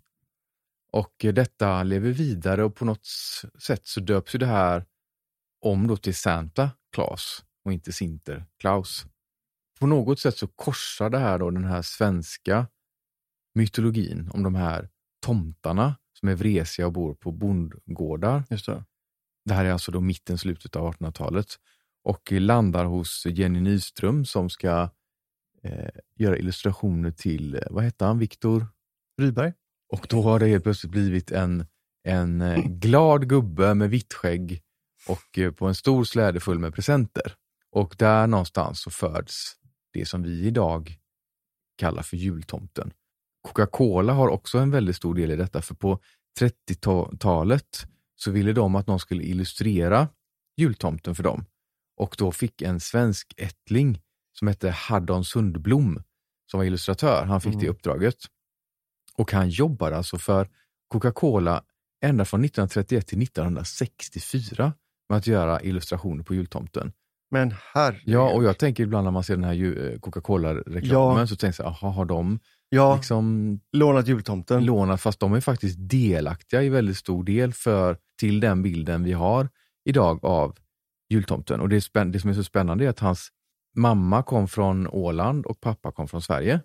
Och 0.93 1.25
eh, 1.25 1.33
detta 1.33 1.83
lever 1.83 2.11
vidare 2.11 2.65
och 2.65 2.75
på 2.75 2.85
något 2.85 3.07
sätt 3.63 3.87
så 3.87 4.01
döps 4.01 4.35
ju 4.35 4.39
det 4.39 4.47
här 4.47 4.85
om 5.61 5.87
då 5.87 5.97
till 5.97 6.15
Santa 6.15 6.71
Claus 6.93 7.45
och 7.65 7.73
inte 7.73 7.93
Sinterklaus. 7.93 9.07
På 9.81 9.87
något 9.87 10.21
sätt 10.21 10.37
så 10.37 10.47
korsar 10.47 11.11
det 11.11 11.19
här 11.19 11.39
då 11.39 11.51
den 11.51 11.65
här 11.65 11.83
svenska 11.83 12.67
mytologin 13.55 14.31
om 14.35 14.43
de 14.43 14.55
här 14.55 14.89
tomtarna 15.27 15.97
som 16.13 16.29
är 16.29 16.35
vresiga 16.35 16.87
och 16.87 16.93
bor 16.93 17.15
på 17.15 17.33
bondgårdar. 17.33 18.45
Just 18.51 18.67
det. 18.67 18.85
Det 19.45 19.55
här 19.55 19.65
är 19.65 19.73
alltså 19.73 19.93
då 19.93 20.01
mitten, 20.01 20.39
slutet 20.39 20.77
av 20.77 20.95
1800-talet 20.95 21.47
och 22.03 22.33
landar 22.33 22.85
hos 22.85 23.27
Jenny 23.27 23.61
Nyström 23.61 24.25
som 24.25 24.51
ska 24.51 24.91
eh, 25.63 25.89
göra 26.15 26.39
illustrationer 26.39 27.11
till, 27.11 27.55
eh, 27.55 27.63
vad 27.71 27.85
hette 27.85 28.05
han, 28.05 28.19
Viktor? 28.19 28.67
Rydberg. 29.21 29.53
Och 29.93 30.07
då 30.11 30.23
har 30.23 30.39
det 30.39 30.47
helt 30.47 30.65
plötsligt 30.65 30.93
blivit 30.93 31.31
en, 31.31 31.67
en 32.05 32.41
eh, 32.41 32.65
glad 32.67 33.29
gubbe 33.29 33.75
med 33.75 33.91
vitt 33.91 34.15
skägg 34.15 34.63
och 35.09 35.39
eh, 35.39 35.53
på 35.53 35.67
en 35.67 35.75
stor 35.75 36.05
släde 36.05 36.41
full 36.41 36.59
med 36.59 36.75
presenter. 36.75 37.35
Och 37.71 37.95
där 37.99 38.27
någonstans 38.27 38.81
så 38.83 38.91
föds 38.91 39.57
det 39.93 40.07
som 40.07 40.23
vi 40.23 40.47
idag 40.47 40.97
kallar 41.77 42.03
för 42.03 42.17
jultomten. 42.17 42.93
Coca-Cola 43.43 44.13
har 44.13 44.29
också 44.29 44.59
en 44.59 44.71
väldigt 44.71 44.97
stor 44.97 45.15
del 45.15 45.31
i 45.31 45.37
detta, 45.37 45.63
för 45.63 45.75
på 45.75 46.01
30-talet 46.41 47.87
så 48.17 48.31
ville 48.31 48.53
de 48.53 48.75
att 48.75 48.87
någon 48.87 49.01
skulle 49.01 49.23
illustrera 49.23 50.09
jultomten 50.57 51.15
för 51.15 51.23
dem. 51.23 51.45
Och 51.97 52.15
då 52.19 52.33
fick 52.33 52.63
en 52.63 52.81
svensk 52.81 53.35
ättling 53.37 54.01
som 54.39 54.49
hette 54.49 54.71
Haddon 54.71 55.25
Sundblom 55.25 56.03
som 56.51 56.59
var 56.59 56.65
illustratör, 56.65 57.25
han 57.25 57.41
fick 57.41 57.53
det 57.53 57.59
Mm. 57.59 57.71
uppdraget. 57.71 58.17
Och 59.15 59.33
han 59.33 59.49
jobbade 59.51 59.97
alltså 59.97 60.19
för 60.19 60.49
Coca-Cola 60.89 61.65
ända 62.05 62.25
från 62.25 62.45
1931 62.45 63.07
till 63.07 63.23
1964 63.23 64.73
med 65.11 65.19
att 65.19 65.27
göra 65.27 65.63
illustrationer 65.63 66.25
på 66.25 66.35
jultomten. 66.35 66.93
Men 67.31 67.55
herregud. 67.75 68.03
Ja, 68.15 68.31
och 68.31 68.45
jag 68.45 68.59
tänker 68.59 68.83
ibland 68.83 69.05
när 69.05 69.11
man 69.11 69.25
ser 69.25 69.37
den 69.37 69.45
här 69.45 69.93
eh, 69.93 69.99
Coca-Cola-reklamen 69.99 71.19
Ja. 71.21 71.27
så 71.27 71.37
tänker 71.37 71.63
jag, 71.65 71.77
jaha, 71.83 71.91
har 71.91 72.05
de 72.05 72.41
Ja, 72.69 72.97
liksom 72.97 73.61
lånat 73.73 74.09
jultomten. 74.09 74.65
lånat, 74.65 75.01
fast 75.01 75.21
de 75.21 75.33
är 75.33 75.41
faktiskt 75.41 75.77
delaktiga 75.79 76.63
i 76.63 76.69
väldigt 76.69 76.97
stor 76.97 77.25
del 77.25 77.53
för, 77.53 77.97
till 78.21 78.41
den 78.41 78.63
bilden 78.63 79.05
vi 79.05 79.13
har 79.13 79.49
idag 79.85 80.25
av 80.25 80.57
jultomten. 81.11 81.61
Och 81.61 81.69
det, 81.69 81.77
är 81.77 81.81
spänn- 81.81 82.13
det 82.13 82.21
som 82.21 82.31
är 82.31 82.35
så 82.35 82.45
spännande 82.45 82.85
är 82.85 82.89
att 82.89 82.99
hans 83.01 83.29
mamma 83.77 84.23
kom 84.23 84.49
från 84.49 84.87
Åland 84.89 85.47
och 85.47 85.61
pappa 85.61 85.93
kom 85.93 86.09
från 86.09 86.23
Sverige. 86.23 86.61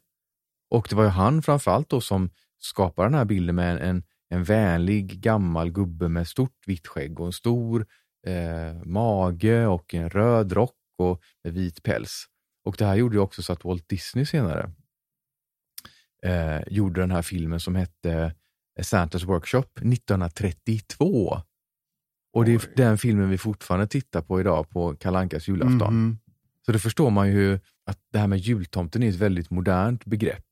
Och 0.71 0.87
det 0.89 0.95
var 0.95 1.03
ju 1.03 1.09
han 1.09 1.41
framförallt 1.41 1.89
då 1.89 2.01
som 2.01 2.29
skapade 2.57 3.05
den 3.09 3.17
här 3.17 3.25
bilden 3.25 3.55
med 3.55 3.77
en, 3.89 4.03
en 4.29 4.43
vänlig 4.43 5.19
gammal 5.21 5.71
gubbe 5.71 6.09
med 6.09 6.27
stort 6.27 6.57
vitt 6.67 6.87
skägg 6.87 7.19
och 7.19 7.25
en 7.25 7.31
stor 7.33 7.85
eh, 8.25 8.83
mage 8.85 9.65
och 9.67 9.93
en 9.93 10.09
röd 10.09 10.51
rock 10.51 10.75
och 10.97 11.21
med 11.43 11.53
vit 11.53 11.83
päls. 11.83 12.25
Och 12.65 12.75
det 12.77 12.85
här 12.85 12.95
gjorde 12.95 13.15
ju 13.15 13.21
också 13.21 13.43
så 13.43 13.53
att 13.53 13.63
Walt 13.63 13.89
Disney 13.89 14.25
senare 14.25 14.71
eh, 16.23 16.61
gjorde 16.67 17.01
den 17.01 17.11
här 17.11 17.21
filmen 17.21 17.59
som 17.59 17.75
hette 17.75 18.35
eh, 18.79 18.83
Santas 18.83 19.23
Workshop 19.23 19.65
1932. 19.81 21.41
Och 22.33 22.45
det 22.45 22.51
är 22.53 22.57
Oj. 22.59 22.73
den 22.75 22.97
filmen 22.97 23.29
vi 23.29 23.37
fortfarande 23.37 23.87
tittar 23.87 24.21
på 24.21 24.39
idag 24.39 24.69
på 24.69 24.95
Kalankas 24.95 25.47
julafton. 25.47 25.93
Mhm. 25.95 26.17
Så 26.65 26.71
då 26.71 26.79
förstår 26.79 27.09
man 27.09 27.31
ju 27.31 27.59
att 27.85 27.99
det 28.11 28.19
här 28.19 28.27
med 28.27 28.39
jultomten 28.39 29.03
är 29.03 29.09
ett 29.09 29.15
väldigt 29.15 29.49
modernt 29.49 30.05
begrepp. 30.05 30.45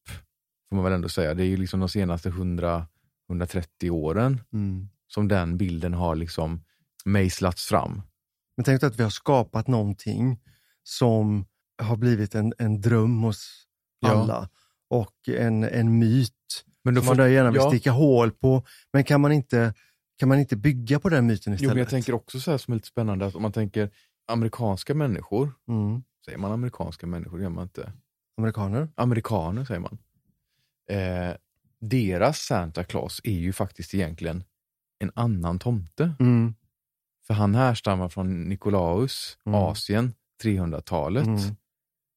Får 0.69 0.75
man 0.75 0.83
väl 0.83 0.93
ändå 0.93 1.09
säga. 1.09 1.33
Det 1.33 1.43
är 1.43 1.47
ju 1.47 1.57
liksom 1.57 1.79
de 1.79 1.89
senaste 1.89 2.29
100, 2.29 2.87
130 3.29 3.89
åren 3.91 4.41
Mm. 4.53 4.89
som 5.07 5.27
den 5.27 5.57
bilden 5.57 5.93
har 5.93 6.15
liksom 6.15 6.63
mejslats 7.05 7.65
fram. 7.65 8.01
Men 8.57 8.63
tänk 8.63 8.83
att 8.83 8.99
vi 8.99 9.03
har 9.03 9.09
skapat 9.09 9.67
någonting 9.67 10.39
som 10.83 11.45
har 11.81 11.95
blivit 11.97 12.35
en, 12.35 12.53
en 12.57 12.81
dröm 12.81 13.23
hos 13.23 13.59
Ja. 13.99 14.09
alla 14.09 14.49
och 14.89 15.29
en, 15.29 15.63
en 15.63 15.99
myt 15.99 16.31
Men 16.83 16.93
då 16.93 17.01
som 17.01 17.07
får- 17.07 17.15
man 17.15 17.31
gärna 17.31 17.51
vill 17.51 17.61
ja. 17.61 17.69
sticka 17.69 17.91
hål 17.91 18.31
på. 18.31 18.63
Men 18.93 19.03
kan 19.03 19.21
man 19.21 19.31
inte, 19.31 19.73
kan 20.17 20.29
man 20.29 20.39
inte 20.39 20.55
bygga 20.55 20.99
på 20.99 21.09
den 21.09 21.27
myten 21.27 21.53
Jo, 21.53 21.55
istället? 21.55 21.73
men 21.73 21.79
jag 21.79 21.89
tänker 21.89 22.13
också 22.13 22.39
så 22.39 22.51
här 22.51 22.57
som 22.57 22.71
är 22.71 22.75
lite 22.75 22.87
spännande, 22.87 23.25
att 23.25 23.35
om 23.35 23.41
man 23.41 23.51
tänker 23.51 23.89
amerikanska 24.27 24.93
människor, 24.95 25.53
mm. 25.67 26.03
säger 26.25 26.37
man 26.37 26.51
amerikanska 26.51 27.07
människor, 27.07 27.37
det 27.37 27.43
gör 27.43 27.49
man 27.49 27.63
inte. 27.63 27.93
Amerikaner? 28.37 28.89
Amerikaner 28.95 29.65
säger 29.65 29.79
man. 29.81 29.97
Eh, 30.89 31.35
deras 31.79 32.39
Santa 32.39 32.83
Claus 32.83 33.21
är 33.23 33.31
ju 33.39 33.53
faktiskt 33.53 33.93
egentligen 33.93 34.43
en 34.99 35.11
annan 35.15 35.59
tomte. 35.59 36.13
Mm. 36.19 36.55
För 37.27 37.33
han 37.33 37.55
härstammar 37.55 38.09
från 38.09 38.43
Nikolaus, 38.43 39.37
Mm. 39.45 39.59
Asien, 39.59 40.13
300-talet. 40.43 41.25
Mm. 41.27 41.39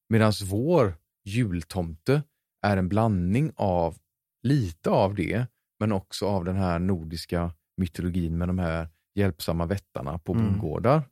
Medan 0.09 0.33
vår 0.45 0.95
jultomte 1.25 2.23
är 2.65 2.77
en 2.77 2.89
blandning 2.89 3.51
av 3.55 3.97
lite 4.43 4.89
av 4.89 5.15
det, 5.15 5.45
men 5.79 5.91
också 5.91 6.27
av 6.27 6.45
den 6.45 6.55
här 6.55 6.79
nordiska 6.79 7.51
mytologin 7.77 8.37
med 8.37 8.49
de 8.49 8.59
här 8.59 8.89
hjälpsamma 9.15 9.65
vättarna 9.65 10.19
på 10.19 10.33
Mm. 10.33 10.45
bondgårdar. 10.45 11.03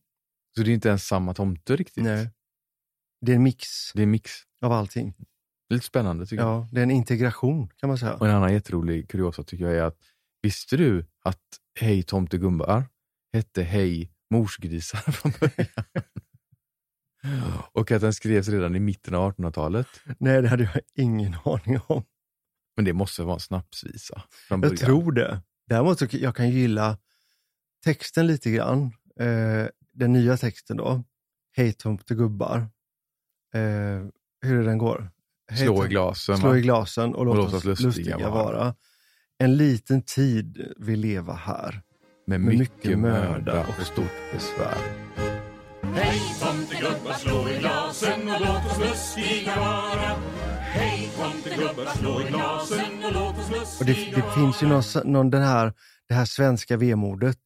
Så 0.56 0.64
det 0.64 0.72
är 0.72 0.74
inte 0.74 0.90
ens 0.90 1.08
samma 1.08 1.34
tomte 1.34 1.76
riktigt. 1.76 2.04
Nej. 2.04 2.30
Det 3.22 3.32
är 3.32 3.36
en 3.36 3.44
mix 3.44 3.92
Det 3.94 4.00
är 4.00 4.04
en 4.04 4.12
mix. 4.12 4.32
av 4.66 4.72
allting. 4.72 5.14
Lite 5.70 5.86
spännande 5.86 6.26
tycker 6.26 6.44
jag. 6.44 6.52
Ja, 6.62 6.68
det 6.72 6.80
är 6.80 6.84
en 6.84 6.92
integration 6.92 7.68
kan 7.78 7.88
man 7.88 7.98
säga. 7.98 8.14
Och 8.14 8.28
en 8.28 8.36
annan 8.36 8.54
jätterolig 8.54 9.10
kuriosa 9.10 9.44
tycker 9.44 9.66
jag 9.66 9.76
är 9.76 9.84
att 9.84 9.98
visste 10.42 10.78
du 10.78 11.06
att 11.24 11.42
Hej 11.80 12.04
tomtegubbar 12.04 12.84
hette 13.36 13.64
Hej 13.64 14.12
morsgrisar 14.30 15.12
från 15.12 15.32
början? 15.40 15.86
Och 17.72 17.92
att 17.92 18.02
den 18.02 18.14
skrevs 18.14 18.48
redan 18.48 18.76
i 18.76 18.80
mitten 18.80 19.16
av 19.16 19.34
1800-talet. 19.34 19.88
Nej, 20.20 20.42
det 20.42 20.48
hade 20.48 20.64
jag 20.64 20.82
ingen 20.96 21.36
aning 21.46 21.80
om. 21.88 22.04
Men 22.76 22.86
det 22.86 22.94
måste 22.94 23.24
vara 23.24 23.34
en 23.34 23.40
snapsvisa 23.40 24.24
från 24.48 24.62
Jag 24.62 24.78
tror 24.78 25.12
det. 25.12 25.42
Däremot 25.68 26.14
jag 26.14 26.36
kan 26.36 26.50
gilla 26.50 26.98
texten 27.84 28.28
lite 28.28 28.52
grann. 28.52 28.92
Eh, 29.20 29.68
den 29.94 30.14
nya 30.14 30.38
texten 30.38 30.78
då. 30.78 31.04
Hej 31.52 31.74
tomtegubbar. 31.74 32.58
Eh, 33.54 33.62
hur 34.42 34.60
är 34.60 34.64
den 34.64 34.78
går? 34.78 35.12
Hej, 35.52 35.66
Slå 35.66 35.86
i 35.86 35.88
glasen. 35.88 36.38
Slå 36.38 36.56
i 36.56 36.62
glasen 36.62 37.16
och 37.16 37.26
låt, 37.26 37.54
oss 37.54 37.80
lustiga, 37.80 38.30
vara. 38.30 38.76
En 39.38 39.58
liten 39.58 40.02
tid 40.02 40.74
vi 40.78 40.96
leva 40.96 41.34
här. 41.34 41.82
Med 42.28 42.42
Med 42.42 42.58
mycket, 42.58 43.00
möda 43.00 43.66
och 43.68 43.86
stort 43.88 44.32
besvär. 44.34 44.78
Hej 45.96 46.22
tomtegubbar, 46.42 47.14
slå 47.14 47.50
i 47.50 47.60
glasen 47.60 48.22
och 48.30 48.40
låt 48.40 48.72
oss 48.72 48.80
lustiga 48.80 49.56
vara. 49.56 50.16
Hej 50.60 51.10
tomtegubbar, 51.18 51.86
slå 51.98 52.22
i 52.22 52.24
glasen 52.30 53.04
och 53.06 53.14
låt 53.14 53.38
oss 53.40 53.52
lustiga 53.52 53.80
Och 53.80 53.86
det, 53.86 54.16
det 54.22 54.32
finns 54.36 54.64
ju 54.64 54.68
någon, 54.68 54.84
någon 55.14 55.30
den 55.30 55.42
här, 55.44 55.74
det 56.08 56.14
här 56.14 56.26
svenska 56.26 56.78
vemodet. 56.78 57.40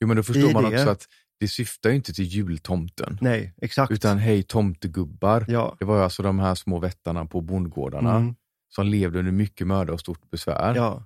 Jo 0.00 0.08
men 0.08 0.16
då 0.16 0.22
förstår 0.22 0.50
I 0.50 0.52
man 0.52 0.62
det- 0.70 0.76
också 0.78 0.90
att 0.90 1.06
det 1.40 1.48
syftar 1.48 1.90
ju 1.90 1.96
inte 1.96 2.12
till 2.12 2.24
jultomten. 2.24 3.18
Nej, 3.20 3.54
exakt. 3.62 3.92
Utan 3.92 4.18
Hej 4.18 4.42
tomtegubbar. 4.42 5.44
ja. 5.48 5.76
Det 5.78 5.84
var 5.84 5.96
ju 5.96 6.02
alltså 6.02 6.22
de 6.22 6.38
här 6.38 6.54
små 6.54 6.78
vättarna 6.78 7.26
på 7.26 7.40
bondgårdarna 7.40 8.16
Mm, 8.16 8.34
som 8.68 8.86
levde 8.86 9.18
under 9.18 9.32
mycket 9.32 9.66
möda 9.66 9.92
och 9.92 10.00
stort 10.00 10.30
besvär. 10.30 10.74
ja. 10.74 11.04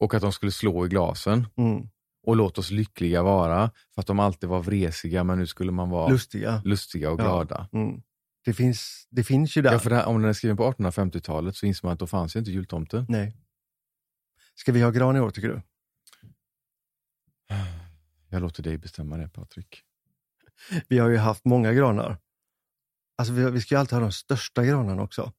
Och 0.00 0.14
att 0.14 0.22
de 0.22 0.32
skulle 0.32 0.52
slå 0.52 0.86
i 0.86 0.88
glasen. 0.88 1.46
Mm. 1.56 1.88
Och 2.22 2.36
låt 2.36 2.58
oss 2.58 2.70
lyckliga 2.70 3.22
vara. 3.22 3.70
För 3.94 4.00
att 4.00 4.06
de 4.06 4.20
alltid 4.20 4.48
var 4.48 4.62
vresiga 4.62 5.24
men 5.24 5.38
nu 5.38 5.46
skulle 5.46 5.72
man 5.72 5.90
vara 5.90 6.08
Lustiga. 6.08 6.62
lustiga 6.64 7.10
och 7.10 7.20
Ja. 7.20 7.24
glada. 7.24 7.68
Mm. 7.72 8.02
Det, 8.44 8.54
finns, 8.54 9.06
det 9.10 9.24
finns 9.24 9.56
ju 9.56 9.62
där. 9.62 9.72
Ja, 9.72 9.78
för 9.78 9.90
här, 9.90 10.06
om 10.06 10.20
den 10.22 10.28
är 10.28 10.32
skriven 10.32 10.56
på 10.56 10.72
1850-talet 10.72 11.56
så 11.56 11.66
inser 11.66 11.86
man 11.86 11.92
att 11.92 11.98
då 11.98 12.06
fanns 12.06 12.36
ju 12.36 12.38
inte 12.40 12.50
jultomten. 12.50 13.06
Nej. 13.08 13.36
Ska 14.54 14.72
vi 14.72 14.82
ha 14.82 14.90
gran 14.90 15.16
i 15.16 15.20
år 15.20 15.30
tycker 15.30 15.48
du? 15.48 15.62
Jag 18.28 18.42
låter 18.42 18.62
dig 18.62 18.78
bestämma 18.78 19.16
det 19.16 19.28
Patrik. 19.28 19.82
Vi 20.88 20.98
har 20.98 21.08
ju 21.08 21.16
haft 21.16 21.44
många 21.44 21.72
granar. 21.72 22.18
Alltså 23.16 23.32
vi, 23.34 23.50
vi 23.50 23.60
ska 23.60 23.74
ju 23.74 23.78
alltid 23.78 23.92
ha 23.92 24.00
de 24.00 24.12
största 24.12 24.64
granarna 24.64 25.02
också. 25.02 25.32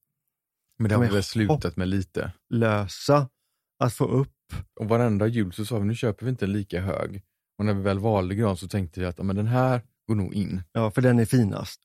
Men 0.77 0.89
det 0.89 0.93
Ja, 0.93 0.97
har 0.99 1.05
vi 1.05 1.13
väl 1.13 1.23
slutat 1.23 1.77
med 1.77 1.88
lite. 1.88 2.31
Lösa, 2.49 3.29
att 3.80 3.93
få 3.93 4.05
upp. 4.05 4.30
Och 4.80 4.89
varenda 4.89 5.28
jul 5.28 5.53
så 5.53 5.65
sa 5.65 5.80
vi 5.80 5.86
nu 5.86 5.95
köper 5.95 6.26
vi 6.26 6.30
inte 6.30 6.45
en 6.45 6.51
lika 6.51 6.82
hög. 6.82 7.24
Och 7.57 7.65
när 7.65 7.74
vi 7.74 7.82
väl 7.82 7.99
valde 7.99 8.36
gran 8.36 8.57
så 8.57 8.67
tänkte 8.67 8.99
vi 8.99 9.05
att 9.05 9.17
men 9.17 9.36
den 9.36 9.47
här 9.47 9.82
går 10.07 10.15
nog 10.15 10.34
in. 10.34 10.61
Ja, 10.71 10.91
för 10.91 11.01
den 11.01 11.19
är 11.19 11.26
finast. 11.26 11.80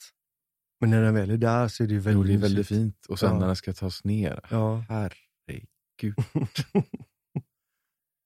Men 0.81 0.91
när 0.91 1.03
den 1.03 1.15
väl 1.15 1.31
är 1.31 1.37
där 1.37 1.69
så 1.69 1.83
är 1.83 1.87
det 1.87 1.95
ju 1.95 2.01
Jo, 2.01 2.05
väldigt 2.05 2.27
det 2.27 2.35
är 2.35 2.39
väldigt 2.39 2.67
fint. 2.69 3.07
Och 3.09 3.19
sen 3.19 3.29
Ja. 3.33 3.39
när 3.39 3.47
den 3.47 3.57
ska 3.57 3.73
tas 3.73 4.05
ner. 4.05 4.41
Ja. 4.51 4.85
Herregud. 4.89 6.15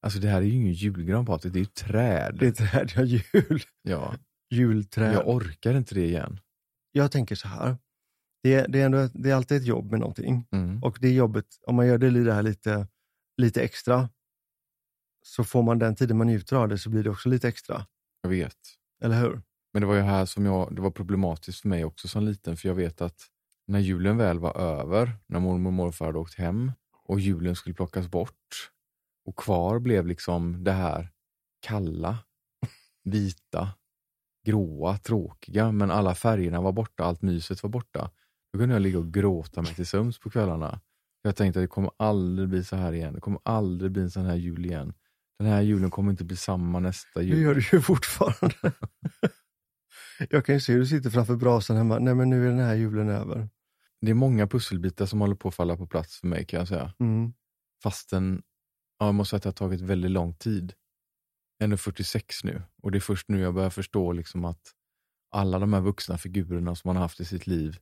alltså 0.02 0.18
det 0.18 0.28
här 0.28 0.38
är 0.38 0.42
ju 0.46 0.52
ingen 0.54 0.72
julgran 0.72 1.26
Patrik, 1.26 1.52
det 1.52 1.58
är 1.58 1.60
ju 1.60 1.66
träd. 1.66 2.36
Det 2.40 2.46
är 2.46 2.52
träd, 2.52 2.92
ja, 2.96 3.02
jul. 3.02 3.62
Ja, 3.82 4.14
Julträd. 4.50 5.14
jag 5.14 5.28
orkar 5.28 5.74
inte 5.74 5.94
det 5.94 6.06
igen. 6.06 6.40
Jag 6.92 7.12
tänker 7.12 7.34
så 7.34 7.48
här. 7.48 7.76
Det 8.42 8.54
är, 8.54 8.68
det, 8.68 8.80
är 8.80 8.86
ändå, 8.86 9.08
det 9.14 9.30
är 9.30 9.34
alltid 9.34 9.56
ett 9.56 9.66
jobb 9.66 9.90
med 9.90 10.00
någonting. 10.00 10.46
Mm. 10.52 10.82
Och 10.82 10.98
det 11.00 11.10
jobbet, 11.12 11.46
om 11.66 11.74
man 11.74 11.86
gör 11.86 11.98
det 11.98 12.10
det 12.24 12.32
här 12.32 12.42
lite, 12.42 12.86
lite 13.36 13.62
extra, 13.62 14.08
så 15.22 15.44
får 15.44 15.62
man 15.62 15.78
den 15.78 15.96
tiden 15.96 16.16
man 16.16 16.26
njuter 16.26 16.56
av 16.56 16.68
det 16.68 16.78
så 16.78 16.90
blir 16.90 17.02
det 17.02 17.10
också 17.10 17.28
lite 17.28 17.48
extra. 17.48 17.86
Jag 18.22 18.30
vet. 18.30 18.58
Eller 19.02 19.20
hur? 19.20 19.42
Men 19.72 19.82
det 19.82 19.86
var 19.86 19.94
ju 19.94 20.00
här 20.00 20.26
som 20.26 20.46
jag, 20.46 20.74
det 20.74 20.82
var 20.82 20.90
problematiskt 20.90 21.60
för 21.60 21.68
mig 21.68 21.84
också 21.84 22.08
som 22.08 22.24
liten, 22.24 22.56
för 22.56 22.68
jag 22.68 22.74
vet 22.74 23.00
att 23.00 23.20
när 23.66 23.78
julen 23.78 24.16
väl 24.16 24.38
var 24.38 24.56
över, 24.56 25.16
när 25.26 25.40
mormor 25.40 25.68
och 25.68 25.72
morfar 25.72 26.06
hade 26.06 26.18
åkt 26.18 26.34
hem 26.34 26.72
och 27.04 27.20
julen 27.20 27.56
skulle 27.56 27.74
plockas 27.74 28.08
bort 28.08 28.70
och 29.24 29.36
kvar 29.36 29.78
blev 29.78 30.06
liksom 30.06 30.64
det 30.64 30.72
här 30.72 31.12
kalla, 31.60 32.18
vita, 33.04 33.68
gråa, 34.46 34.98
tråkiga, 34.98 35.72
men 35.72 35.90
alla 35.90 36.14
färgerna 36.14 36.60
var 36.60 36.72
borta, 36.72 37.04
allt 37.04 37.22
myset 37.22 37.62
var 37.62 37.70
borta. 37.70 38.10
Då 38.52 38.58
kunde 38.58 38.74
jag 38.74 38.82
ligga 38.82 38.98
och 38.98 39.12
gråta 39.12 39.62
mig 39.62 39.74
till 39.74 39.86
sömns 39.86 40.18
på 40.18 40.30
kvällarna. 40.30 40.80
Jag 41.22 41.36
tänkte 41.36 41.60
att 41.60 41.64
det 41.64 41.68
kommer 41.68 41.90
aldrig 41.96 42.48
bli 42.48 42.64
så 42.64 42.76
här 42.76 42.92
igen, 42.92 43.14
det 43.14 43.20
kommer 43.20 43.40
aldrig 43.44 43.90
bli 43.92 44.02
en 44.02 44.10
sån 44.10 44.24
här 44.26 44.36
jul 44.36 44.66
igen. 44.66 44.94
Den 45.38 45.48
här 45.48 45.62
julen 45.62 45.90
kommer 45.90 46.10
inte 46.10 46.24
bli 46.24 46.36
samma 46.36 46.78
nästa 46.80 47.20
Det 47.20 47.26
jul. 47.26 47.42
gör 47.42 47.54
du 47.54 47.60
ju 47.72 47.80
fortfarande. 47.80 48.72
Jag 50.30 50.44
kan 50.44 50.54
ju 50.54 50.60
se 50.60 50.72
hur 50.72 50.80
du 50.80 50.86
sitter 50.86 51.10
framför 51.10 51.36
brasan 51.36 51.76
hemma. 51.76 51.98
Nej 51.98 52.14
men 52.14 52.30
nu 52.30 52.44
är 52.46 52.50
den 52.50 52.58
här 52.58 52.74
julen 52.74 53.08
över. 53.08 53.48
Det 54.00 54.10
är 54.10 54.14
många 54.14 54.46
pusselbitar 54.46 55.06
som 55.06 55.20
håller 55.20 55.34
på 55.34 55.48
att 55.48 55.54
falla 55.54 55.76
på 55.76 55.86
plats 55.86 56.20
för 56.20 56.26
mig 56.26 56.44
kan 56.46 56.58
jag 56.58 56.68
säga. 56.68 56.92
Mm. 57.00 57.32
Fastän, 57.82 58.42
ja, 58.98 59.06
jag 59.06 59.14
måste 59.14 59.30
säga 59.30 59.36
att 59.38 59.42
det 59.42 59.48
har 59.64 59.68
tagit 59.68 59.80
väldigt 59.80 60.10
lång 60.10 60.34
tid. 60.34 60.72
Jag 61.58 61.64
är 61.64 61.64
ändå 61.64 61.76
46 61.76 62.44
nu 62.44 62.62
och 62.82 62.90
det 62.92 62.98
är 62.98 63.00
först 63.00 63.28
nu 63.28 63.40
jag 63.40 63.54
börjar 63.54 63.70
förstå 63.70 64.12
liksom 64.12 64.44
att 64.44 64.60
alla 65.30 65.58
de 65.58 65.72
här 65.72 65.80
vuxna 65.80 66.18
figurerna 66.18 66.74
som 66.74 66.88
man 66.88 66.96
har 66.96 67.02
haft 67.02 67.20
i 67.20 67.24
sitt 67.24 67.46
liv, 67.46 67.78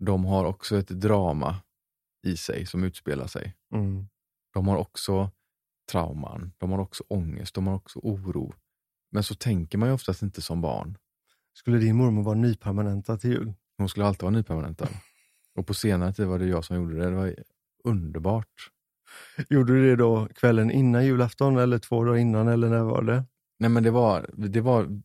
de 0.00 0.24
har 0.24 0.44
också 0.44 0.76
ett 0.76 0.88
drama 0.88 1.56
i 2.22 2.36
sig 2.36 2.66
som 2.66 2.84
utspelar 2.84 3.26
sig. 3.26 3.56
Mm. 3.74 4.06
De 4.52 4.68
har 4.68 4.76
också 4.76 5.30
trauman, 5.90 6.52
de 6.58 6.70
har 6.70 6.78
också 6.78 7.04
ångest, 7.08 7.54
de 7.54 7.66
har 7.66 7.74
också 7.74 7.98
oro. 7.98 8.54
Men 9.10 9.22
så 9.22 9.34
tänker 9.34 9.78
man 9.78 9.88
ju 9.88 9.94
oftast 9.94 10.22
inte 10.22 10.42
som 10.42 10.60
barn. 10.60 10.98
Skulle 11.52 11.78
din 11.78 11.96
mormor 11.96 12.22
vara 12.22 12.34
nypermanentad 12.34 13.20
till 13.20 13.30
jul? 13.30 13.54
Hon 13.78 13.88
skulle 13.88 14.06
alltid 14.06 14.22
vara 14.22 14.30
nypermanentad. 14.30 14.88
Och 15.54 15.66
på 15.66 15.74
senare 15.74 16.12
tid 16.12 16.26
var 16.26 16.38
det 16.38 16.46
jag 16.46 16.64
som 16.64 16.76
gjorde 16.76 16.98
det. 16.98 17.10
Det 17.10 17.16
var 17.16 17.34
underbart. 17.84 18.70
Gjorde 19.48 19.72
du 19.72 19.90
det 19.90 19.96
då 19.96 20.28
kvällen 20.34 20.70
innan 20.70 21.06
julafton 21.06 21.58
eller 21.58 21.78
två 21.78 22.04
dagar 22.04 22.18
innan 22.18 22.48
eller 22.48 22.68
när 22.68 22.82
var 22.82 23.02
det? 23.02 23.24
Nej 23.58 23.70
men 23.70 23.82
det 23.82 23.90
var, 23.90 24.30
det 24.32 24.60
var 24.60 25.02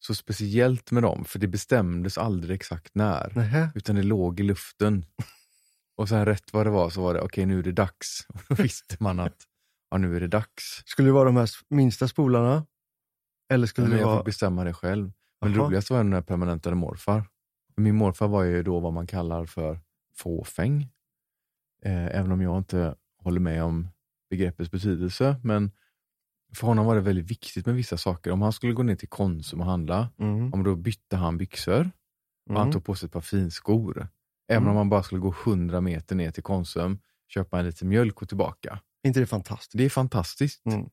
så 0.00 0.14
speciellt 0.14 0.90
med 0.90 1.02
dem, 1.02 1.24
för 1.24 1.38
det 1.38 1.46
bestämdes 1.46 2.18
aldrig 2.18 2.54
exakt 2.54 2.94
när. 2.94 3.32
Nähä. 3.34 3.70
Utan 3.74 3.96
det 3.96 4.02
låg 4.02 4.40
i 4.40 4.42
luften. 4.42 5.04
Och 5.98 6.08
sen 6.08 6.24
rätt 6.26 6.52
vad 6.52 6.66
det 6.66 6.70
var 6.70 6.90
så 6.90 7.02
var 7.02 7.14
det, 7.14 7.20
okej 7.20 7.46
nu 7.46 7.58
är 7.58 7.62
det 7.62 7.72
dags. 7.72 8.26
Och 8.34 8.40
då 8.48 8.54
visste 8.62 8.96
man 9.00 9.20
att 9.20 9.36
ja 9.90 9.98
nu 9.98 10.16
är 10.16 10.20
det 10.20 10.28
dags. 10.28 10.82
Skulle 10.86 11.08
det 11.08 11.12
vara 11.12 11.24
de 11.24 11.36
här 11.36 11.48
minsta 11.68 12.08
spolarna? 12.08 12.66
Eller 13.52 13.66
skulle 13.66 13.86
Men 13.86 13.96
det 13.96 14.00
jag 14.00 14.06
vara... 14.08 14.18
fick 14.18 14.24
bestämma 14.26 14.64
det 14.64 14.74
själv. 14.74 15.12
Men 15.40 15.50
det 15.52 15.56
Jaha. 15.58 15.66
roligaste 15.66 15.92
var 15.92 16.04
när 16.04 16.16
jag 16.16 16.26
permanentade 16.26 16.76
morfar. 16.76 17.24
Min 17.76 17.96
morfar 17.96 18.28
var 18.28 18.42
ju 18.42 18.62
då 18.62 18.80
vad 18.80 18.92
man 18.92 19.06
kallar 19.06 19.44
för 19.46 19.80
fåfäng. 20.14 20.82
Eh, 21.84 22.06
även 22.06 22.32
om 22.32 22.40
jag 22.40 22.58
inte 22.58 22.94
håller 23.22 23.40
med 23.40 23.62
om 23.64 23.88
begreppets 24.30 24.70
betydelse. 24.70 25.40
Men 25.42 25.70
för 26.54 26.66
honom 26.66 26.86
var 26.86 26.94
det 26.94 27.00
väldigt 27.00 27.30
viktigt 27.30 27.66
med 27.66 27.74
vissa 27.74 27.96
saker. 27.96 28.30
Om 28.30 28.42
han 28.42 28.52
skulle 28.52 28.72
gå 28.72 28.82
ner 28.82 28.96
till 28.96 29.08
Konsum 29.08 29.60
och 29.60 29.66
handla, 29.66 30.08
Mm. 30.18 30.52
om 30.54 30.62
då 30.64 30.76
bytte 30.76 31.16
han 31.16 31.38
byxor 31.38 31.90
och 32.50 32.54
han 32.54 32.62
Mm. 32.62 32.72
tog 32.72 32.84
på 32.84 32.94
sig 32.94 33.06
ett 33.06 33.12
par 33.12 33.20
finskor. 33.20 34.08
Även 34.48 34.62
Mm. 34.62 34.70
om 34.70 34.76
han 34.76 34.88
bara 34.88 35.02
skulle 35.02 35.20
gå 35.20 35.34
100 35.44 35.80
meter 35.80 36.16
ner 36.16 36.30
till 36.30 36.42
Konsum, 36.42 36.98
köpa 37.28 37.58
en 37.58 37.66
liten 37.66 37.88
mjölk 37.88 38.22
och 38.22 38.28
tillbaka. 38.28 38.80
inte 39.06 39.20
det 39.20 39.26
fantastiskt? 39.26 39.72
Det 39.78 39.84
är 39.84 39.88
fantastiskt. 39.90 40.66
Mm. 40.66 40.88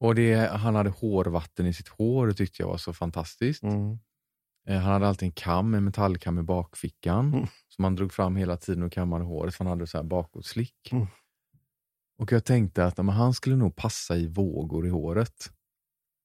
Och 0.00 0.14
det, 0.14 0.34
han 0.50 0.74
hade 0.74 0.90
hårvatten 0.90 1.66
i 1.66 1.72
sitt 1.72 1.88
hår, 1.88 2.26
det 2.26 2.34
tyckte 2.34 2.62
jag 2.62 2.68
var 2.68 2.76
så 2.76 2.92
fantastiskt. 2.92 3.62
Mm. 3.62 3.98
Eh, 4.68 4.78
Han 4.80 4.92
hade 4.92 5.08
alltid 5.08 5.26
en 5.26 5.32
kam, 5.32 5.74
en 5.74 5.84
metallkam 5.84 6.38
i 6.38 6.42
bakfickan 6.42 7.32
Mm. 7.34 7.46
som 7.68 7.84
han 7.84 7.94
drog 7.96 8.12
fram 8.12 8.36
hela 8.36 8.56
tiden 8.56 8.82
och 8.82 8.92
kammade 8.92 9.24
håret 9.24 9.54
för 9.54 9.64
han 9.64 9.70
hade 9.70 9.86
så 9.86 9.98
här 9.98 10.04
bakåtslick. 10.04 10.92
Mm. 10.92 11.06
Och 12.18 12.32
jag 12.32 12.44
tänkte 12.44 12.84
att 12.84 12.96
men 12.96 13.08
han 13.08 13.34
skulle 13.34 13.56
nog 13.56 13.76
passa 13.76 14.16
i 14.16 14.26
vågor 14.26 14.86
i 14.86 14.90
håret. 14.90 15.50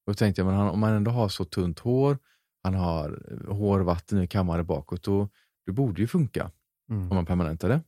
Och 0.06 0.14
då 0.14 0.14
tänkte 0.14 0.42
jag, 0.42 0.46
men 0.46 0.56
han, 0.56 0.70
om 0.70 0.84
han 0.84 0.94
ändå 0.94 1.12
har 1.12 1.30
så 1.30 1.46
tunt 1.46 1.80
hår, 1.80 2.18
han 2.64 2.74
har 2.74 3.24
eh, 3.32 3.56
hårvatten 3.56 4.22
i 4.24 4.28
kammare 4.28 4.64
bakåt, 4.64 5.04
då, 5.04 5.30
det 5.66 5.72
borde 5.72 6.02
ju 6.02 6.08
funka 6.08 6.52
Mm. 6.90 7.10
om 7.12 7.16
man 7.16 7.26
permanentar 7.26 7.70
det. 7.70 7.82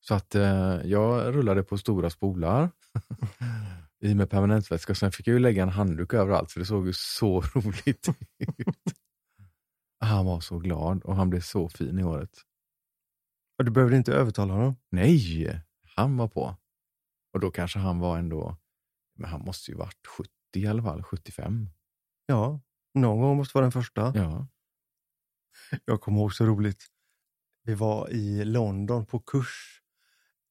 Så 0.00 0.14
att 0.14 0.34
eh, 0.34 0.80
jag 0.84 1.34
rullade 1.34 1.62
på 1.62 1.78
stora 1.78 2.10
spolar 2.10 2.70
i 4.00 4.14
med 4.14 4.30
permanentvätska. 4.30 4.94
Sen 4.94 5.12
fick 5.12 5.26
jag 5.26 5.34
ju 5.34 5.38
lägga 5.38 5.62
en 5.62 5.68
handduk 5.68 6.14
överallt 6.14 6.52
för 6.52 6.60
det 6.60 6.66
såg 6.66 6.86
ju 6.86 6.92
så 6.92 7.40
roligt 7.54 8.08
ut. 8.38 8.96
Han 10.00 10.26
var 10.26 10.40
så 10.40 10.58
glad 10.58 11.02
och 11.02 11.16
han 11.16 11.30
blev 11.30 11.40
så 11.40 11.68
fin 11.68 11.98
i 11.98 12.02
håret. 12.02 12.38
Och 13.58 13.64
Du 13.64 13.70
behövde 13.70 13.96
inte 13.96 14.12
övertala 14.12 14.54
honom? 14.54 14.76
Nej, 14.90 15.62
han 15.96 16.16
var 16.16 16.28
på. 16.28 16.56
Och 17.32 17.40
då 17.40 17.50
kanske 17.50 17.78
han 17.78 17.98
var 17.98 18.18
ändå, 18.18 18.56
men 19.14 19.30
han 19.30 19.40
måste 19.40 19.70
ju 19.70 19.76
varit 19.76 20.06
70 20.06 20.30
i 20.56 20.66
alla 20.66 20.82
fall, 20.82 21.02
75. 21.02 21.68
Ja, 22.26 22.60
någon 22.94 23.20
gång 23.20 23.36
måste 23.36 23.56
vara 23.56 23.64
den 23.64 23.72
första. 23.72 24.12
Ja. 24.14 24.46
Jag 25.84 26.00
kommer 26.00 26.18
ihåg 26.18 26.34
så 26.34 26.46
roligt. 26.46 26.86
Vi 27.64 27.74
var 27.74 28.10
i 28.10 28.44
London 28.44 29.06
på 29.06 29.18
kurs 29.18 29.80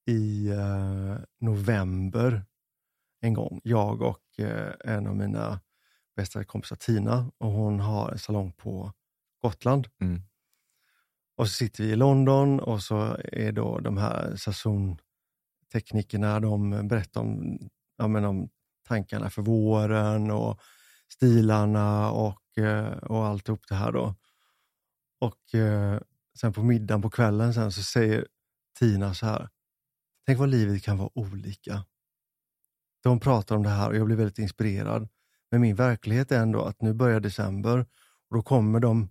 i 0.05 0.49
eh, 0.49 1.17
november 1.39 2.45
en 3.21 3.33
gång. 3.33 3.61
Jag 3.63 4.01
och 4.01 4.39
eh, 4.39 4.73
en 4.85 5.07
av 5.07 5.15
mina 5.15 5.59
bästa 6.15 6.43
kompisar 6.43 6.75
Tina 6.75 7.31
och 7.37 7.51
hon 7.51 7.79
har 7.79 8.11
en 8.11 8.19
salong 8.19 8.51
på 8.51 8.93
Gotland. 9.41 9.87
Mm. 10.01 10.21
Och 11.37 11.47
så 11.47 11.53
sitter 11.53 11.83
vi 11.83 11.89
i 11.89 11.95
London 11.95 12.59
och 12.59 12.83
så 12.83 13.17
är 13.23 13.51
då 13.51 13.79
de 13.79 13.97
här 13.97 14.35
säsongteknikerna, 14.35 16.39
de 16.39 16.87
berättar 16.87 17.21
om, 17.21 17.59
ja, 17.97 18.07
men 18.07 18.25
om 18.25 18.49
tankarna 18.87 19.29
för 19.29 19.41
våren 19.41 20.31
och 20.31 20.61
stilarna 21.09 22.11
och, 22.11 22.57
eh, 22.57 22.97
och 22.97 23.25
alltihop 23.25 23.67
det 23.69 23.75
här 23.75 23.91
då. 23.91 24.15
Och 25.19 25.55
eh, 25.55 25.99
sen 26.39 26.53
på 26.53 26.63
middagen 26.63 27.01
på 27.01 27.09
kvällen 27.09 27.53
sen 27.53 27.71
så 27.71 27.83
säger 27.83 28.27
Tina 28.79 29.13
så 29.13 29.25
här, 29.25 29.49
tänk 30.25 30.39
vad 30.39 30.49
livet 30.49 30.83
kan 30.83 30.97
vara 30.97 31.09
olika. 31.13 31.85
De 33.03 33.19
pratar 33.19 33.55
om 33.55 33.63
det 33.63 33.69
här 33.69 33.89
och 33.89 33.95
jag 33.95 34.05
blir 34.05 34.15
väldigt 34.15 34.39
inspirerad. 34.39 35.09
Men 35.51 35.61
min 35.61 35.75
verklighet 35.75 36.31
är 36.31 36.39
ändå 36.39 36.61
att 36.61 36.81
nu 36.81 36.93
börjar 36.93 37.19
december 37.19 37.79
och 38.29 38.35
då 38.35 38.41
kommer 38.41 38.79
de 38.79 39.09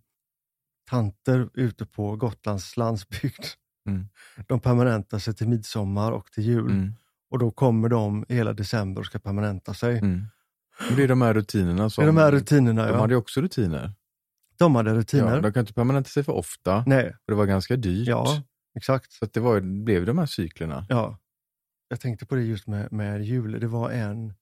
tanter 0.90 1.50
ute 1.54 1.86
på 1.86 2.16
Gotlands 2.16 2.76
landsbygd. 2.76 3.44
Mm. 3.88 4.08
De 4.48 4.60
permanentar 4.60 5.18
sig 5.18 5.34
till 5.34 5.48
midsommar 5.48 6.12
och 6.12 6.32
till 6.32 6.44
jul. 6.44 6.70
Mm. 6.70 6.94
Och 7.30 7.38
då 7.38 7.50
kommer 7.50 7.88
de 7.88 8.24
hela 8.28 8.52
december 8.52 9.00
och 9.00 9.06
ska 9.06 9.18
permanenta 9.18 9.74
sig. 9.74 9.98
Mm. 9.98 10.26
Det 10.96 11.02
är 11.02 11.08
de 11.08 11.22
här 11.22 11.34
rutinerna 11.34 11.84
Det 11.84 11.90
som... 11.90 12.02
är 12.02 12.06
de 12.06 12.16
här 12.16 12.32
rutinerna, 12.32 12.86
De 12.86 12.92
ja. 12.92 13.00
hade 13.00 13.12
ju 13.12 13.18
också 13.18 13.40
rutiner. 13.40 13.94
De 14.60 14.74
hade 14.74 14.94
rutiner. 14.94 15.34
Ja, 15.34 15.40
de 15.40 15.52
kan 15.52 15.60
inte 15.60 15.72
permanenta 15.72 16.08
sig 16.08 16.24
för 16.24 16.32
ofta, 16.32 16.84
Nej, 16.86 17.04
för 17.04 17.32
det 17.32 17.34
var 17.34 17.46
ganska 17.46 17.76
dyrt. 17.76 18.08
ja, 18.08 18.42
exakt. 18.76 19.12
Så 19.12 19.26
det 19.26 19.40
var, 19.40 19.60
det 19.60 19.82
blev 19.82 20.06
de 20.06 20.18
här 20.18 20.26
cyklerna. 20.26 20.86
Ja. 20.88 21.18
Jag 21.88 22.00
tänkte 22.00 22.26
på 22.26 22.34
det 22.34 22.42
just 22.42 22.66
med, 22.66 22.92
med 22.92 23.24
jul. 23.24 23.60
Det 23.60 23.66
var 23.66 23.90
en, 23.90 24.34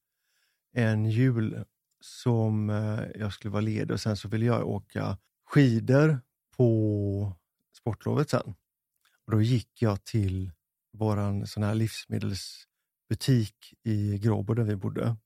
en 0.74 1.10
jul 1.10 1.64
som 2.00 2.70
eh, 2.70 3.00
jag 3.14 3.32
skulle 3.32 3.52
vara 3.52 3.60
ledig 3.60 3.90
och 3.90 4.00
sen 4.00 4.16
så 4.16 4.28
ville 4.28 4.46
jag 4.46 4.68
åka 4.68 5.18
skidor 5.46 6.20
på 6.56 7.32
sportlovet 7.78 8.30
sen. 8.30 8.54
Och 9.26 9.32
då 9.32 9.42
gick 9.42 9.82
jag 9.82 10.04
till 10.04 10.52
våran 10.92 11.46
sån 11.46 11.62
här 11.62 11.74
livsmedelsbutik 11.74 13.74
i 13.84 14.18
Gråbo 14.18 14.54
där 14.54 14.64
vi 14.64 14.76
bodde. 14.76 15.16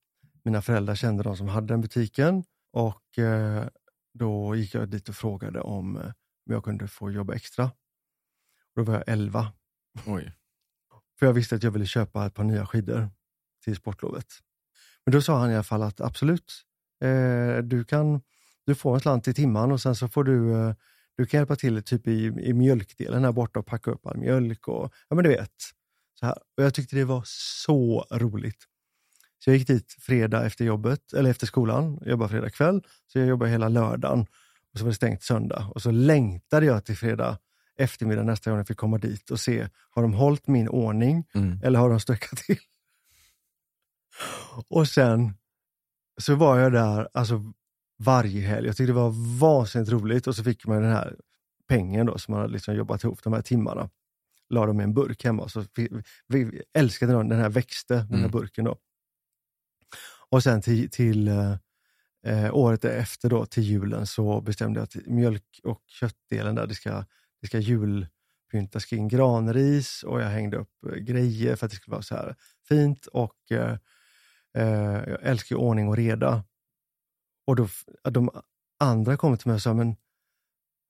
Mina 0.44 0.62
föräldrar 0.62 0.94
kände 0.94 1.22
de 1.22 1.36
som 1.36 1.48
hade 1.48 1.66
den 1.66 1.80
butiken 1.80 2.44
och 2.72 3.18
eh, 3.18 3.66
då 4.14 4.56
gick 4.56 4.74
jag 4.74 4.88
dit 4.88 5.08
och 5.08 5.14
frågade 5.14 5.60
om, 5.60 5.96
eh, 5.96 6.12
jag 6.44 6.64
kunde 6.64 6.88
få 6.88 7.10
jobba 7.10 7.34
extra. 7.34 7.64
Och 7.64 7.72
då 8.74 8.82
var 8.82 8.94
jag 8.94 9.04
11 9.06 9.52
Oj. 10.06 10.32
för 11.18 11.26
jag 11.26 11.32
visste 11.32 11.54
att 11.54 11.62
jag 11.62 11.70
ville 11.70 11.86
köpa 11.86 12.26
ett 12.26 12.34
par 12.34 12.44
nya 12.44 12.66
skidor 12.66 13.08
till 13.64 13.76
sportlovet. 13.76 14.26
Men 15.06 15.12
då 15.12 15.22
sa 15.22 15.38
han 15.38 15.50
i 15.50 15.54
alla 15.54 15.64
fall 15.64 15.82
att 15.82 16.00
absolut, 16.00 16.52
eh, 17.00 17.58
du 17.58 17.84
kan 17.84 18.20
du 18.66 18.74
får 18.74 18.94
en 18.94 19.00
slant 19.00 19.28
i 19.28 19.34
timman 19.34 19.72
och 19.72 19.80
sen 19.80 19.96
så 19.96 20.08
får 20.08 20.24
du, 20.24 20.52
eh, 20.52 20.74
du 21.16 21.26
kan 21.26 21.38
hjälpa 21.38 21.56
till 21.56 21.82
typ 21.82 22.08
i, 22.08 22.24
i 22.24 22.52
mjölkdelen 22.52 23.24
här 23.24 23.32
borta 23.32 23.60
och 23.60 23.66
packa 23.66 23.90
upp 23.90 24.06
all 24.06 24.16
mjölk 24.16 24.68
och 24.68 24.92
ja 25.08 25.16
men 25.16 25.24
du 25.24 25.30
vet. 25.30 25.54
Så 26.20 26.26
här. 26.26 26.34
Och 26.56 26.64
jag 26.64 26.74
tyckte 26.74 26.96
det 26.96 27.04
var 27.04 27.22
så 27.26 28.06
roligt. 28.12 28.64
Så 29.44 29.50
jag 29.50 29.56
gick 29.56 29.66
dit 29.66 29.96
fredag 30.00 30.46
efter 30.46 30.64
jobbet, 30.64 31.12
eller 31.12 31.30
efter 31.30 31.46
skolan, 31.46 31.98
jag 32.00 32.10
jobbade 32.10 32.28
fredag 32.30 32.50
kväll, 32.50 32.82
så 33.06 33.18
jag 33.18 33.28
jobbade 33.28 33.50
hela 33.50 33.68
lördagen 33.68 34.20
och 34.72 34.78
så 34.78 34.84
var 34.84 34.90
det 34.90 34.94
stängt 34.94 35.22
söndag. 35.22 35.70
Och 35.74 35.82
så 35.82 35.90
längtade 35.90 36.66
jag 36.66 36.84
till 36.84 36.96
fredag 36.96 37.38
eftermiddag 37.76 38.22
nästa 38.22 38.50
gång 38.50 38.58
jag 38.58 38.66
fick 38.66 38.76
komma 38.76 38.98
dit 38.98 39.30
och 39.30 39.40
se, 39.40 39.68
har 39.90 40.02
de 40.02 40.12
hållit 40.14 40.46
min 40.46 40.68
ordning 40.68 41.24
Mm. 41.34 41.60
eller 41.62 41.78
har 41.78 41.90
de 41.90 42.00
stökat 42.00 42.38
till? 42.38 42.58
Och 44.68 44.88
sen 44.88 45.34
så 46.20 46.34
var 46.34 46.58
jag 46.58 46.72
där 46.72 47.08
alltså, 47.14 47.52
varje 47.98 48.40
helg. 48.46 48.66
Jag 48.66 48.76
tyckte 48.76 48.90
det 48.92 48.96
var 48.96 49.38
vansinnigt 49.40 49.90
roligt 49.92 50.26
och 50.26 50.36
så 50.36 50.44
fick 50.44 50.66
man 50.66 50.82
den 50.82 50.92
här 50.92 51.16
pengen 51.68 52.06
då 52.06 52.18
som 52.18 52.32
man 52.32 52.40
hade 52.40 52.52
liksom 52.52 52.74
jobbat 52.74 53.04
ihop 53.04 53.22
de 53.22 53.32
här 53.32 53.42
timmarna. 53.42 53.90
La 54.50 54.66
dem 54.66 54.80
i 54.80 54.84
en 54.84 54.94
burk 54.94 55.24
hemma. 55.24 55.48
Så 55.48 55.64
vi, 55.74 55.88
vi 56.28 56.62
älskade 56.74 57.12
den, 57.12 57.28
den 57.28 57.38
här 57.40 57.48
växte, 57.48 57.94
den 57.94 58.08
här 58.08 58.18
Mm. 58.18 58.30
burken 58.30 58.64
då. 58.64 58.76
Och 60.32 60.42
sen 60.42 60.62
till, 60.62 60.90
till 60.90 61.28
eh, 61.28 62.54
året 62.54 62.84
efter 62.84 63.28
då, 63.28 63.46
till 63.46 63.62
julen, 63.62 64.06
så 64.06 64.40
bestämde 64.40 64.80
jag 64.80 64.84
att 64.84 65.06
mjölk 65.06 65.60
och 65.62 65.82
köttdelen 65.86 66.54
där, 66.54 66.66
det 66.66 66.74
ska, 66.74 67.04
det 67.40 67.46
ska 67.46 67.58
julpyntas 67.58 68.84
kring 68.84 69.08
granris 69.08 70.02
och 70.02 70.20
jag 70.20 70.28
hängde 70.28 70.56
upp 70.56 70.84
eh, 70.86 70.94
grejer 70.94 71.56
för 71.56 71.66
att 71.66 71.72
det 71.72 71.76
skulle 71.76 71.92
vara 71.92 72.02
så 72.02 72.14
här 72.14 72.36
fint 72.68 73.06
och 73.06 73.36
eh, 73.50 73.76
eh 74.56 75.02
jag 75.08 75.22
älskar 75.22 75.56
ju 75.56 75.60
ordning 75.60 75.88
och 75.88 75.96
reda. 75.96 76.44
Och 77.46 77.56
då, 77.56 77.68
de 78.10 78.30
andra 78.80 79.16
kom 79.16 79.38
till 79.38 79.48
mig 79.48 79.54
och 79.54 79.62
sa, 79.62 79.74
men 79.74 79.96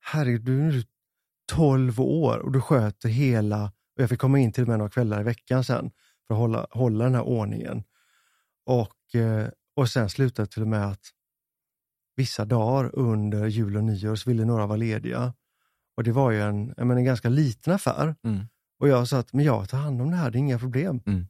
herregud, 0.01 0.45
du 0.45 0.59
är 0.59 0.71
nu 0.71 0.83
12 1.51 2.01
år 2.01 2.37
och 2.37 2.51
du 2.51 2.61
sköter 2.61 3.09
hela, 3.09 3.65
och 3.65 4.01
jag 4.01 4.09
fick 4.09 4.19
komma 4.19 4.39
in 4.39 4.51
till 4.51 4.63
och 4.63 4.69
med 4.69 4.77
några 4.77 4.91
kvällar 4.91 5.21
i 5.21 5.23
veckan 5.23 5.63
sen 5.63 5.91
för 6.27 6.33
att 6.33 6.39
hålla, 6.39 6.67
hålla 6.71 7.03
den 7.03 7.15
här 7.15 7.23
ordningen. 7.23 7.83
Och, 8.65 9.15
eh, 9.15 9.47
och 9.75 9.89
sen 9.89 10.09
slutade 10.09 10.45
det 10.45 10.51
till 10.51 10.61
och 10.61 10.67
med 10.67 10.85
att 10.87 11.09
vissa 12.15 12.45
dagar 12.45 12.95
under 12.95 13.47
jul 13.47 13.77
och 13.77 13.83
nyår 13.83 14.15
så 14.15 14.29
ville 14.29 14.45
några 14.45 14.65
vara 14.65 14.77
lediga. 14.77 15.33
Och 15.97 16.03
det 16.03 16.11
var 16.11 16.31
ju 16.31 16.41
en, 16.41 16.73
en 16.77 17.03
ganska 17.05 17.29
liten 17.29 17.73
affär. 17.73 18.15
Mm. 18.23 18.45
Och 18.79 18.87
jag 18.87 19.07
sa 19.07 19.19
att 19.19 19.33
men 19.33 19.45
jag 19.45 19.69
tar 19.69 19.77
hand 19.77 20.01
om 20.01 20.11
det 20.11 20.17
här, 20.17 20.31
det 20.31 20.37
är 20.37 20.39
inga 20.39 20.59
problem. 20.59 21.01
Mm. 21.05 21.27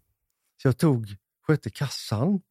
Så 0.61 0.67
jag 0.67 0.77
tog, 0.77 1.15
skötte 1.47 1.69
kassan, 1.69 2.41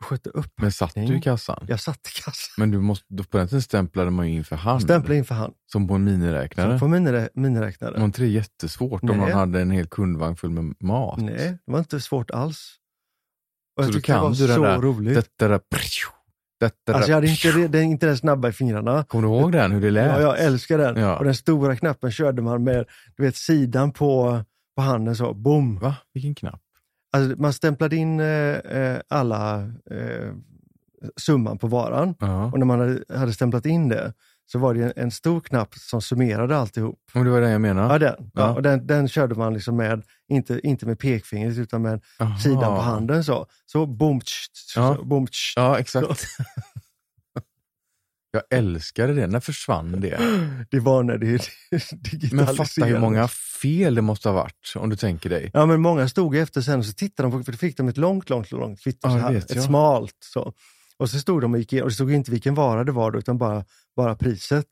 och 0.00 0.06
skötte 0.06 0.30
upp. 0.30 0.52
Men 0.56 0.72
satt 0.72 0.94
du 0.94 1.16
i 1.16 1.20
kassan? 1.20 1.64
Jag 1.68 1.80
satt 1.80 2.06
i 2.06 2.10
kassan. 2.10 2.54
Men 2.58 2.70
du 2.70 2.80
måste, 2.80 3.24
på 3.30 3.38
den 3.38 3.48
tiden 3.48 3.62
stämplade 3.62 4.10
man 4.10 4.28
ju 4.28 4.36
in 4.36 4.44
för 4.44 4.56
hand. 4.56 4.82
Stämplade 4.82 5.16
in 5.16 5.24
för 5.24 5.34
hand. 5.34 5.54
Som 5.72 5.88
på 5.88 5.94
en 5.94 6.04
miniräknare. 6.04 6.78
På 6.78 6.84
minirä- 6.84 7.28
miniräknare. 7.34 7.98
Var 7.98 8.04
inte 8.04 8.22
det 8.22 8.28
jättesvårt 8.28 9.02
Nej. 9.02 9.12
om 9.12 9.18
man 9.18 9.32
hade 9.32 9.60
en 9.60 9.70
hel 9.70 9.86
kundvagn 9.86 10.36
full 10.36 10.50
med 10.50 10.74
mat? 10.80 11.20
Nej, 11.20 11.58
det 11.66 11.72
var 11.72 11.78
inte 11.78 12.00
svårt 12.00 12.30
alls. 12.30 12.79
Och 13.76 13.84
Så 13.84 13.90
då 13.90 13.96
det 13.96 14.02
kan 14.02 14.20
var 14.22 14.30
du 14.30 14.46
den 14.46 14.56
så 14.56 14.62
där- 14.62 14.78
roligt. 14.80 15.14
Detta 15.14 15.48
där, 15.48 15.60
detta 16.60 16.94
Alltså 16.94 17.10
jag 17.10 17.16
hade 17.16 17.26
inte, 17.28 17.52
det- 17.52 17.68
den, 17.68 17.82
inte 17.82 18.06
den 18.06 18.16
snabba 18.18 18.48
i 18.48 18.52
fingrarna. 18.52 19.04
Kommer 19.04 19.28
du 19.28 19.34
ihåg 19.34 19.52
den, 19.52 19.72
hur 19.72 19.80
det 19.80 19.90
lät? 19.90 20.06
Ja, 20.06 20.20
jag 20.20 20.40
älskar 20.40 20.78
den. 20.78 20.96
Ja. 20.96 21.18
Och 21.18 21.24
den 21.24 21.34
stora 21.34 21.76
knappen 21.76 22.10
körde 22.12 22.42
man 22.42 22.64
med 22.64 22.84
du 23.16 23.22
vet, 23.22 23.36
sidan 23.36 23.92
på, 23.92 24.40
på 24.76 24.82
handen 24.82 25.16
så, 25.16 25.34
boom. 25.34 25.78
Va? 25.78 25.96
Vilken 26.14 26.34
knapp? 26.34 26.60
Alltså, 27.12 27.40
man 27.42 27.52
stämplade 27.52 27.96
in 27.96 28.20
eh, 28.20 28.26
eh, 28.56 29.00
alla 29.08 29.60
eh, 29.90 30.32
summan 31.16 31.58
på 31.58 31.66
varan 31.66 32.14
Ja. 32.20 32.44
och 32.52 32.58
när 32.58 32.66
man 32.66 32.80
hade, 32.80 33.04
hade 33.18 33.32
stämplat 33.32 33.66
in 33.66 33.88
det 33.88 34.12
så 34.52 34.58
var 34.58 34.74
det 34.74 34.92
en, 34.96 35.10
stor 35.10 35.40
knapp 35.40 35.74
som 35.74 36.02
summerade 36.02 36.56
alltihop. 36.56 36.98
Men 37.12 37.24
det 37.24 37.30
var 37.30 37.40
det 37.40 37.50
jag 37.50 37.60
menade. 37.60 37.92
Ja, 37.92 37.98
den. 37.98 38.30
Ja. 38.34 38.40
Ja. 38.42 38.54
och 38.54 38.62
den, 38.62 38.86
den 38.86 39.08
körde 39.08 39.34
man 39.34 39.54
liksom 39.54 39.76
med, 39.76 40.02
inte, 40.28 40.60
inte 40.62 40.86
med 40.86 40.98
pekfingret 40.98 41.58
utan 41.58 41.82
med 41.82 42.00
Jaha. 42.18 42.38
sidan 42.38 42.60
på 42.76 42.80
handen. 42.80 43.24
Så, 43.24 43.46
så 43.66 43.86
boom, 43.86 44.20
tsch, 44.20 44.48
Ja. 44.76 44.96
så, 44.96 45.04
boom, 45.04 45.26
tsch. 45.26 45.52
Ja, 45.56 45.78
exakt. 45.78 46.24
jag 48.32 48.42
älskade 48.50 49.14
det. 49.14 49.26
När 49.26 49.40
försvann 49.40 50.00
det? 50.00 50.20
Det 50.70 50.80
var 50.80 51.02
när 51.02 51.18
det 51.18 51.26
digitaliserades. 51.70 52.32
Men 52.32 52.46
fatta 52.56 52.84
hur 52.84 52.98
många 52.98 53.28
fel 53.62 53.94
det 53.94 54.02
måste 54.02 54.28
ha 54.28 54.36
varit, 54.36 54.72
om 54.76 54.90
du 54.90 54.96
tänker 54.96 55.30
dig. 55.30 55.50
Ja, 55.54 55.66
men 55.66 55.80
många 55.80 56.08
stod 56.08 56.36
efter 56.36 56.60
sen 56.60 56.78
och 56.78 56.86
så 56.86 56.92
tittade 56.92 57.28
de 57.28 57.38
på, 57.38 57.44
för 57.44 57.52
då 57.52 57.58
fick 57.58 57.76
de 57.76 57.88
ett 57.88 57.96
långt, 57.96 58.30
långt, 58.30 58.50
långt 58.50 58.80
kvitto. 58.80 59.08
Ja, 59.08 59.10
så 59.10 59.18
här, 59.18 59.34
ett 59.34 59.54
jag. 59.54 59.64
smalt. 59.64 60.16
Så. 60.24 60.52
Och 61.00 61.10
så 61.10 61.18
stod 61.18 61.40
de 61.42 61.52
och 61.52 61.58
gick 61.58 61.72
igenom, 61.72 61.84
och 61.84 61.90
det 61.90 61.94
stod 61.94 62.12
inte 62.12 62.30
vilken 62.30 62.54
vara 62.54 62.84
det 62.84 62.92
var 62.92 63.16
utan 63.16 63.38
bara, 63.38 63.64
bara 63.96 64.14
priset. 64.14 64.66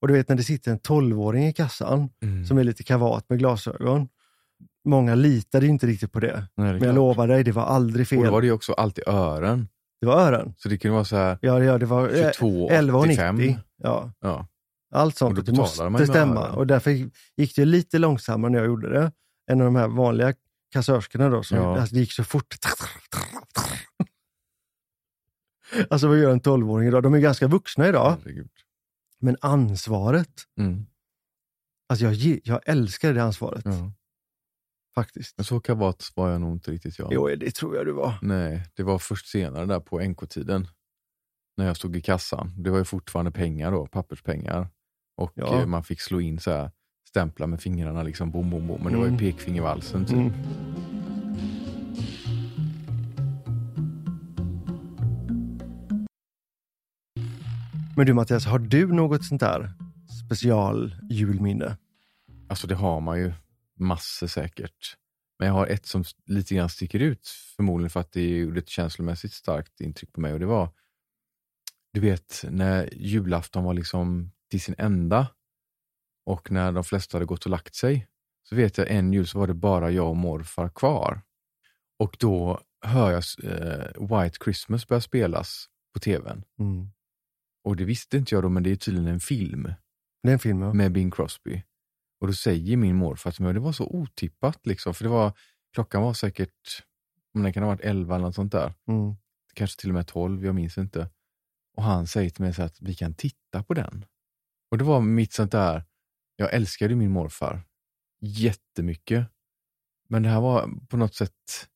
Och 0.00 0.08
du 0.08 0.14
vet 0.14 0.28
när 0.28 0.36
det 0.36 0.42
sitter 0.42 0.70
en 0.72 0.78
12-åring 0.78 1.46
i 1.46 1.52
kassan 1.52 2.08
Mm. 2.22 2.46
som 2.46 2.58
är 2.58 2.64
lite 2.64 2.82
kavat 2.82 3.28
med 3.28 3.38
glasögon. 3.38 4.08
Många 4.88 5.14
litade 5.14 5.66
inte 5.66 5.86
riktigt 5.86 6.12
på 6.12 6.20
det. 6.20 6.32
Nej, 6.36 6.44
det 6.56 6.62
Men 6.62 6.72
jag 6.72 6.80
klart. 6.82 6.94
lovar 6.94 7.28
dig, 7.28 7.44
det 7.44 7.52
var 7.52 7.62
aldrig 7.62 8.04
Och 8.04 8.08
fel. 8.08 8.24
då 8.24 8.30
var 8.30 8.40
det 8.40 8.46
ju 8.46 8.52
också 8.52 8.72
alltid 8.72 9.04
ören. 9.08 9.68
Det 10.00 10.06
var 10.06 10.20
ören. 10.20 10.54
Så 10.56 10.68
det 10.68 10.78
kunde 10.78 10.92
vara 10.94 11.04
så 11.04 11.16
här 11.16 11.38
Ja, 11.40 11.62
ja 11.64 11.78
det 11.78 11.86
var 11.86 12.08
eh, 12.08 12.30
22,85. 12.30 12.70
11,90. 12.70 13.56
Ja. 13.82 14.10
Ja. 14.20 14.46
Allt 14.94 15.14
Och 15.14 15.18
sånt, 15.18 15.46
det 15.46 15.52
måste 15.52 16.06
stämma. 16.06 16.40
ören. 16.40 16.54
Och 16.54 16.66
därför 16.66 16.90
gick 17.36 17.56
det 17.56 17.64
lite 17.64 17.98
långsammare 17.98 18.50
när 18.52 18.58
jag 18.58 18.66
gjorde 18.66 18.90
det, 18.92 19.12
än 19.50 19.58
de 19.58 19.76
här 19.76 19.88
vanliga 19.88 20.34
kassörskorna 20.72 21.28
då, 21.28 21.42
som, 21.42 21.56
Ja. 21.58 21.80
alltså, 21.80 21.94
det 21.94 22.00
gick 22.00 22.12
så 22.12 22.24
fort. 22.24 22.54
Alltså 25.90 26.08
vad 26.08 26.18
gör 26.18 26.30
en 26.32 26.40
12-åring 26.40 26.88
idag? 26.88 27.02
De 27.02 27.14
är 27.14 27.18
ganska 27.18 27.46
vuxna 27.48 27.88
idag, 27.88 28.16
Herregud. 28.24 28.50
men 29.20 29.36
ansvaret, 29.40 30.42
Mm. 30.58 30.86
alltså 31.88 32.04
jag, 32.06 32.40
jag 32.44 32.60
älskar 32.68 33.14
det 33.14 33.22
ansvaret 33.22 33.62
Ja. 33.64 33.92
faktiskt. 34.94 35.36
Men 35.38 35.44
så 35.44 35.60
kavat 35.60 36.12
var 36.14 36.30
jag 36.30 36.40
nog 36.40 36.52
inte 36.52 36.70
riktigt 36.70 36.98
jag. 36.98 37.12
Jo, 37.12 37.28
det 37.28 37.50
tror 37.54 37.76
jag 37.76 37.86
du 37.86 37.92
var. 37.92 38.14
Nej, 38.22 38.62
det 38.74 38.82
var 38.82 38.98
först 38.98 39.26
senare 39.26 39.66
där 39.66 39.80
på 39.80 40.00
NK-tiden. 40.00 40.68
När 41.56 41.66
jag 41.66 41.76
stod 41.76 41.96
i 41.96 42.00
kassan. 42.00 42.52
Det 42.62 42.70
var 42.70 42.78
ju 42.78 42.84
fortfarande 42.84 43.30
pengar 43.32 43.70
då, 43.72 43.86
papperspengar. 43.86 44.68
Och 45.16 45.32
Ja. 45.34 45.60
eh, 45.60 45.66
man 45.66 45.84
fick 45.84 46.00
slå 46.00 46.20
in 46.20 46.38
så 46.38 46.50
här, 46.50 46.70
stämpla 47.08 47.46
med 47.46 47.60
fingrarna 47.60 48.02
liksom, 48.02 48.30
bom, 48.30 48.50
bom, 48.50 48.66
bom. 48.66 48.80
Men 48.82 48.92
det 48.92 48.98
var 48.98 49.04
ju 49.04 49.08
Mm. 49.08 49.18
pekfingervalsen 49.20 50.04
typ. 50.04 50.16
Mm. 50.16 50.32
Men 57.96 58.06
du 58.06 58.12
Mattias, 58.12 58.46
har 58.46 58.58
du 58.58 58.86
något 58.86 59.24
sånt 59.24 59.40
där 59.40 59.72
special 60.24 60.94
julminne? 61.10 61.76
Alltså 62.48 62.66
det 62.66 62.74
har 62.74 63.00
man 63.00 63.18
ju 63.18 63.32
massor 63.78 64.26
säkert. 64.26 64.96
Men 65.38 65.48
jag 65.48 65.54
har 65.54 65.66
ett 65.66 65.86
som 65.86 66.04
lite 66.26 66.54
grann 66.54 66.68
sticker 66.68 67.00
ut, 67.00 67.28
förmodligen 67.56 67.90
för 67.90 68.00
att 68.00 68.12
det 68.12 68.38
gjorde 68.38 68.58
ett 68.58 68.68
känslomässigt 68.68 69.32
starkt 69.32 69.80
intryck 69.80 70.12
på 70.12 70.20
mig. 70.20 70.32
Och 70.32 70.40
det 70.40 70.46
var, 70.46 70.68
du 71.92 72.00
vet, 72.00 72.44
när 72.50 72.94
julafton 72.94 73.64
var 73.64 73.74
liksom 73.74 74.30
till 74.50 74.60
sin 74.60 74.74
ända 74.78 75.26
och 76.26 76.50
när 76.50 76.72
de 76.72 76.84
flesta 76.84 77.16
hade 77.16 77.26
gått 77.26 77.44
och 77.44 77.50
lagt 77.50 77.74
sig, 77.74 78.06
så 78.48 78.56
vet 78.56 78.78
jag 78.78 78.90
en 78.90 79.12
jul 79.12 79.26
så 79.26 79.38
var 79.38 79.46
det 79.46 79.54
bara 79.54 79.90
jag 79.90 80.08
och 80.08 80.16
morfar 80.16 80.68
kvar. 80.68 81.22
Och 81.98 82.16
då 82.20 82.60
hör 82.80 83.10
jag 83.10 83.22
eh, 83.42 84.20
White 84.22 84.38
Christmas 84.44 84.88
börja 84.88 85.00
spelas 85.00 85.68
på 85.92 86.00
tvn. 86.00 86.44
Mm. 86.58 86.93
Och 87.64 87.76
det 87.76 87.84
visste 87.84 88.16
inte 88.16 88.34
jag 88.34 88.44
då, 88.44 88.48
men 88.48 88.62
det 88.62 88.70
är 88.70 88.76
tydligen 88.76 89.08
en 89.08 89.20
film 89.20 89.72
Den 90.22 90.38
filmen? 90.38 90.76
med 90.76 90.92
Bing 90.92 91.10
Crosby. 91.10 91.62
Och 92.20 92.26
då 92.26 92.32
säger 92.32 92.76
min 92.76 92.96
morfar 92.96 93.30
till 93.30 93.44
mig, 93.44 93.54
det 93.54 93.60
var 93.60 93.72
så 93.72 93.86
otippat 93.86 94.66
liksom, 94.66 94.94
för 94.94 95.04
det 95.04 95.10
var, 95.10 95.32
klockan 95.74 96.02
var 96.02 96.14
säkert, 96.14 96.82
om 97.34 97.42
den 97.42 97.52
kan 97.52 97.62
ha 97.62 97.70
varit 97.70 97.80
11 97.80 98.14
eller 98.14 98.24
något 98.26 98.34
sånt 98.34 98.52
där, 98.52 98.74
Mm. 98.88 99.14
kanske 99.54 99.80
till 99.80 99.90
och 99.90 99.94
med 99.94 100.06
12, 100.06 100.44
jag 100.46 100.54
minns 100.54 100.78
inte. 100.78 101.10
Och 101.76 101.82
han 101.82 102.06
säger 102.06 102.30
till 102.30 102.42
mig 102.44 102.54
så 102.54 102.62
att 102.62 102.80
vi 102.80 102.94
kan 102.94 103.14
titta 103.14 103.62
på 103.62 103.74
den. 103.74 104.04
Och 104.70 104.78
det 104.78 104.84
var 104.84 105.00
mitt 105.00 105.32
sånt 105.32 105.52
där, 105.52 105.84
jag 106.36 106.54
älskade 106.54 106.94
min 106.96 107.10
morfar 107.10 107.62
jättemycket. 108.20 109.26
Men 110.08 110.22
det 110.22 110.28
här 110.28 110.40
var 110.40 110.70
på 110.88 110.96
något 110.96 111.14
sätt, 111.14 111.68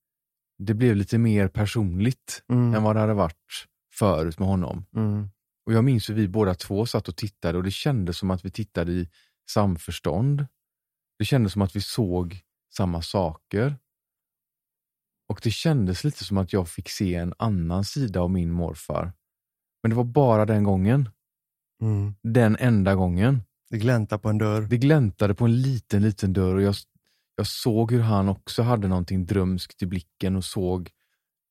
det 0.58 0.74
blev 0.74 0.96
lite 0.96 1.18
mer 1.18 1.48
personligt 1.48 2.44
Mm. 2.48 2.74
än 2.74 2.82
vad 2.82 2.96
det 2.96 3.00
hade 3.00 3.14
varit 3.14 3.66
förut 3.94 4.38
med 4.38 4.48
honom. 4.48 4.84
Mm. 4.96 5.28
Och 5.68 5.74
jag 5.74 5.84
minns 5.84 6.10
hur 6.10 6.14
vi 6.14 6.28
båda 6.28 6.54
två 6.54 6.86
satt 6.86 7.08
och 7.08 7.16
tittade 7.16 7.58
och 7.58 7.64
det 7.64 7.70
kändes 7.70 8.18
som 8.18 8.30
att 8.30 8.44
vi 8.44 8.50
tittade 8.50 8.92
i 8.92 9.08
samförstånd. 9.50 10.46
Det 11.18 11.24
kändes 11.24 11.52
som 11.52 11.62
att 11.62 11.76
vi 11.76 11.80
såg 11.80 12.40
samma 12.74 13.02
saker. 13.02 13.76
Och 15.28 15.40
det 15.42 15.50
kändes 15.50 16.04
lite 16.04 16.24
som 16.24 16.38
att 16.38 16.52
jag 16.52 16.68
fick 16.68 16.88
se 16.88 17.14
en 17.14 17.34
annan 17.38 17.84
sida 17.84 18.20
av 18.20 18.30
min 18.30 18.52
morfar. 18.52 19.12
Men 19.82 19.90
det 19.90 19.96
var 19.96 20.04
bara 20.04 20.46
den 20.46 20.64
gången. 20.64 21.10
Mm. 21.82 22.14
Den 22.22 22.56
enda 22.56 22.94
gången. 22.94 23.42
Det 23.70 23.78
gläntar 23.78 24.18
på 24.18 24.28
en 24.28 24.38
dörr. 24.38 24.62
Det 24.62 24.78
gläntade 24.78 25.34
på 25.34 25.44
en 25.44 25.62
liten, 25.62 26.02
liten 26.02 26.32
dörr 26.32 26.54
och 26.54 26.62
jag, 26.62 26.74
jag 27.36 27.46
såg 27.46 27.92
hur 27.92 28.02
han 28.02 28.28
också 28.28 28.62
hade 28.62 28.88
någonting 28.88 29.26
drömskt 29.26 29.82
i 29.82 29.86
blicken 29.86 30.36
och 30.36 30.44
såg. 30.44 30.90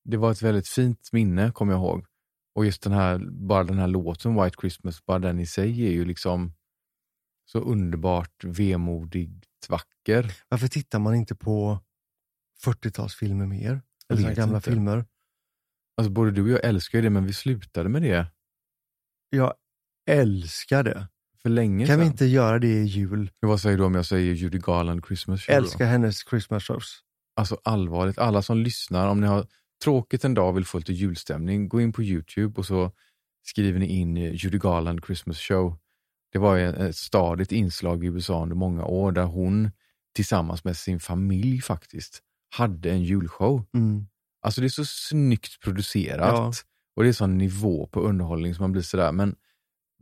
Det 0.04 0.16
var 0.16 0.32
ett 0.32 0.42
väldigt 0.42 0.68
fint 0.68 1.08
minne, 1.12 1.52
kommer 1.52 1.72
jag 1.72 1.80
ihåg. 1.80 2.07
Och 2.58 2.64
just 2.66 2.82
den 2.82 2.92
här, 2.92 3.18
bara 3.30 3.64
den 3.64 3.78
här 3.78 3.86
låten 3.86 4.42
White 4.42 4.56
Christmas, 4.60 5.06
bara 5.06 5.18
den 5.18 5.38
i 5.40 5.46
sig 5.46 5.86
är 5.86 5.90
ju 5.90 6.04
liksom 6.04 6.52
så 7.44 7.58
underbart 7.60 8.44
vemodigt 8.44 9.68
vacker. 9.68 10.32
Varför 10.48 10.68
tittar 10.68 10.98
man 10.98 11.14
inte 11.14 11.34
på 11.34 11.80
40-talsfilmer 12.64 13.46
mer? 13.46 13.82
Eller 14.08 14.34
gamla 14.34 14.56
inte. 14.56 14.70
filmer? 14.70 15.04
Alltså 15.96 16.10
både 16.12 16.30
du 16.30 16.42
och 16.42 16.48
jag 16.48 16.64
älskar 16.64 16.98
ju 16.98 17.02
det, 17.02 17.10
men 17.10 17.26
vi 17.26 17.32
slutade 17.32 17.88
med 17.88 18.02
det 18.02 18.26
Jag 19.30 19.54
älskar 20.10 20.82
det. 20.82 21.08
för 21.42 21.48
länge 21.48 21.86
Kan 21.86 21.98
vi 21.98 22.04
sedan. 22.04 22.12
inte 22.12 22.24
göra 22.26 22.58
det 22.58 22.68
i 22.82 22.84
jul? 22.84 23.30
Vad 23.40 23.60
säger 23.60 23.78
du 23.78 23.84
om 23.84 23.94
jag 23.94 24.06
säger 24.06 24.34
Judy 24.34 24.58
Garland 24.58 25.04
Christmas 25.06 25.42
show? 25.42 25.54
då? 25.54 25.58
Älskar 25.62 25.86
hennes 25.86 26.28
Christmas 26.30 26.64
shows. 26.64 27.00
Alltså 27.36 27.60
allvarligt, 27.64 28.18
alla 28.18 28.42
som 28.42 28.58
lyssnar, 28.58 29.08
om 29.08 29.20
ni 29.20 29.26
har 29.26 29.46
tråkigt 29.84 30.24
en 30.24 30.34
dag 30.34 30.52
vill 30.52 30.64
få 30.64 30.78
lite 30.78 30.92
julstämning, 30.92 31.68
gå 31.68 31.80
in 31.80 31.92
på 31.92 32.02
Youtube 32.02 32.58
och 32.58 32.66
så 32.66 32.92
skriver 33.46 33.78
ni 33.78 33.86
in 33.86 34.16
eh, 34.16 34.32
Judy 34.34 34.58
Garland 34.58 35.04
Christmas 35.06 35.38
show. 35.38 35.76
Det 36.32 36.38
var 36.38 36.58
ett 36.58 36.96
stadigt 36.96 37.52
inslag 37.52 38.04
i 38.04 38.06
USA 38.06 38.42
under 38.42 38.56
många 38.56 38.84
år 38.84 39.12
där 39.12 39.24
hon 39.24 39.70
tillsammans 40.14 40.64
med 40.64 40.76
sin 40.76 41.00
familj 41.00 41.60
faktiskt 41.60 42.22
hade 42.56 42.90
en 42.90 43.02
julshow. 43.02 43.64
Mm. 43.74 44.06
Alltså 44.40 44.60
det 44.60 44.66
är 44.66 44.68
så 44.68 44.84
snyggt 44.84 45.60
producerat 45.60 46.28
Ja. 46.34 46.52
och 46.96 47.02
det 47.02 47.08
är 47.08 47.12
sån 47.12 47.38
nivå 47.38 47.86
på 47.86 48.00
underhållning 48.00 48.54
som 48.54 48.62
man 48.62 48.72
blir 48.72 48.82
sådär, 48.82 49.12
men 49.12 49.36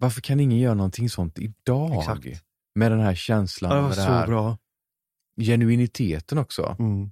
varför 0.00 0.20
kan 0.20 0.40
ingen 0.40 0.58
göra 0.58 0.74
någonting 0.74 1.10
sånt 1.10 1.38
idag? 1.38 1.98
Exakt. 1.98 2.26
Med 2.74 2.92
den 2.92 3.00
här 3.00 3.14
känslan, 3.14 3.70
Ja, 3.70 3.76
det 3.76 3.82
var 3.82 3.88
med 3.88 3.98
det 3.98 4.02
så 4.02 4.10
här 4.10 4.26
bra. 4.26 4.58
genuiniteten 5.40 6.38
också. 6.38 6.76
Mm. 6.78 7.10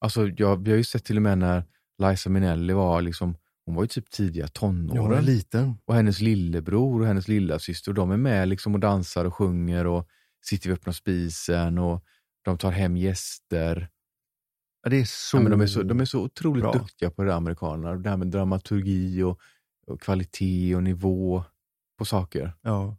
Alltså 0.00 0.28
jag, 0.28 0.64
vi 0.64 0.70
har 0.70 0.78
ju 0.78 0.84
sett 0.84 1.04
till 1.04 1.16
och 1.16 1.22
med 1.22 1.38
när 1.38 1.64
Liza 1.98 2.30
Minnelli 2.30 2.72
var 2.72 3.02
liksom, 3.02 3.36
hon 3.64 3.74
var 3.74 3.82
ju 3.82 3.88
typ 3.88 4.10
tidiga 4.10 4.42
Jag 4.42 4.48
var 4.62 4.70
tonåren. 4.72 5.24
liten. 5.24 5.74
och 5.84 5.94
hennes 5.94 6.20
lillebror 6.20 7.00
och 7.00 7.06
hennes 7.06 7.28
lilla 7.28 7.58
syster 7.58 7.92
de 7.92 8.10
är 8.10 8.16
med 8.16 8.48
liksom 8.48 8.74
och 8.74 8.80
dansar 8.80 9.24
och 9.24 9.34
sjunger 9.34 9.86
och 9.86 10.08
sitter 10.44 10.68
vid 10.68 10.78
öppna 10.78 10.92
spisen 10.92 11.78
och 11.78 12.04
de 12.42 12.58
tar 12.58 12.70
hem 12.70 12.96
gäster. 12.96 13.88
Ja, 14.82 14.90
det 14.90 14.96
är 15.00 15.04
så, 15.04 15.36
Ja, 15.36 15.40
men 15.40 15.50
de, 15.50 15.60
är 15.60 15.66
så 15.66 15.82
de 15.82 16.00
är 16.00 16.04
så 16.04 16.20
otroligt 16.22 16.62
bra. 16.62 16.72
duktiga 16.72 17.10
på 17.10 17.22
det 17.22 17.28
där 17.28 17.36
amerikanerna. 17.36 17.94
Det 17.96 18.10
här 18.10 18.16
med 18.16 18.28
dramaturgi 18.28 19.22
och, 19.22 19.40
och 19.86 20.00
kvalitet 20.00 20.74
och 20.76 20.82
nivå 20.82 21.44
på 21.98 22.04
saker. 22.04 22.52
Ja. 22.62 22.96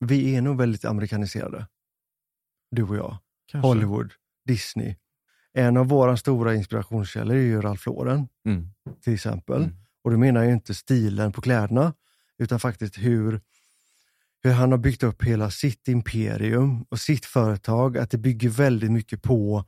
Vi 0.00 0.36
är 0.36 0.42
nog 0.42 0.58
väldigt 0.58 0.84
amerikaniserade. 0.84 1.66
Du 2.70 2.82
och 2.82 2.96
jag. 2.96 3.18
Kanske. 3.46 3.68
Hollywood, 3.68 4.12
Disney. 4.48 4.96
En 5.54 5.76
av 5.76 5.86
våra 5.86 6.16
stora 6.16 6.54
inspirationskällor 6.54 7.36
är 7.36 7.40
ju 7.40 7.60
Ralph 7.60 7.88
Lauren 7.88 8.28
Mm. 8.46 8.68
till 9.04 9.14
exempel. 9.14 9.62
Mm. 9.62 9.76
Och 10.04 10.10
då 10.10 10.18
menar 10.18 10.42
jag 10.42 10.52
inte 10.52 10.74
stilen 10.74 11.32
på 11.32 11.40
kläderna, 11.40 11.92
utan 12.38 12.60
faktiskt 12.60 12.98
hur, 12.98 13.40
hur 14.42 14.52
han 14.52 14.70
har 14.70 14.78
byggt 14.78 15.02
upp 15.02 15.24
hela 15.24 15.50
sitt 15.50 15.88
imperium 15.88 16.82
och 16.88 17.00
sitt 17.00 17.26
företag. 17.26 17.98
Att 17.98 18.10
det 18.10 18.18
bygger 18.18 18.48
väldigt 18.48 18.90
mycket 18.92 19.22
på 19.22 19.64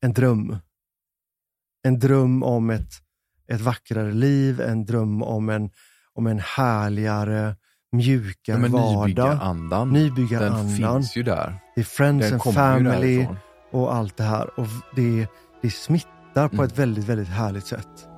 en 0.00 0.12
dröm. 0.12 0.56
En 1.82 1.98
dröm 1.98 2.42
om 2.42 2.70
ett, 2.70 2.92
ett 3.48 3.60
vackrare 3.60 4.12
liv, 4.12 4.60
en 4.60 4.84
dröm 4.86 5.22
om 5.22 5.48
en, 5.48 5.70
om 6.12 6.26
en 6.26 6.38
härligare, 6.38 7.56
mjukare 7.92 8.60
Ja, 8.62 8.68
vardag. 8.68 9.00
nybyggarandan, 9.06 9.92
den 9.92 10.02
Nybyggarandan. 10.02 10.76
finns 10.76 11.16
ju 11.16 11.22
där. 11.22 11.54
Det 11.74 11.80
är 11.80 11.84
friends 11.84 12.24
Den 12.30 12.40
and 12.40 12.54
family. 12.54 13.26
Och 13.70 13.94
allt 13.94 14.16
det 14.16 14.24
här. 14.24 14.60
Och 14.60 14.66
det, 14.96 15.26
det 15.62 15.70
smittar 15.70 16.48
på 16.48 16.54
Mm. 16.54 16.66
ett 16.66 16.78
väldigt, 16.78 17.04
väldigt 17.04 17.28
härligt 17.28 17.66
sätt. 17.66 18.08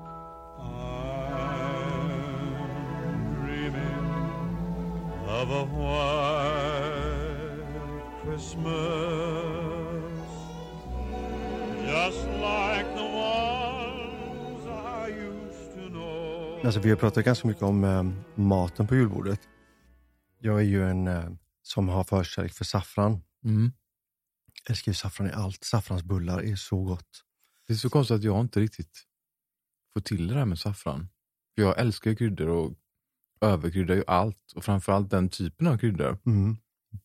Alltså, 16.64 16.80
vi 16.80 16.90
har 16.90 16.96
pratat 16.96 17.24
ganska 17.24 17.48
mycket 17.48 17.62
om 17.62 17.84
eh, 17.84 18.05
maten 18.34 18.86
på 18.86 18.94
julbordet. 18.94 19.40
Jag 20.40 20.59
är 20.59 20.64
ju 20.64 20.90
en 20.90 21.07
eh, 21.07 21.24
som 21.62 21.88
har 21.88 22.05
förkärlek 22.05 22.53
för 22.53 22.64
saffran. 22.64 23.20
Mm. 23.44 23.72
Älskar 24.68 24.92
ju 24.92 24.96
saffran 24.96 25.28
i 25.28 25.32
allt. 25.32 25.64
Saffransbullar 25.64 26.42
är 26.42 26.56
så 26.56 26.84
gott. 26.84 27.24
Det 27.66 27.72
är 27.72 27.76
så 27.76 27.90
konstigt 27.90 28.14
att 28.14 28.22
jag 28.24 28.40
inte 28.40 28.61
riktigt 28.61 29.04
får 29.92 30.00
till 30.00 30.26
det 30.28 30.34
där 30.34 30.44
med 30.44 30.58
saffran. 30.58 31.08
För 31.54 31.62
jag 31.62 31.78
älskar 31.78 32.14
kryddor 32.14 32.48
och 32.48 32.72
överkryddar 33.40 33.94
ju 33.94 34.04
allt 34.06 34.52
och 34.54 34.64
framförallt 34.64 35.11
den 35.11 35.28
typen 35.28 35.66
av 35.66 35.78
kryddor. 35.78 36.18
Mm. 36.26 36.56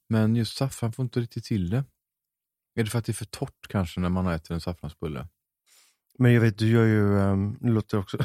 Men 0.10 0.36
just 0.36 0.58
saffran 0.58 0.94
får 0.94 1.04
inte 1.04 1.20
riktigt 1.20 1.46
till 1.46 1.70
det. 1.70 1.84
Är 2.80 2.84
det 2.84 2.90
för 2.90 3.00
att 3.00 3.06
det 3.06 3.12
är 3.12 3.14
för 3.14 3.26
torrt 3.26 3.68
kanske 3.70 4.00
när 4.00 4.10
man 4.10 4.28
äter 4.28 4.54
en 4.54 4.62
saffransbulle? 4.62 5.28
Men 6.20 6.34
jag 6.34 6.42
vet, 6.42 6.58
du 6.58 6.68
gör 6.70 6.86
ju, 6.86 7.02
um, 7.02 7.58
nu 7.62 7.72
låter 7.72 7.98
det 7.98 8.04
också, 8.04 8.18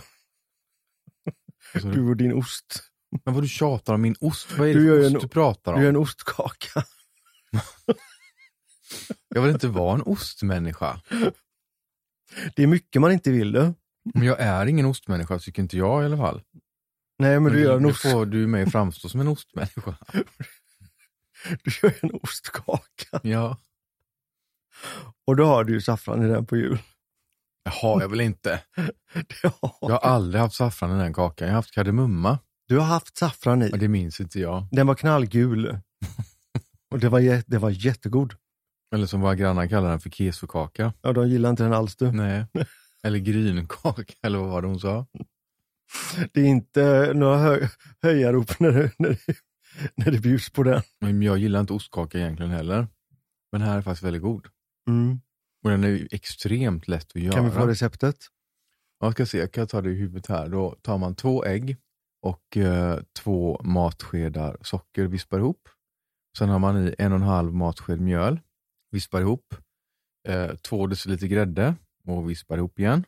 du? 1.75 1.93
du 1.93 2.09
och 2.09 2.17
din 2.17 2.33
ost. 2.33 2.83
Men 3.25 3.35
vad 3.35 3.43
du 3.45 3.49
tjatar 3.49 3.95
om 3.95 4.03
min 4.03 4.17
ost, 4.21 4.59
vad 4.59 4.69
är 4.69 4.75
Du 4.75 4.81
det 4.81 4.87
ju 4.95 5.01
för 5.03 5.07
en- 5.11 5.17
ost 5.17 5.23
du 5.23 5.29
pratar 5.29 5.73
Du 5.75 5.81
gör 5.83 5.89
om? 5.89 5.97
en 5.97 6.03
ostkaka. 6.03 6.85
Jag 9.35 9.43
vill 9.43 9.53
inte 9.53 9.69
vara 9.69 9.95
en 9.95 10.03
ostmänniska. 10.03 11.01
Det 12.57 12.63
är 12.63 12.67
mycket 12.67 13.03
man 13.03 13.13
inte 13.13 13.31
vill 13.31 13.53
du. 13.53 13.75
Men 14.15 14.23
jag 14.23 14.41
är 14.41 14.67
ingen 14.67 14.87
ostmänniska, 14.87 15.39
tycker 15.39 15.63
inte 15.63 15.77
jag 15.77 16.03
i 16.03 16.05
alla 16.07 16.17
fall. 16.17 16.43
Nej, 17.19 17.41
men 17.41 17.53
du 17.53 17.61
gör 17.61 17.77
en 17.77 17.83
nu 17.83 17.89
ost. 17.89 18.03
får 18.03 18.27
du 18.27 18.47
mig 18.47 18.71
framstå 18.71 19.09
som 19.09 19.21
en 19.21 19.29
ostmänniska. 19.29 19.97
Du 21.65 21.71
gör 21.83 21.95
en 22.01 22.11
ostkaka. 22.23 23.21
Ja. 23.23 23.57
Och 25.27 25.37
då 25.37 25.45
har 25.45 25.65
du 25.65 25.73
ju 25.73 25.81
saffran 25.81 26.25
i 26.25 26.29
den 26.29 26.47
på 26.47 26.57
jul. 26.57 26.79
Det 27.65 27.71
har 27.71 28.01
jag 28.01 28.09
väl 28.09 28.21
inte. 28.21 28.63
Har. 29.43 29.75
Jag 29.81 29.91
har 29.91 29.99
aldrig 29.99 30.41
haft 30.41 30.55
saffran 30.55 30.97
i 30.97 31.03
den 31.03 31.15
kakan. 31.15 31.47
Jag 31.47 31.53
har 31.53 31.59
haft 31.59 31.75
kardemumma. 31.75 32.39
Du 32.69 32.79
har 32.79 32.87
haft 32.87 33.17
saffran 33.17 33.63
i. 33.63 33.73
Och 33.73 33.79
det 33.79 33.89
minns 33.89 34.21
inte 34.21 34.41
jag. 34.41 34.69
Den 34.73 34.87
var 34.87 34.95
knallgul. 34.95 35.79
Och 36.91 36.99
det 36.99 37.09
var, 37.09 37.51
det 37.51 37.59
var 37.59 37.71
jättegod. 37.71 38.35
Eller 38.95 39.07
som 39.07 39.21
våra 39.21 39.35
grannar 39.35 39.67
kallar 39.67 39.91
den 39.91 40.01
för 40.01 40.11
kesokaka. 40.11 40.93
Ja, 41.03 41.13
de 41.13 41.29
gillar 41.29 41.51
inte 41.51 41.63
den 41.63 41.73
alls 41.73 41.97
du. 41.97 42.13
Nej. 42.13 42.47
Eller 43.03 43.19
grynkaka, 43.19 44.15
eller 44.23 44.39
vad 44.39 44.49
var 44.49 44.63
det 44.63 44.69
hon 44.69 44.81
sa? 44.81 45.07
Det 46.33 46.41
är 46.41 46.45
inte 46.45 47.13
några 47.15 47.39
hö 47.39 47.69
höjarop 48.03 48.61
när 48.61 48.73
det, 48.73 48.91
när, 48.99 49.09
det, 49.09 49.37
när 49.95 50.11
det 50.11 50.21
bjuds 50.21 50.51
på 50.51 50.63
den. 50.63 50.83
Men 51.01 51.23
jag 51.23 51.39
gillar 51.39 51.61
inte 51.61 51.73
ostkaka 51.73 52.19
egentligen 52.19 52.51
heller. 52.51 52.87
Men 53.53 53.63
här 53.63 53.79
är 53.79 53.83
faktiskt 53.83 54.03
väldigt 54.03 54.23
god. 54.23 54.47
Mm. 54.89 55.21
Och 55.65 55.71
den 55.71 55.85
är 55.85 55.89
ju 55.89 56.09
extremt 56.11 56.89
lätt 56.89 57.17
att 57.17 57.23
göra. 57.23 57.35
Kan 57.35 57.45
vi 57.45 57.51
få 57.51 57.67
receptet? 57.67 58.17
Jag 59.01 59.13
ska 59.13 59.27
se, 59.27 59.39
jag 59.39 59.53
kan 59.53 59.67
ta 59.67 59.81
det 59.81 59.91
i 59.91 59.95
huvudet 59.95 60.27
här. 60.27 60.49
Då 60.49 60.77
tar 60.83 60.99
man 60.99 61.15
två 61.15 61.45
ägg 61.45 61.77
och 62.23 62.57
eh, 62.57 62.99
två 63.19 63.61
matskedar 63.65 64.57
socker, 64.63 65.05
vispar 65.05 65.39
ihop. 65.39 65.69
Sen 66.39 66.49
har 66.49 66.59
man 66.59 66.89
i 66.89 66.95
en 66.99 67.13
och 67.13 67.19
en 67.19 67.25
halv 67.25 67.55
matsked 67.55 68.01
mjöl, 68.01 68.41
vispar 68.91 69.21
ihop. 69.21 69.55
Eh, 70.29 70.55
två 70.55 70.87
deciliter 70.87 71.27
grädde 71.27 71.75
och 72.05 72.31
vispar 72.31 72.57
ihop 72.57 72.79
igen. 72.79 73.05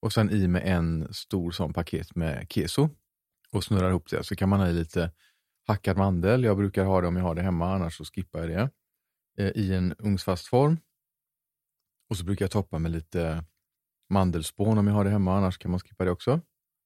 Och 0.00 0.12
sen 0.12 0.30
i 0.30 0.48
med 0.48 0.62
en 0.64 1.14
stor 1.14 1.50
sån 1.50 1.72
paket 1.72 2.14
med 2.14 2.46
keso 2.50 2.88
och 3.50 3.64
snurrar 3.64 3.90
ihop 3.90 4.10
det. 4.10 4.24
Så 4.24 4.36
kan 4.36 4.48
man 4.48 4.60
ha 4.60 4.68
i 4.68 4.72
lite 4.72 5.12
hackad 5.66 5.96
mandel. 5.96 6.44
Jag 6.44 6.56
brukar 6.56 6.84
ha 6.84 7.00
det 7.00 7.06
om 7.08 7.16
jag 7.16 7.24
har 7.24 7.34
det 7.34 7.42
hemma, 7.42 7.74
annars 7.74 7.96
så 7.96 8.04
skippar 8.04 8.38
jag 8.40 8.48
det. 8.48 8.70
Eh, 9.38 9.62
I 9.62 9.74
en 9.74 9.94
ugnsfast 9.98 10.46
form. 10.46 10.78
Och 12.10 12.16
så 12.16 12.24
brukar 12.24 12.44
jag 12.44 12.50
toppa 12.50 12.78
med 12.78 12.90
lite 12.90 13.44
mandelspån 14.10 14.78
om 14.78 14.86
jag 14.86 14.94
har 14.94 15.04
det 15.04 15.10
hemma, 15.10 15.36
annars 15.36 15.58
kan 15.58 15.70
man 15.70 15.80
skippa 15.80 16.04
det 16.04 16.10
också. 16.10 16.40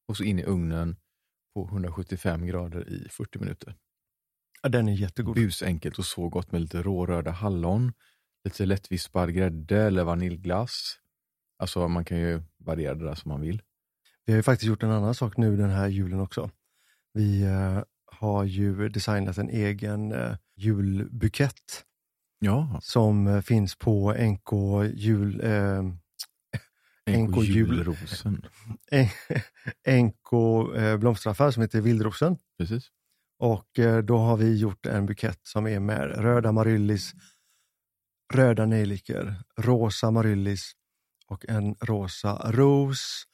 Och 0.08 0.16
så 0.16 0.24
in 0.24 0.38
i 0.38 0.44
ugnen 0.44 0.96
på 1.54 1.64
175 1.64 2.46
grader 2.46 2.88
i 2.88 3.08
40 3.08 3.38
minuter. 3.38 3.74
Ja, 4.62 4.68
den 4.68 4.88
är 4.88 4.92
jättegod. 4.92 5.34
Busenkelt 5.34 5.98
och 5.98 6.04
så 6.04 6.28
gott 6.28 6.52
med 6.52 6.60
lite 6.60 6.82
rårörda 6.82 7.30
hallon, 7.30 7.92
lite 8.46 8.66
lättvispad 8.66 9.34
grädde 9.34 9.82
eller 9.82 10.04
vaniljglass. 10.04 10.98
Alltså 11.58 11.88
man 11.88 12.04
kan 12.04 12.18
ju 12.18 12.42
variera 12.58 12.94
det 12.94 13.04
där 13.04 13.14
som 13.14 13.28
man 13.28 13.40
vill. 13.40 13.62
Vi 14.24 14.32
har 14.32 14.36
ju 14.36 14.42
faktiskt 14.42 14.68
gjort 14.68 14.82
en 14.82 14.90
annan 14.90 15.14
sak 15.14 15.36
nu 15.36 15.56
den 15.56 15.70
här 15.70 15.88
julen 15.88 16.20
också. 16.20 16.50
Vi 17.12 17.42
eh, 17.42 17.82
har 18.06 18.44
ju 18.44 18.88
designat 18.88 19.38
en 19.38 19.50
egen 19.50 20.12
eh, 20.12 20.36
julbukett 20.56 21.84
Ja, 22.38 22.78
som 22.82 23.26
eh, 23.26 23.40
finns 23.40 23.76
på 23.78 24.12
NK 24.12 24.52
jul, 24.94 25.40
eh, 25.44 25.82
NK 27.10 27.28
NK 27.30 27.44
jul. 27.44 27.76
julrosen. 27.76 28.46
NK 30.02 30.32
eh, 30.76 30.96
blomsteraffär 30.96 31.50
som 31.50 31.62
heter 31.62 31.80
Vildrosen. 31.80 32.38
Precis. 32.58 32.88
Och 33.38 33.78
eh, 33.78 33.98
då 34.02 34.18
har 34.18 34.36
vi 34.36 34.56
gjort 34.56 34.86
en 34.86 35.06
bukett 35.06 35.40
som 35.42 35.66
är 35.66 35.80
med 35.80 36.10
röda 36.10 36.52
maryllis, 36.52 37.12
röda 38.34 38.66
nejlikor, 38.66 39.34
rosa 39.56 40.06
amaryllis 40.06 40.72
och 41.26 41.44
en 41.48 41.74
rosa 41.80 42.50
ros 42.52 43.24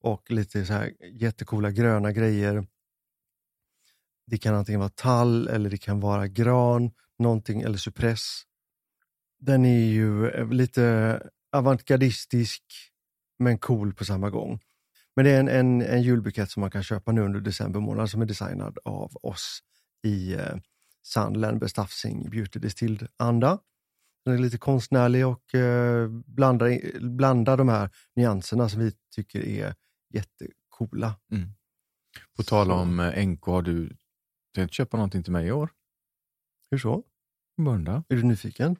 och 0.00 0.30
lite 0.30 0.66
så 0.66 0.72
här 0.72 0.92
jättekola 1.12 1.70
gröna 1.70 2.12
grejer. 2.12 2.66
Det 4.26 4.38
kan 4.38 4.54
antingen 4.54 4.80
vara 4.80 4.90
tall 4.90 5.48
eller 5.48 5.70
det 5.70 5.78
kan 5.78 6.00
vara 6.00 6.28
gran, 6.28 6.90
någonting 7.18 7.62
eller 7.62 7.78
cypress. 7.78 8.42
Den 9.38 9.64
är 9.64 9.84
ju 9.84 10.28
eh, 10.28 10.48
lite 10.48 11.22
avantgardistisk 11.52 12.62
men 13.38 13.58
cool 13.58 13.94
på 13.94 14.04
samma 14.04 14.30
gång. 14.30 14.60
Men 15.16 15.24
det 15.24 15.30
är 15.30 15.40
en, 15.40 15.48
en, 15.48 15.82
en 15.82 16.02
julbukett 16.02 16.50
som 16.50 16.60
man 16.60 16.70
kan 16.70 16.82
köpa 16.82 17.12
nu 17.12 17.20
under 17.20 17.40
december 17.40 17.80
månad 17.80 18.10
som 18.10 18.22
är 18.22 18.26
designad 18.26 18.78
av 18.84 19.16
oss 19.22 19.60
i 20.02 20.34
eh, 20.34 20.56
sann 21.02 21.58
Bestafsing 21.58 22.30
Beauty 22.30 22.58
Distilled-anda. 22.58 23.58
Den 24.24 24.34
är 24.34 24.38
lite 24.38 24.58
konstnärlig 24.58 25.26
och 25.26 25.54
eh, 25.54 26.08
blandar, 26.08 26.98
blandar 27.00 27.56
de 27.56 27.68
här 27.68 27.90
nyanserna 28.16 28.68
som 28.68 28.80
vi 28.80 28.92
tycker 29.14 29.40
är 29.40 29.74
jättecoola. 30.14 31.14
På 32.36 32.42
tal 32.42 32.70
om 32.70 33.00
eh, 33.00 33.26
NK, 33.26 33.44
har 33.44 33.62
du 33.62 33.96
tänkt 34.54 34.74
köpa 34.74 34.96
någonting 34.96 35.22
till 35.22 35.32
mig 35.32 35.46
i 35.46 35.52
år? 35.52 35.70
Hur 36.70 36.78
så? 36.78 37.04
Börda? 37.64 38.04
Är 38.08 38.16
du 38.16 38.22
nyfiken? 38.22 38.76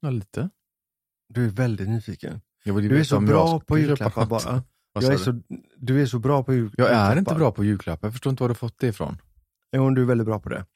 Ja, 0.00 0.10
lite. 0.10 0.50
Du 1.28 1.44
är 1.44 1.48
väldigt 1.50 1.88
nyfiken. 1.88 2.40
Du 2.64 3.00
är 3.00 3.04
så 3.04 3.20
bra 3.20 3.60
på 3.60 3.78
julklappar 3.78 4.26
bara. 4.26 4.62
Jag 4.94 5.04
är 5.04 5.16
så, 5.16 5.42
du 5.76 6.02
är 6.02 6.06
så 6.06 6.18
bra 6.18 6.44
på 6.44 6.54
jul, 6.54 6.74
Jag 6.76 6.86
är 6.86 6.90
julklappar. 6.92 7.18
inte 7.18 7.34
bra 7.34 7.52
på 7.52 7.64
julklappar, 7.64 8.08
jag 8.08 8.12
förstår 8.14 8.30
inte 8.30 8.42
var 8.42 8.48
du 8.48 8.54
fått 8.54 8.78
det 8.78 8.86
ifrån. 8.86 9.18
Jo, 9.72 9.90
du 9.90 10.02
är 10.02 10.06
väldigt 10.06 10.26
bra 10.26 10.40
på 10.40 10.48
det. 10.48 10.66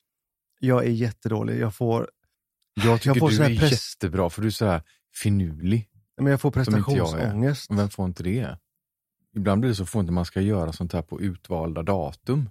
Jag 0.59 0.85
är 0.87 0.91
jättedålig. 0.91 1.59
Jag 1.61 1.75
får, 1.75 2.11
Jag 2.85 3.01
tycker 3.01 3.21
får 3.21 3.31
du 3.31 3.43
är 3.43 3.59
press- 3.59 3.73
jättebra 3.73 4.31
för 4.31 4.43
du 4.43 4.49
är 4.49 4.53
så 4.53 4.67
här 4.67 4.83
finurlig. 5.15 5.89
men 6.17 6.27
jag 6.27 6.41
får 6.41 6.49
jag 6.49 6.55
prestationsångest. 6.55 7.71
Vem 7.71 7.89
får 7.89 8.05
inte 8.07 8.23
det? 8.23 8.59
Ibland 9.37 9.61
blir 9.61 9.69
det 9.71 9.77
så 9.77 9.87
får 9.87 10.01
inte 10.01 10.13
man 10.13 10.25
ska 10.25 10.41
göra 10.41 10.73
sånt 10.73 10.93
här 10.93 11.03
på 11.03 11.21
utvalda 11.21 11.83
datum. 11.83 12.51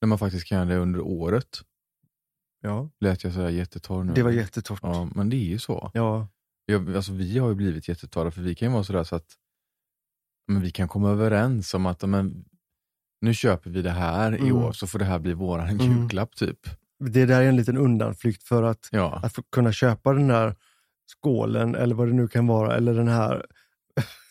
När 0.00 0.06
man 0.06 0.18
faktiskt 0.18 0.46
kan 0.46 0.68
det 0.68 0.76
under 0.76 1.00
året. 1.00 1.60
Ja, 2.60 2.90
Lät 3.00 3.24
jag 3.24 3.32
sådär 3.32 3.48
jättetorr 3.48 4.04
nu? 4.04 4.12
det 4.12 4.22
var 4.22 4.30
jättetorrt. 4.30 4.80
Ja, 4.82 5.08
men 5.14 5.30
det 5.30 5.36
är 5.36 5.48
ju 5.48 5.58
så. 5.58 5.90
Ja, 5.94 6.28
Jag, 6.66 6.96
alltså, 6.96 7.12
vi 7.12 7.38
har 7.38 7.48
ju 7.48 7.54
blivit 7.54 7.88
jättetorra 7.88 8.30
för 8.30 8.42
vi 8.42 8.54
kan 8.54 8.68
ju 8.68 8.72
vara 8.72 8.84
sådär 8.84 9.04
så 9.04 9.16
att 9.16 9.36
men 10.48 10.62
vi 10.62 10.70
kan 10.70 10.88
komma 10.88 11.10
överens 11.10 11.74
om 11.74 11.86
att 11.86 12.02
men, 12.08 12.44
nu 13.20 13.34
köper 13.34 13.70
vi 13.70 13.82
det 13.82 13.90
här 13.90 14.34
i 14.36 14.40
Mm. 14.48 14.56
år 14.56 14.72
så 14.72 14.86
får 14.86 14.98
det 14.98 15.04
här 15.04 15.18
bli 15.18 15.32
våran 15.32 15.68
Mm. 15.68 15.86
julklapp 16.00 16.36
typ. 16.36 16.58
Det 17.00 17.26
där 17.26 17.42
är 17.42 17.48
en 17.48 17.56
liten 17.56 17.76
undanflykt 17.76 18.42
för 18.42 18.62
att, 18.62 18.88
Ja, 18.92 19.20
att 19.24 19.36
kunna 19.52 19.72
köpa 19.72 20.12
den 20.12 20.28
där 20.28 20.56
skålen 21.06 21.74
eller 21.74 21.94
vad 21.94 22.08
det 22.08 22.14
nu 22.14 22.28
kan 22.28 22.46
vara, 22.46 22.76
eller 22.76 22.94
den 22.94 23.08
här 23.08 23.46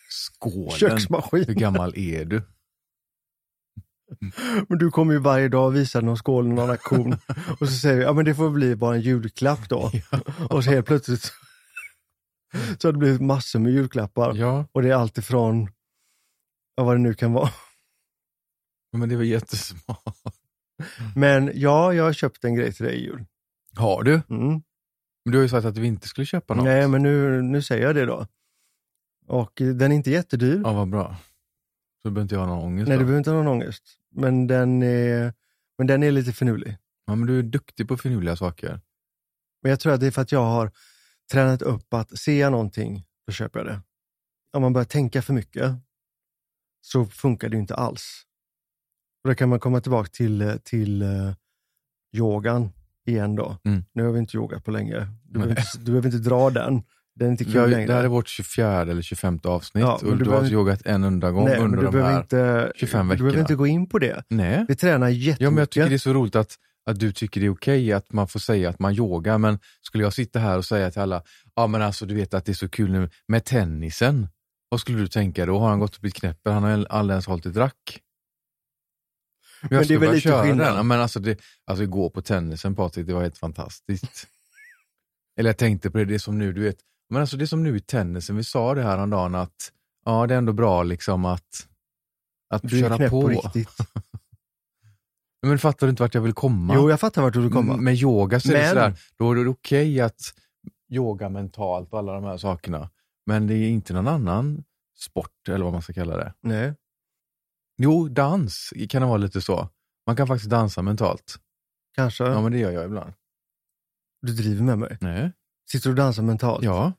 skålen. 0.08 0.70
Hur 0.70 0.78
köksmaskinen. 0.78 1.56
gammal 1.56 1.98
är 1.98 2.24
du? 2.24 2.42
Men 4.68 4.78
du 4.78 4.90
kommer 4.90 5.12
ju 5.12 5.18
varje 5.18 5.48
dag 5.48 5.66
och 5.66 5.76
visar 5.76 6.02
någon 6.02 6.16
skål, 6.16 6.48
någon 6.48 6.70
auktion 6.70 7.12
och 7.60 7.68
så 7.68 7.74
säger 7.74 7.96
vi, 7.96 8.02
ja 8.02 8.12
men 8.12 8.24
det 8.24 8.34
får 8.34 8.50
bli 8.50 8.76
bara 8.76 8.94
en 8.94 9.00
julklapp 9.00 9.68
då. 9.68 9.92
Och 10.50 10.64
så 10.64 10.70
helt 10.70 10.86
plötsligt 10.86 11.32
så 12.78 12.88
har 12.88 12.92
det 12.92 12.98
blivit 12.98 13.20
massor 13.20 13.58
med 13.58 13.72
julklappar 13.72 14.34
Ja, 14.34 14.66
och 14.72 14.82
det 14.82 14.88
är 14.88 14.94
allt 14.94 15.18
ifrån, 15.18 15.70
ja, 16.74 16.84
vad 16.84 16.94
det 16.94 17.00
nu 17.00 17.14
kan 17.14 17.32
vara. 17.32 17.50
men 18.92 19.08
det 19.08 19.16
var 19.16 19.22
jättesmart. 19.22 20.34
Men 21.16 21.50
ja, 21.54 21.94
jag 21.94 22.04
har 22.04 22.12
köpt 22.12 22.44
en 22.44 22.54
grej 22.54 22.72
till 22.72 22.86
dig 22.86 22.94
i 22.94 23.04
jul. 23.04 23.24
Har 23.76 24.02
du? 24.02 24.22
Mm. 24.30 24.62
Men 25.24 25.32
du 25.32 25.38
har 25.38 25.42
ju 25.42 25.48
sagt 25.48 25.66
att 25.66 25.78
vi 25.78 25.86
inte 25.86 26.08
skulle 26.08 26.26
köpa 26.26 26.54
något. 26.54 26.64
Nej, 26.64 26.88
men 26.88 27.02
nu, 27.02 27.42
nu 27.42 27.62
säger 27.62 27.86
jag 27.86 27.94
det 27.94 28.06
då. 28.06 28.26
Och 29.26 29.60
eh, 29.60 29.68
den 29.68 29.92
är 29.92 29.96
inte 29.96 30.10
jättedyr. 30.10 30.60
Ja, 30.64 30.72
vad 30.72 30.88
bra. 30.88 31.16
Så 32.02 32.10
behöver 32.10 32.22
inte 32.22 32.34
jag 32.34 32.40
ha 32.40 32.48
någon 32.48 32.64
ångest 32.64 32.88
Nej, 32.88 32.96
då. 32.96 33.00
du 33.00 33.04
behöver 33.04 33.18
inte 33.18 33.30
ha 33.30 33.36
någon 33.36 33.52
ångest. 33.52 33.82
Men 34.10 34.46
den 34.46 34.82
är, 34.82 35.34
men 35.78 35.86
den 35.86 36.02
är 36.02 36.10
lite 36.10 36.32
finurlig. 36.32 36.76
Ja, 37.06 37.14
men 37.14 37.26
du 37.26 37.38
är 37.38 37.42
duktig 37.42 37.88
på 37.88 37.96
finurliga 37.96 38.36
saker. 38.36 38.80
Men 39.62 39.70
jag 39.70 39.80
tror 39.80 39.92
att 39.92 40.00
det 40.00 40.06
är 40.06 40.10
för 40.10 40.22
att 40.22 40.32
jag 40.32 40.44
har 40.44 40.72
tränat 41.32 41.62
upp 41.62 41.94
att 41.94 42.18
ser 42.18 42.40
jag 42.40 42.52
någonting, 42.52 43.06
då 43.26 43.32
köper 43.32 43.58
jag 43.58 43.66
det. 43.66 43.80
Om 44.52 44.62
man 44.62 44.72
börjar 44.72 44.84
tänka 44.84 45.22
för 45.22 45.32
mycket 45.32 45.72
så 46.80 47.06
funkar 47.06 47.48
det 47.48 47.54
ju 47.54 47.60
inte 47.60 47.74
alls. 47.74 48.22
Och 49.24 49.28
då 49.30 49.34
kan 49.34 49.48
man 49.48 49.60
komma 49.60 49.80
tillbaka 49.80 50.08
till, 50.12 50.42
eh, 50.42 50.54
till 50.56 51.02
uh, 51.02 51.32
yogan 52.16 52.70
igen 53.06 53.36
då. 53.36 53.56
Mm. 53.64 53.84
Nu 53.92 54.04
har 54.04 54.12
vi 54.12 54.18
inte 54.18 54.36
yogat 54.36 54.64
på 54.64 54.70
länge. 54.70 55.06
Du, 55.24 55.32
behöver 55.38 55.50
inte, 55.50 55.62
du 55.78 55.84
behöver 55.84 56.06
inte 56.14 56.28
dra 56.28 56.50
den. 56.50 56.82
Den 57.14 57.26
är 57.28 57.30
inte 57.30 57.44
har, 57.44 57.52
kul 57.52 57.70
längre. 57.70 57.86
det 57.86 57.92
här 57.92 58.04
är 58.04 58.08
vårt 58.08 58.28
24 58.28 58.80
eller 58.82 59.02
25 59.02 59.38
avsnitt 59.44 59.82
Ja, 59.84 59.94
och 59.94 60.00
du 60.02 60.08
du, 60.10 60.12
har 60.24 60.30
behöver- 60.30 60.50
yogat 60.52 60.82
en 60.86 61.04
enda 61.04 61.30
gång 61.30 61.44
Nej, 61.44 61.58
under 61.58 61.78
du 61.78 61.84
de 61.84 61.90
behöver, 61.92 62.12
här. 62.12 62.20
inte, 62.20 62.72
25 62.76 63.08
du 63.08 63.14
behöver 63.14 63.24
veckorna. 63.30 63.40
inte 63.40 63.54
gå 63.54 63.66
in 63.66 63.86
på 63.86 63.98
det. 63.98 64.24
Nej. 64.28 64.64
Vi 64.68 64.76
tränar 64.76 65.08
jättemycket. 65.08 65.40
Ja, 65.40 65.50
men 65.50 65.58
jag 65.58 65.70
tycker 65.70 65.88
det 65.88 65.94
är 65.94 65.98
så 65.98 66.12
roligt 66.12 66.36
att, 66.36 66.56
att 66.86 67.00
du 67.00 67.12
tycker 67.12 67.40
det 67.40 67.46
är 67.46 67.50
okej 67.54 67.92
att 67.92 68.12
man 68.12 68.28
får 68.28 68.40
säga 68.40 68.68
att 68.70 68.78
man 68.78 68.94
yogar, 68.94 69.38
men 69.38 69.58
skulle 69.82 70.04
jag 70.04 70.12
sitta 70.12 70.38
här 70.38 70.58
och 70.58 70.64
säga 70.64 70.90
till 70.90 71.00
alla, 71.00 71.22
ja 71.56 71.66
men 71.66 71.82
alltså 71.82 72.06
du 72.06 72.14
vet 72.14 72.34
att 72.34 72.44
det 72.44 72.52
är 72.52 72.54
så 72.54 72.68
kul 72.68 72.92
nu 72.92 73.10
med 73.28 73.44
tennisen, 73.44 74.28
vad 74.68 74.80
skulle 74.80 74.98
du 74.98 75.06
tänka 75.08 75.46
då? 75.46 75.58
Har 75.58 75.68
han 75.68 75.78
gått 75.80 75.94
och 75.94 76.00
blivit 76.00 76.14
knäppen? 76.16 76.52
Han 76.52 76.62
har 76.62 76.86
aldrig 76.90 77.14
ens 77.14 77.26
hållit 77.26 77.46
ett 77.46 77.56
rack. 77.56 78.00
Men 79.62 79.82
det 79.88 79.94
är 79.94 79.98
väl 79.98 80.14
lite 80.14 80.42
skillnad. 80.42 80.76
Den. 80.76 80.86
Men 80.86 81.00
alltså, 81.00 81.20
det, 81.20 81.40
alltså 81.66 81.86
gå 81.86 82.10
på 82.10 82.22
tennisen 82.22 82.74
Patrik, 82.74 83.06
det 83.06 83.14
var 83.14 83.22
helt 83.22 83.38
fantastiskt. 83.38 84.26
Eller 85.38 85.48
jag 85.50 85.56
tänkte 85.58 85.90
på 85.90 85.98
det, 85.98 86.04
det 86.04 86.14
är 86.14 86.18
som 86.18 86.38
nu, 86.38 86.52
du 86.52 86.60
vet, 86.62 86.76
men 87.10 87.20
alltså 87.20 87.36
det 87.36 87.44
är 87.44 87.46
som 87.46 87.62
nu 87.62 87.76
i 87.76 87.80
tennisen, 87.80 88.36
vi 88.36 88.44
sa 88.44 88.74
det 88.74 88.82
här 88.82 88.98
en 88.98 89.10
dagen 89.10 89.34
att 89.34 89.72
ja 90.04 90.26
det 90.26 90.34
är 90.34 90.38
ändå 90.38 90.52
bra 90.52 90.82
liksom 90.82 91.24
att, 91.24 91.66
att 92.54 92.62
Du 92.62 92.80
köra 92.80 92.98
på. 92.98 93.08
på 93.22 93.28
riktigt. 93.28 93.68
Men 95.42 95.58
fattar 95.58 95.86
du 95.86 95.90
inte 95.90 96.02
vart 96.02 96.14
jag 96.14 96.22
vill 96.22 96.32
komma? 96.32 96.74
Jo, 96.76 96.90
jag 96.90 97.00
fattar 97.00 97.22
vart 97.22 97.32
du 97.34 97.40
vill 97.40 97.50
komma. 97.52 97.76
Med 97.76 97.94
yoga 97.94 98.40
så 98.40 98.48
är 98.48 98.52
det 98.52 98.58
Men- 98.60 98.68
sådär, 98.68 98.94
då 99.18 99.30
är 99.30 99.44
det 99.44 99.50
okej 99.50 100.00
att 100.00 100.20
yoga 100.92 101.28
mentalt 101.28 101.92
och 101.92 101.98
alla 101.98 102.12
de 102.12 102.24
här 102.24 102.36
sakerna. 102.36 102.90
Men 103.26 103.46
det 103.46 103.54
är 103.54 103.68
inte 103.68 103.92
någon 103.92 104.08
annan 104.08 104.64
sport 104.98 105.48
eller 105.48 105.64
vad 105.64 105.72
man 105.72 105.82
ska 105.82 105.92
kalla 105.92 106.16
det. 106.16 106.34
Nej. 106.40 106.74
Jo, 107.82 108.08
dans 108.08 108.72
kan 108.88 109.02
det 109.02 109.08
vara 109.08 109.16
lite 109.18 109.40
så. 109.40 109.68
Man 110.06 110.16
kan 110.16 110.26
faktiskt 110.26 110.50
dansa 110.50 110.82
mentalt. 110.82 111.36
Kanske. 111.94 112.24
Ja, 112.24 112.42
men 112.42 112.52
det 112.52 112.58
gör 112.58 112.70
jag 112.70 112.84
ibland. 112.84 113.12
Du 114.22 114.32
driver 114.32 114.62
med 114.62 114.78
mig. 114.78 114.98
Nej. 115.00 115.32
Sitter 115.70 115.88
du 115.88 115.90
och 115.90 115.96
dansar 115.96 116.22
mentalt? 116.22 116.64
Ja. 116.64 116.92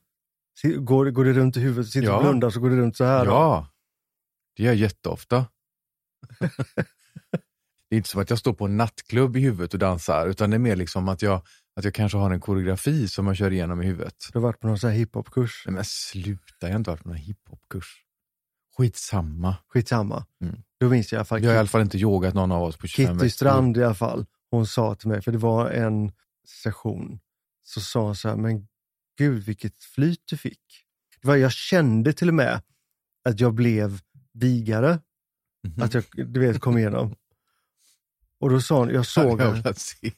Går, 0.78 1.10
går 1.10 1.24
det 1.24 1.32
runt 1.32 1.56
i 1.56 1.60
huvudet? 1.60 1.86
Sitter 1.86 2.00
du 2.00 2.06
Ja. 2.06 2.16
och 2.16 2.22
blundar 2.22 2.50
så 2.50 2.60
går 2.60 2.70
det 2.70 2.76
runt 2.76 2.96
så 2.96 3.04
här? 3.04 3.26
Ja. 3.26 3.68
Det 4.56 4.62
gör 4.62 4.70
jag 4.70 4.76
jätteofta. 4.80 5.46
det 7.88 7.96
är 7.96 7.96
inte 7.96 8.08
som 8.08 8.22
att 8.22 8.30
jag 8.30 8.38
står 8.38 8.52
på 8.52 8.64
en 8.64 8.76
nattklubb 8.76 9.36
i 9.36 9.40
huvudet 9.40 9.72
och 9.74 9.78
dansar, 9.78 10.26
utan 10.26 10.50
det 10.50 10.56
är 10.56 10.58
mer 10.58 10.76
liksom 10.76 11.08
att 11.08 11.22
jag, 11.22 11.42
att 11.76 11.84
jag 11.84 11.94
kanske 11.94 12.18
har 12.18 12.30
en 12.30 12.40
koreografi 12.40 13.08
som 13.08 13.26
jag 13.26 13.36
kör 13.36 13.50
igenom 13.50 13.82
i 13.82 13.86
huvudet. 13.86 14.16
Du 14.32 14.38
har 14.38 14.42
varit 14.42 14.60
på 14.60 14.66
någon 14.66 14.78
sån 14.78 14.90
här 14.90 14.96
hiphopkurs? 14.96 15.62
Nej 15.66 15.74
men 15.74 15.84
sluta, 15.84 16.42
jag 16.60 16.68
har 16.68 16.76
inte 16.76 16.90
varit 16.90 17.02
på 17.02 17.08
någon 17.08 17.16
hiphopkurs. 17.18 18.04
Skitsamma. 18.82 19.56
Skitsamma. 19.68 20.26
Mm. 20.40 20.62
Då 20.80 20.88
minns 20.88 21.12
jag 21.12 21.16
i 21.16 21.18
alla 21.18 21.24
fall 21.24 21.40
Vi 21.40 21.46
har 21.46 21.54
i 21.54 21.58
alla 21.58 21.68
fall 21.68 21.82
inte 21.82 21.98
yogat 21.98 22.34
någon 22.34 22.52
av 22.52 22.62
oss 22.62 22.76
på 22.76 22.86
25 22.86 23.18
Kitty 23.18 23.30
Strand 23.30 23.76
i 23.76 23.84
alla 23.84 23.94
fall. 23.94 24.26
Hon 24.50 24.66
sa 24.66 24.94
till 24.94 25.08
mig, 25.08 25.22
för 25.22 25.32
det 25.32 25.38
var 25.38 25.70
en 25.70 26.12
session, 26.62 27.20
så 27.62 27.80
sa 27.80 28.02
hon 28.02 28.16
så 28.16 28.28
här, 28.28 28.36
men 28.36 28.68
gud 29.18 29.42
vilket 29.42 29.84
flyt 29.84 30.22
du 30.24 30.36
fick. 30.36 30.60
Det 31.22 31.28
var, 31.28 31.36
jag 31.36 31.52
kände 31.52 32.12
till 32.12 32.28
och 32.28 32.34
med 32.34 32.62
att 33.24 33.40
jag 33.40 33.54
blev 33.54 34.00
vigare, 34.32 35.00
Mhm. 35.68 35.82
att 35.82 35.94
jag 35.94 36.04
du 36.14 36.40
vet, 36.40 36.60
kom 36.60 36.78
igenom. 36.78 37.14
Och 38.40 38.50
då 38.50 38.60
sa 38.60 38.78
hon, 38.78 38.88
jag 38.88 39.06
såg, 39.06 39.40
se. 39.76 40.12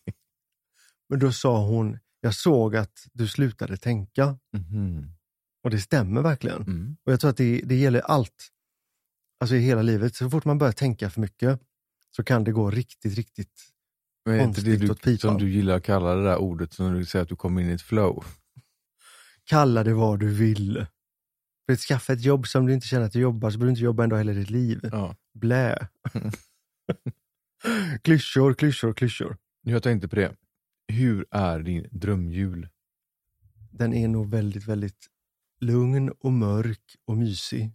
men 1.08 1.18
då 1.18 1.32
sa 1.32 1.66
hon, 1.66 1.98
jag 2.20 2.34
såg 2.34 2.76
att 2.76 3.06
du 3.12 3.28
slutade 3.28 3.76
tänka. 3.76 4.38
Mhm. 4.52 5.10
Och 5.64 5.70
det 5.70 5.80
stämmer 5.80 6.22
verkligen. 6.22 6.62
Mm. 6.62 6.96
Och 7.04 7.12
jag 7.12 7.20
tror 7.20 7.30
att 7.30 7.36
det, 7.36 7.60
det 7.64 7.74
gäller 7.74 8.00
allt. 8.00 8.48
Alltså 9.44 9.56
i 9.56 9.60
hela 9.60 9.82
livet. 9.82 10.16
Så 10.16 10.30
fort 10.30 10.44
man 10.44 10.58
börjar 10.58 10.72
tänka 10.72 11.10
för 11.10 11.20
mycket 11.20 11.60
så 12.10 12.24
kan 12.24 12.44
det 12.44 12.52
gå 12.52 12.70
riktigt, 12.70 13.14
riktigt... 13.14 13.60
Men 14.24 14.40
är 14.40 14.44
inte 14.44 14.60
det 14.60 14.76
du, 14.76 14.90
åt 14.90 15.02
pipan. 15.02 15.18
som 15.18 15.38
du 15.38 15.50
gillar 15.50 15.76
att 15.76 15.82
kalla 15.82 16.14
det 16.14 16.24
där 16.24 16.36
ordet, 16.36 16.72
som 16.72 16.94
du 16.94 17.04
säger 17.04 17.22
att 17.22 17.28
du 17.28 17.36
kommer 17.36 17.62
in 17.62 17.70
i 17.70 17.72
ett 17.72 17.82
flow? 17.82 18.24
Kalla 19.44 19.84
det 19.84 19.94
vad 19.94 20.20
du 20.20 20.34
vill. 20.34 20.86
För 21.66 21.72
att 21.72 21.78
skaffa 21.78 22.12
ett 22.12 22.24
jobb 22.24 22.46
som 22.46 22.66
du 22.66 22.74
inte 22.74 22.86
känner 22.86 23.06
att 23.06 23.12
du 23.12 23.20
jobbar 23.20 23.50
så 23.50 23.58
behöver 23.58 23.66
du 23.66 23.70
inte 23.70 23.84
jobba 23.84 24.04
en 24.04 24.10
dag 24.10 24.18
hela 24.18 24.32
ditt 24.32 24.50
liv. 24.50 24.80
Ja. 24.92 25.16
Blä. 25.34 25.88
klyschor, 28.02 28.54
klyschor, 28.54 28.94
klyschor. 28.94 29.36
Jag 29.62 29.82
tänkte 29.82 30.08
på 30.08 30.16
det. 30.16 30.34
Hur 30.88 31.26
är 31.30 31.60
din 31.60 31.88
drömjul? 31.90 32.68
Den 33.70 33.94
är 33.94 34.08
nog 34.08 34.30
väldigt, 34.30 34.66
väldigt 34.66 35.06
lugn 35.60 36.10
och 36.10 36.32
mörk 36.32 36.96
och 37.04 37.16
mysig. 37.16 37.72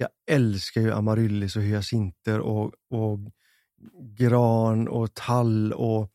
Jag 0.00 0.08
älskar 0.26 0.80
ju 0.80 0.92
amaryllis 0.92 1.56
och 1.56 1.62
hyacinter 1.62 2.40
och, 2.40 2.74
och 2.90 3.18
gran 4.00 4.88
och 4.88 5.14
tall 5.14 5.72
och 5.72 6.12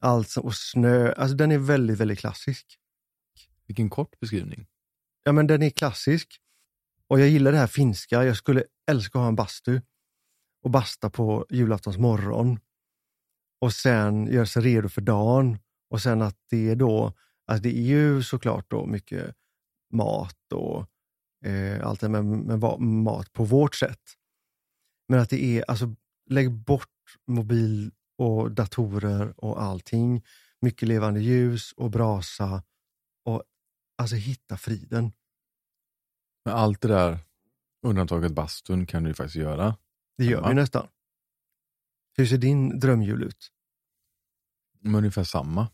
allt 0.00 0.36
och 0.36 0.54
snö. 0.54 1.12
Alltså 1.12 1.36
den 1.36 1.52
är 1.52 1.58
väldigt, 1.58 1.98
väldigt 1.98 2.18
klassisk. 2.18 2.78
Vilken 3.66 3.90
kort 3.90 4.20
beskrivning. 4.20 4.66
Ja 5.24 5.32
men 5.32 5.46
den 5.46 5.62
är 5.62 5.70
klassisk. 5.70 6.40
Och 7.08 7.20
jag 7.20 7.28
gillar 7.28 7.52
det 7.52 7.58
här 7.58 7.66
finska. 7.66 8.24
Jag 8.24 8.36
skulle 8.36 8.64
älska 8.90 9.18
att 9.18 9.22
ha 9.22 9.28
en 9.28 9.36
bastu 9.36 9.80
och 10.62 10.70
basta 10.70 11.10
på 11.10 11.46
julaftons 11.50 11.98
morgon. 11.98 12.60
Och 13.60 13.72
sen 13.72 14.26
göra 14.26 14.46
sig 14.46 14.62
redo 14.62 14.88
för 14.88 15.00
dagen. 15.00 15.58
Och 15.90 16.02
sen 16.02 16.22
att 16.22 16.36
det 16.50 16.70
är 16.70 16.76
då, 16.76 17.12
alltså 17.46 17.62
det 17.62 17.78
är 17.78 17.82
ju 17.82 18.22
såklart 18.22 18.70
då 18.70 18.86
mycket 18.86 19.34
mat 19.92 20.52
och 20.52 20.86
eh, 21.44 21.86
allt 21.86 22.00
det 22.00 22.08
med, 22.08 22.24
med 22.24 22.80
mat 22.80 23.32
på 23.32 23.44
vårt 23.44 23.74
sätt. 23.74 24.00
Men 25.08 25.20
att 25.20 25.30
det 25.30 25.44
är, 25.44 25.64
alltså 25.70 25.94
lägg 26.30 26.50
bort 26.52 26.88
mobil 27.26 27.90
och 28.18 28.50
datorer 28.52 29.34
och 29.44 29.62
allting. 29.62 30.24
Mycket 30.60 30.88
levande 30.88 31.20
ljus 31.20 31.72
och 31.72 31.90
brasa 31.90 32.62
och 33.24 33.42
alltså 33.98 34.16
hitta 34.16 34.56
friden. 34.56 35.12
Men 36.44 36.54
allt 36.54 36.80
det 36.80 36.88
där, 36.88 37.18
undantaget 37.82 38.32
bastun, 38.32 38.86
kan 38.86 39.02
du 39.02 39.10
ju 39.10 39.14
faktiskt 39.14 39.36
göra. 39.36 39.76
Det 40.18 40.24
gör 40.24 40.42
Ja. 40.42 40.48
vi 40.48 40.54
nästan. 40.54 40.88
Hur 42.16 42.26
ser 42.26 42.38
din 42.38 42.80
drömjul 42.80 43.22
ut? 43.22 43.52
Men 44.80 44.94
ungefär 44.94 45.24
samma. 45.24 45.68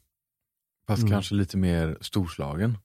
Fast 0.86 1.00
Mm. 1.02 1.10
kanske 1.12 1.34
lite 1.34 1.56
mer 1.56 1.98
storslagen. 2.00 2.78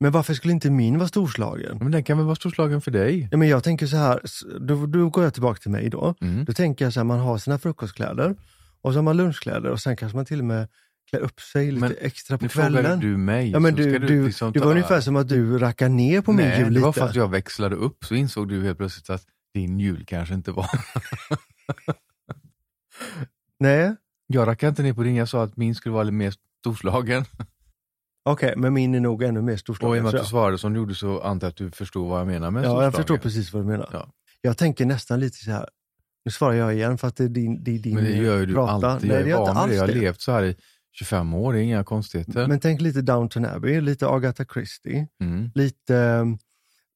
Men 0.00 0.12
varför 0.12 0.34
skulle 0.34 0.52
inte 0.52 0.70
min 0.70 0.98
vara 0.98 1.08
storslagen? 1.08 1.78
Men 1.78 1.90
den 1.92 2.04
kan 2.04 2.16
väl 2.16 2.26
vara 2.26 2.36
storslagen 2.36 2.80
för 2.80 2.90
dig? 2.90 3.28
Ja, 3.30 3.36
men 3.36 3.48
jag 3.48 3.64
tänker 3.64 3.86
så 3.86 3.96
här, 3.96 4.20
då, 4.60 4.86
då 4.86 5.08
går 5.10 5.24
jag 5.24 5.32
tillbaka 5.34 5.58
till 5.60 5.70
mig 5.70 5.90
då. 5.90 6.14
Mm. 6.20 6.44
Då 6.44 6.52
tänker 6.52 6.84
jag 6.84 6.92
så 6.92 7.00
här, 7.00 7.04
man 7.04 7.18
har 7.18 7.38
sina 7.38 7.58
frukostkläder 7.58 8.36
och 8.82 8.92
så 8.92 8.98
har 8.98 9.02
man 9.02 9.16
lunchkläder 9.16 9.70
och 9.70 9.80
sen 9.80 9.96
kanske 9.96 10.16
man 10.16 10.24
till 10.24 10.38
och 10.38 10.44
med 10.44 10.68
klär 11.10 11.20
upp 11.20 11.40
sig 11.40 11.66
lite 11.70 11.80
Men 11.80 11.94
extra 12.00 12.38
på 12.38 12.44
Nu 12.44 12.48
frågar 12.48 12.70
kvällen. 12.70 13.00
du 13.00 13.16
mig. 13.16 13.50
ja, 13.50 13.58
men 13.60 13.74
du, 13.74 13.82
ska 13.90 13.98
du, 13.98 14.26
liksom 14.26 14.52
det 14.52 14.58
ta- 14.58 14.64
var 14.64 14.72
ungefär 14.72 15.00
som 15.00 15.16
att 15.16 15.28
du 15.28 15.58
rackar 15.58 15.88
ner 15.88 16.20
på 16.20 16.32
min 16.32 16.46
Nej, 16.46 16.60
jul 16.60 16.74
det 16.74 16.80
var 16.80 16.88
lite. 16.88 17.00
för 17.00 17.06
att 17.08 17.14
jag 17.16 17.30
växlade 17.30 17.76
upp 17.76 18.04
så 18.04 18.14
insåg 18.14 18.48
du 18.48 18.62
helt 18.64 18.78
plötsligt 18.78 19.10
att 19.10 19.22
din 19.54 19.80
jul 19.80 20.04
kanske 20.06 20.34
inte 20.34 20.52
var... 20.52 20.66
Nej, 23.58 23.94
Jag 24.26 24.46
rackade 24.48 24.68
inte 24.70 24.82
ner 24.82 24.92
på 24.92 25.02
din, 25.02 25.14
jag 25.16 25.28
sa 25.28 25.42
att 25.44 25.56
min 25.56 25.74
skulle 25.74 25.92
vara 25.92 26.02
lite 26.04 26.12
mer 26.14 26.34
storslagen. 26.60 27.24
Okej, 28.32 28.54
men 28.56 28.72
min 28.74 28.94
är 28.94 29.00
nog 29.00 29.22
ännu 29.22 29.42
mer 29.42 29.52
Och 29.52 29.52
i 29.52 29.56
och 29.56 29.60
storslagen. 29.60 30.02
med 30.02 30.06
att 30.08 30.12
du 30.12 30.18
jag. 30.18 30.26
svarade 30.26 30.58
som 30.58 30.72
du 30.72 30.78
gjorde 30.80 30.94
så 30.94 31.20
antar 31.20 31.46
jag 31.46 31.50
att 31.50 31.56
du 31.56 31.70
förstod 31.70 32.08
vad 32.08 32.20
jag 32.20 32.26
menar 32.26 32.50
med 32.50 32.60
Ja, 32.60 32.64
jag 32.64 32.70
storslagen. 32.72 32.92
förstår 32.92 33.16
precis 33.18 33.52
vad 33.52 33.62
du 33.62 33.66
menar. 33.66 33.88
Ja. 33.92 34.08
Jag 34.40 34.58
tänker 34.58 34.86
nästan 34.86 35.20
lite 35.20 35.36
så 35.44 35.50
här, 35.50 35.68
nu 36.24 36.30
svarar 36.30 36.54
jag 36.54 36.74
igen 36.74 36.98
för 36.98 37.08
att 37.08 37.16
det 37.16 37.24
är 37.24 37.28
din, 37.28 37.64
det 37.64 37.70
är 37.74 37.78
din 37.78 37.94
Men 37.94 38.04
det 38.04 38.10
gör 38.16 38.38
ju 38.38 38.46
du 38.46 38.54
prata. 38.54 38.88
alltid. 38.90 39.08
Nej, 39.10 39.28
Jag 39.28 39.48
är 39.48 39.54
van 39.54 39.68
vid 39.68 39.78
det. 39.78 39.86
Jag 39.86 39.94
har 39.94 40.00
levt 40.00 40.20
så 40.20 40.32
här 40.32 40.42
i 40.44 40.56
25 40.92 41.34
år, 41.34 41.52
det 41.52 41.58
är 41.58 41.62
inga 41.62 41.84
konstigheter. 41.84 42.46
Men 42.46 42.60
tänk 42.60 42.80
lite 42.80 43.02
Downton 43.02 43.44
Abbey, 43.46 43.80
lite 43.80 44.08
Agatha 44.08 44.44
Christie, 44.44 45.06
Mm. 45.20 45.50
lite 45.54 45.94
um, 45.94 46.38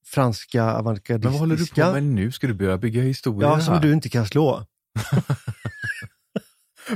franska 0.06 0.64
Men 0.64 0.74
vad 0.74 0.84
håller 0.84 1.06
du 1.06 1.08
avantgardistiska. 1.08 1.86
på 1.86 1.92
med 1.92 2.02
nu? 2.02 2.32
Ska 2.32 2.46
du 2.46 2.54
börja 2.54 2.78
bygga 2.78 3.02
historier 3.02 3.48
Ja, 3.48 3.54
här? 3.54 3.62
som 3.62 3.80
du 3.80 3.92
inte 3.92 4.08
kan 4.08 4.26
slå. 4.26 4.66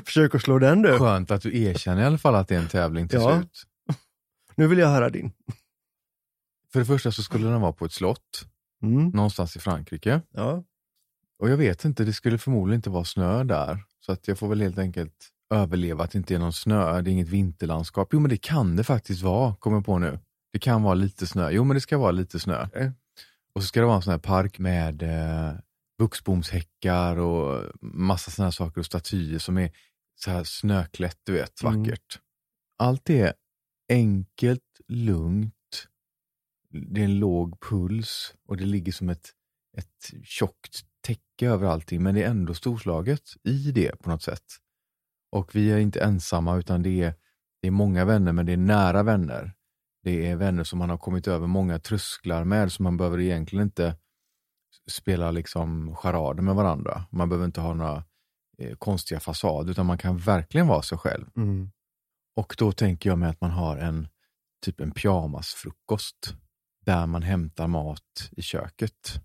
Försök 0.05 0.35
att 0.35 0.43
slå 0.43 0.59
den 0.59 0.83
du. 0.83 0.99
Skönt 0.99 1.31
att 1.31 1.43
du 1.43 1.63
erkänner 1.63 2.03
i 2.03 2.07
alla 2.07 2.19
fall 2.19 2.35
att 2.35 2.49
det 2.49 2.55
är 2.55 2.59
en 2.59 2.69
tävling 2.69 3.09
till 3.09 3.19
Ja. 3.21 3.39
slut. 3.39 3.63
Nu 4.57 4.67
vill 4.67 4.79
jag 4.79 4.89
höra 4.89 5.11
din. 5.11 5.33
För 6.73 6.79
det 6.79 6.87
första 6.87 7.13
så 7.13 7.23
skulle 7.23 7.49
den 7.49 7.61
vara 7.61 7.73
på 7.73 7.85
ett 7.85 7.93
slott, 7.93 8.49
Mm. 8.83 9.09
någonstans 9.09 9.57
i 9.57 9.59
Frankrike. 9.59 10.21
Ja. 10.31 10.65
Och 11.39 11.51
jag 11.51 11.57
vet 11.57 11.85
inte, 11.85 12.05
det 12.05 12.13
skulle 12.13 12.39
förmodligen 12.39 12.79
inte 12.79 12.91
vara 12.91 13.05
snö 13.05 13.45
där. 13.45 13.85
Så 14.01 14.13
att 14.13 14.29
jag 14.29 14.39
får 14.39 14.49
väl 14.49 14.61
helt 14.61 14.79
enkelt 14.79 15.31
överleva 15.55 16.05
att 16.05 16.11
det 16.11 16.19
inte 16.19 16.35
är 16.35 16.39
någon 16.39 16.53
snö, 16.53 17.01
det 17.03 17.11
är 17.11 17.13
inget 17.13 17.29
vinterlandskap. 17.29 18.09
Jo 18.13 18.21
men 18.21 18.29
det 18.29 18.37
kan 18.37 18.77
det 18.77 18.85
faktiskt 18.85 19.23
vara, 19.23 19.55
kommer 19.55 19.77
jag 19.77 19.85
på 19.87 19.99
nu. 19.99 20.19
Det 20.53 20.59
kan 20.59 20.83
vara 20.83 20.95
lite 20.95 21.27
snö. 21.27 21.51
Jo 21.51 21.65
men 21.65 21.75
det 21.75 21.81
ska 21.81 21.99
vara 21.99 22.11
lite 22.11 22.41
snö. 22.41 22.67
Okej. 22.67 22.93
Och 23.55 23.63
så 23.63 23.69
ska 23.69 23.81
det 23.81 23.87
vara 23.87 23.97
en 23.97 24.03
sån 24.03 24.11
här 24.11 24.19
park 24.19 24.59
med 24.59 25.03
eh, 25.03 25.53
buxbomshäckar 25.99 27.17
och 27.17 27.73
massa 27.81 28.31
såna 28.31 28.47
här 28.47 28.51
saker 28.51 28.79
och 28.81 28.87
statyer 28.87 29.39
som 29.39 29.59
är 29.59 29.71
så 30.15 30.31
här 30.31 30.45
snöklätt, 30.45 31.19
du 31.25 31.33
vet, 31.33 31.63
Mm. 31.63 31.83
vackert. 31.83 32.21
Allt 32.79 33.11
är 33.11 33.35
enkelt, 33.95 34.81
lugnt, 34.89 35.55
det 36.71 37.01
är 37.01 37.05
en 37.05 37.19
låg 37.19 37.61
puls 37.61 38.35
och 38.49 38.57
det 38.57 38.65
ligger 38.65 38.93
som 38.93 39.09
ett, 39.09 39.31
ett 39.77 40.25
tjockt 40.25 40.85
täcke 41.01 41.49
över 41.49 41.69
allting, 41.69 42.03
men 42.03 42.15
det 42.15 42.23
är 42.23 42.31
ändå 42.31 42.55
storslaget 42.55 43.23
i 43.43 43.73
det 43.73 44.03
på 44.03 44.11
något 44.11 44.23
sätt. 44.23 44.45
Och 45.33 45.55
vi 45.55 45.71
är 45.71 45.79
inte 45.79 46.01
ensamma, 46.01 46.57
utan 46.57 46.83
det 46.83 47.03
är, 47.03 47.15
det 47.63 47.69
är 47.69 47.73
många 47.73 48.05
vänner, 48.05 48.33
men 48.33 48.47
det 48.47 48.53
är 48.53 48.57
nära 48.57 49.03
vänner. 49.03 49.53
Det 50.03 50.27
är 50.27 50.37
vänner 50.37 50.65
som 50.65 50.79
man 50.79 50.91
har 50.91 50.99
kommit 50.99 51.29
över 51.29 51.47
många 51.47 51.79
trösklar 51.79 52.45
med, 52.45 52.73
så 52.73 52.83
man 52.83 52.97
behöver 52.97 53.21
egentligen 53.21 53.63
inte 53.63 53.97
spela 54.91 55.31
liksom 55.31 55.97
charader 55.97 56.43
med 56.43 56.55
varandra. 56.55 57.05
Man 57.11 57.29
behöver 57.29 57.47
inte 57.47 57.61
ha 57.61 57.75
några 57.75 58.05
eh, 58.59 58.77
konstiga 58.77 59.21
fasader, 59.21 59.71
utan 59.71 59.87
man 59.87 59.99
kan 59.99 60.19
verkligen 60.19 60.67
vara 60.67 60.83
sig 60.83 60.99
själv. 60.99 61.27
Mm. 61.37 61.71
Och 62.37 62.55
då 62.59 62.73
tänker 62.73 63.11
jag 63.11 63.19
mig 63.19 63.29
att 63.29 63.41
man 63.41 63.51
har 63.51 63.77
en 63.77 64.09
typ 64.65 64.81
en 64.81 64.91
pyjamasfrukost 64.91 66.35
där 66.87 67.07
man 67.07 67.23
hämtar 67.23 67.67
mat 67.67 68.31
i 68.33 68.43
köket 68.43 69.21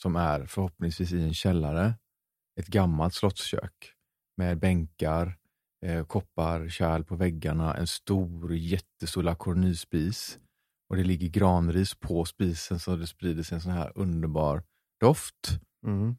som 0.00 0.16
är 0.16 0.46
förhoppningsvis 0.46 1.12
i 1.12 1.22
en 1.22 1.34
källare. 1.34 1.94
Ett 2.60 2.66
gammalt 2.66 3.14
slottskök 3.14 3.92
med 4.36 4.58
bänkar, 4.58 5.38
eh, 5.84 6.04
koppar, 6.04 6.68
kärl 6.68 7.04
på 7.04 7.16
väggarna, 7.16 7.74
en 7.74 7.86
stor 7.86 8.54
jättestor 8.54 9.22
La 9.22 9.34
Cornue-spis 9.34 10.38
och 10.88 10.96
det 10.96 11.04
ligger 11.04 11.28
granris 11.28 11.94
på 11.94 12.24
spisen 12.24 12.80
så 12.80 12.96
det 12.96 13.06
sprider 13.06 13.42
sig 13.42 13.54
en 13.54 13.62
sån 13.62 13.72
här 13.72 13.92
underbar 13.94 14.62
doft. 15.00 15.60
Mm. 15.86 16.16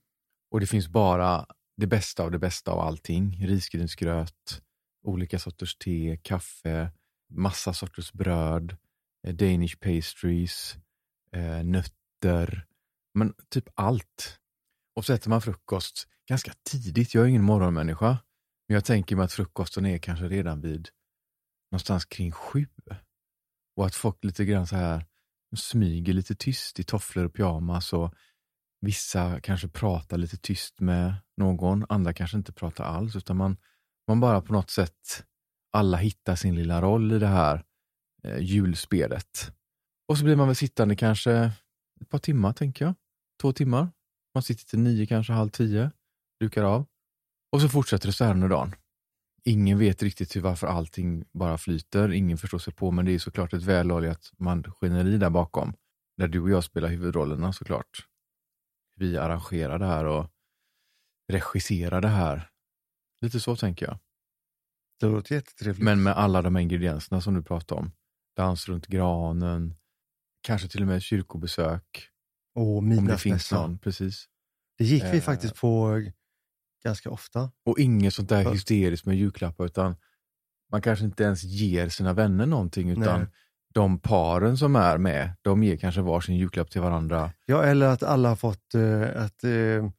Och 0.51 0.59
det 0.59 0.67
finns 0.67 0.87
bara 0.87 1.45
det 1.77 1.87
bästa 1.87 2.23
av 2.23 2.31
det 2.31 2.39
bästa 2.39 2.71
av 2.71 2.79
allting. 2.79 3.45
Risgrynsgröt, 3.47 4.61
olika 5.03 5.39
sorters 5.39 5.75
te, 5.75 6.17
kaffe, 6.17 6.91
massa 7.29 7.73
sorters 7.73 8.13
bröd, 8.13 8.77
eh, 9.27 9.33
Danish 9.33 9.79
pastries, 9.79 10.77
eh, 11.31 11.63
nötter, 11.63 12.65
men 13.13 13.33
typ 13.49 13.69
allt. 13.75 14.39
Och 14.95 15.05
så 15.05 15.13
äter 15.13 15.29
man 15.29 15.41
frukost 15.41 16.07
ganska 16.29 16.51
tidigt. 16.69 17.13
Jag 17.13 17.23
är 17.23 17.27
ingen 17.27 17.43
morgonmänniska, 17.43 18.17
men 18.67 18.75
jag 18.75 18.85
tänker 18.85 19.15
mig 19.15 19.25
att 19.25 19.33
frukosten 19.33 19.85
är 19.85 19.97
kanske 19.97 20.27
redan 20.27 20.61
vid 20.61 20.89
någonstans 21.71 22.05
kring 22.05 22.31
sju. 22.31 22.67
Och 23.75 23.85
att 23.85 23.95
folk 23.95 24.23
lite 24.23 24.45
grann 24.45 24.67
så 24.67 24.75
här 24.75 25.05
smyger 25.55 26.13
lite 26.13 26.35
tyst 26.35 26.79
i 26.79 26.83
tofflor 26.83 27.25
och 27.25 27.33
pyjamas 27.33 27.93
och 27.93 28.13
Vissa 28.85 29.39
kanske 29.39 29.67
pratar 29.67 30.17
lite 30.17 30.37
tyst 30.37 30.79
med 30.79 31.15
någon, 31.37 31.85
andra 31.89 32.13
kanske 32.13 32.37
inte 32.37 32.53
pratar 32.53 32.83
alls, 32.83 33.15
utan 33.15 33.37
man, 33.37 33.57
man 34.07 34.19
bara 34.19 34.41
på 34.41 34.53
något 34.53 34.69
sätt, 34.69 35.23
alla 35.73 35.97
hittar 35.97 36.35
sin 36.35 36.55
lilla 36.55 36.81
roll 36.81 37.11
i 37.11 37.19
det 37.19 37.27
här 37.27 37.63
eh, 38.23 38.37
julspelet. 38.37 39.51
Och 40.07 40.17
så 40.17 40.23
blir 40.23 40.35
man 40.35 40.47
väl 40.47 40.55
sittande 40.55 40.95
kanske 40.95 41.51
ett 42.01 42.09
par 42.09 42.19
timmar, 42.19 42.53
tänker 42.53 42.85
jag. 42.85 42.93
Två 43.41 43.53
timmar. 43.53 43.91
Man 44.33 44.43
sitter 44.43 44.65
till 44.65 44.79
nio, 44.79 45.05
kanske 45.05 45.33
halv 45.33 45.49
tio, 45.49 45.91
dukar 46.39 46.63
av. 46.63 46.85
Och 47.51 47.61
så 47.61 47.69
fortsätter 47.69 48.07
det 48.07 48.13
så 48.13 48.23
här 48.23 48.33
under 48.33 48.49
dagen. 48.49 48.75
Ingen 49.43 49.79
vet 49.79 50.03
riktigt 50.03 50.35
hur, 50.35 50.41
varför 50.41 50.67
allting 50.67 51.25
bara 51.33 51.57
flyter, 51.57 52.11
ingen 52.11 52.37
förstår 52.37 52.59
sig 52.59 52.73
på, 52.73 52.91
men 52.91 53.05
det 53.05 53.11
är 53.11 53.19
såklart 53.19 53.53
ett 53.53 53.63
väloljat 53.63 54.31
maskineri 54.37 55.17
där 55.17 55.29
bakom. 55.29 55.73
Där 56.17 56.27
du 56.27 56.39
och 56.39 56.49
jag 56.49 56.63
spelar 56.63 56.89
huvudrollerna 56.89 57.53
såklart 57.53 58.07
vi 58.95 59.17
arrangerar 59.17 59.79
det 59.79 59.85
här 59.85 60.05
och 60.05 60.29
regisserar 61.31 62.01
det 62.01 62.07
här. 62.07 62.49
Lite 63.23 63.39
så 63.39 63.55
tänker 63.55 63.85
jag. 63.85 63.99
Det 64.99 65.05
låter 65.05 65.35
jättetrevligt. 65.35 65.83
Men 65.83 66.03
med 66.03 66.13
alla 66.17 66.41
de 66.41 66.57
ingredienserna 66.57 67.21
som 67.21 67.33
du 67.33 67.43
pratar 67.43 67.75
om. 67.75 67.91
Dans 68.35 68.67
runt 68.69 68.87
granen, 68.87 69.73
kanske 70.41 70.67
till 70.67 70.81
och 70.81 70.87
med 70.87 71.01
kyrkobesök. 71.01 72.09
och 72.55 72.77
Om 72.77 72.89
det 72.89 72.95
finns 72.95 73.03
midnattsmässa. 73.03 73.61
någon. 73.61 73.77
Precis. 73.77 74.25
Det 74.77 74.83
gick 74.83 75.03
vi 75.03 75.17
Eh. 75.17 75.23
faktiskt 75.23 75.55
på 75.55 76.01
ganska 76.83 77.09
ofta. 77.09 77.51
Och 77.65 77.79
inget 77.79 78.13
sånt 78.13 78.29
där 78.29 78.51
hysteriskt 78.51 79.05
med 79.05 79.15
julklappar 79.17 79.65
utan 79.65 79.95
man 80.71 80.81
kanske 80.81 81.05
inte 81.05 81.23
ens 81.23 81.43
ger 81.43 81.89
sina 81.89 82.13
vänner 82.13 82.45
någonting 82.45 82.89
utan 82.89 83.19
Nej. 83.19 83.27
de 83.73 83.99
paren 83.99 84.57
som 84.57 84.75
är 84.75 84.97
med, 84.97 85.35
de 85.41 85.63
ger 85.63 85.77
kanske 85.77 86.01
varsin 86.01 86.35
julklapp 86.37 86.69
till 86.71 86.81
varandra. 86.81 87.31
Ja, 87.45 87.63
eller 87.63 87.87
att 87.87 88.03
alla 88.03 88.29
har 88.29 88.35
fått 88.35 88.75
eh, 88.75 89.01
ett 89.25 89.43
eh, 89.43 89.89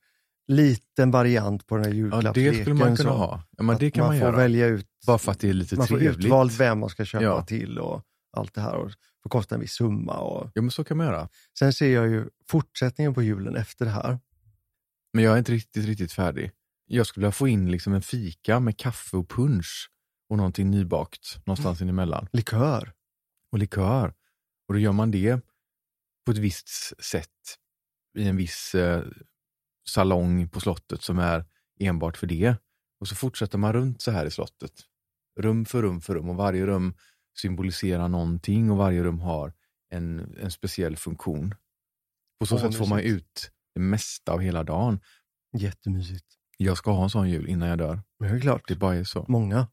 liten 0.48 1.10
variant 1.10 1.66
på 1.66 1.76
den 1.76 1.84
här 1.84 1.90
Ja, 1.92 1.96
julklappsleken. 1.96 2.52
det 2.54 2.60
skulle 2.60 2.74
man 2.74 2.96
kunna 2.96 3.10
ha. 3.10 3.42
Ja, 3.56 3.62
men 3.62 3.78
det 3.78 3.90
kan 3.90 4.06
man, 4.06 4.12
får 4.18 4.20
göra. 4.28 4.36
välja 4.36 4.66
ut, 4.66 4.86
Bara 5.06 5.18
för 5.18 5.32
att 5.32 5.40
det 5.40 5.48
är 5.48 5.52
lite 5.54 5.76
man 5.76 5.86
får 5.88 5.98
trevligt. 5.98 6.26
utvalt 6.26 6.52
vem 6.60 6.78
man 6.78 6.88
ska 6.88 7.04
köpa 7.04 7.24
Ja. 7.24 7.44
till 7.44 7.78
och 7.78 8.02
allt 8.36 8.54
det 8.54 8.60
här. 8.60 8.74
Och 8.74 8.90
får 9.22 9.30
kosta 9.30 9.54
en 9.54 9.60
viss 9.60 9.72
summa. 9.72 10.16
Och... 10.18 10.50
Ja, 10.54 10.62
men 10.62 10.70
så 10.70 10.84
kan 10.84 10.96
man 10.96 11.06
göra. 11.06 11.28
Sen 11.58 11.72
ser 11.72 11.94
jag 11.94 12.08
ju 12.08 12.28
fortsättningen 12.48 13.14
på 13.14 13.22
julen 13.22 13.56
efter 13.56 13.84
det 13.84 13.90
här. 13.90 14.18
Men 15.12 15.24
jag 15.24 15.34
är 15.34 15.38
inte 15.38 15.52
riktigt, 15.52 15.84
riktigt 15.86 16.12
färdig. 16.12 16.50
Jag 16.86 17.06
skulle 17.06 17.24
vilja 17.24 17.32
få 17.32 17.48
in 17.48 17.70
liksom 17.70 17.92
en 17.94 18.02
fika 18.02 18.60
med 18.60 18.76
kaffe 18.78 19.16
och 19.16 19.28
punch 19.28 19.90
och 20.28 20.36
någonting 20.36 20.70
nybakt 20.70 21.46
någonstans 21.46 21.80
Mm. 21.80 21.94
emellan. 21.94 22.28
Likör. 22.32 22.92
Och 23.52 23.58
likör. 23.58 24.14
Och 24.68 24.74
då 24.74 24.80
gör 24.80 24.92
man 24.92 25.10
det 25.10 25.40
på 26.26 26.32
ett 26.32 26.38
visst 26.38 27.04
sätt 27.04 27.28
i 28.18 28.28
en 28.28 28.36
viss 28.36 28.74
eh, 28.74 29.02
salong 29.88 30.48
på 30.48 30.60
slottet 30.60 31.02
som 31.02 31.18
är 31.18 31.44
enbart 31.80 32.16
för 32.16 32.26
det. 32.26 32.56
Och 33.00 33.08
så 33.08 33.14
fortsätter 33.14 33.58
man 33.58 33.72
runt 33.72 34.02
så 34.02 34.10
här 34.10 34.26
i 34.26 34.30
slottet. 34.30 34.72
Rum 35.40 35.64
för 35.64 35.82
rum 35.82 36.00
för 36.00 36.14
rum 36.14 36.28
och 36.28 36.36
varje 36.36 36.66
rum 36.66 36.94
symboliserar 37.38 38.08
någonting 38.08 38.70
och 38.70 38.76
varje 38.76 39.02
rum 39.02 39.20
har 39.20 39.52
en, 39.90 40.36
en 40.40 40.50
speciell 40.50 40.96
funktion. 40.96 41.54
På 42.40 42.46
så 42.46 42.54
Åh, 42.54 42.60
sätt 42.62 42.74
får 42.76 42.86
man 42.86 43.00
ut 43.00 43.50
det 43.74 43.80
mesta 43.80 44.32
av 44.32 44.40
hela 44.40 44.64
dagen. 44.64 45.00
Jättemysigt. 45.56 46.26
Jag 46.56 46.76
ska 46.78 46.90
ha 46.92 47.04
en 47.04 47.10
sån 47.10 47.30
jul 47.30 47.48
innan 47.48 47.68
jag 47.68 47.78
dör. 47.78 48.02
Men 48.18 48.30
det 48.30 48.36
är 48.36 48.40
klart, 48.40 48.62
Det 48.68 48.76
bara 48.76 48.94
är 48.94 49.04
så. 49.04 49.24
många. 49.28 49.68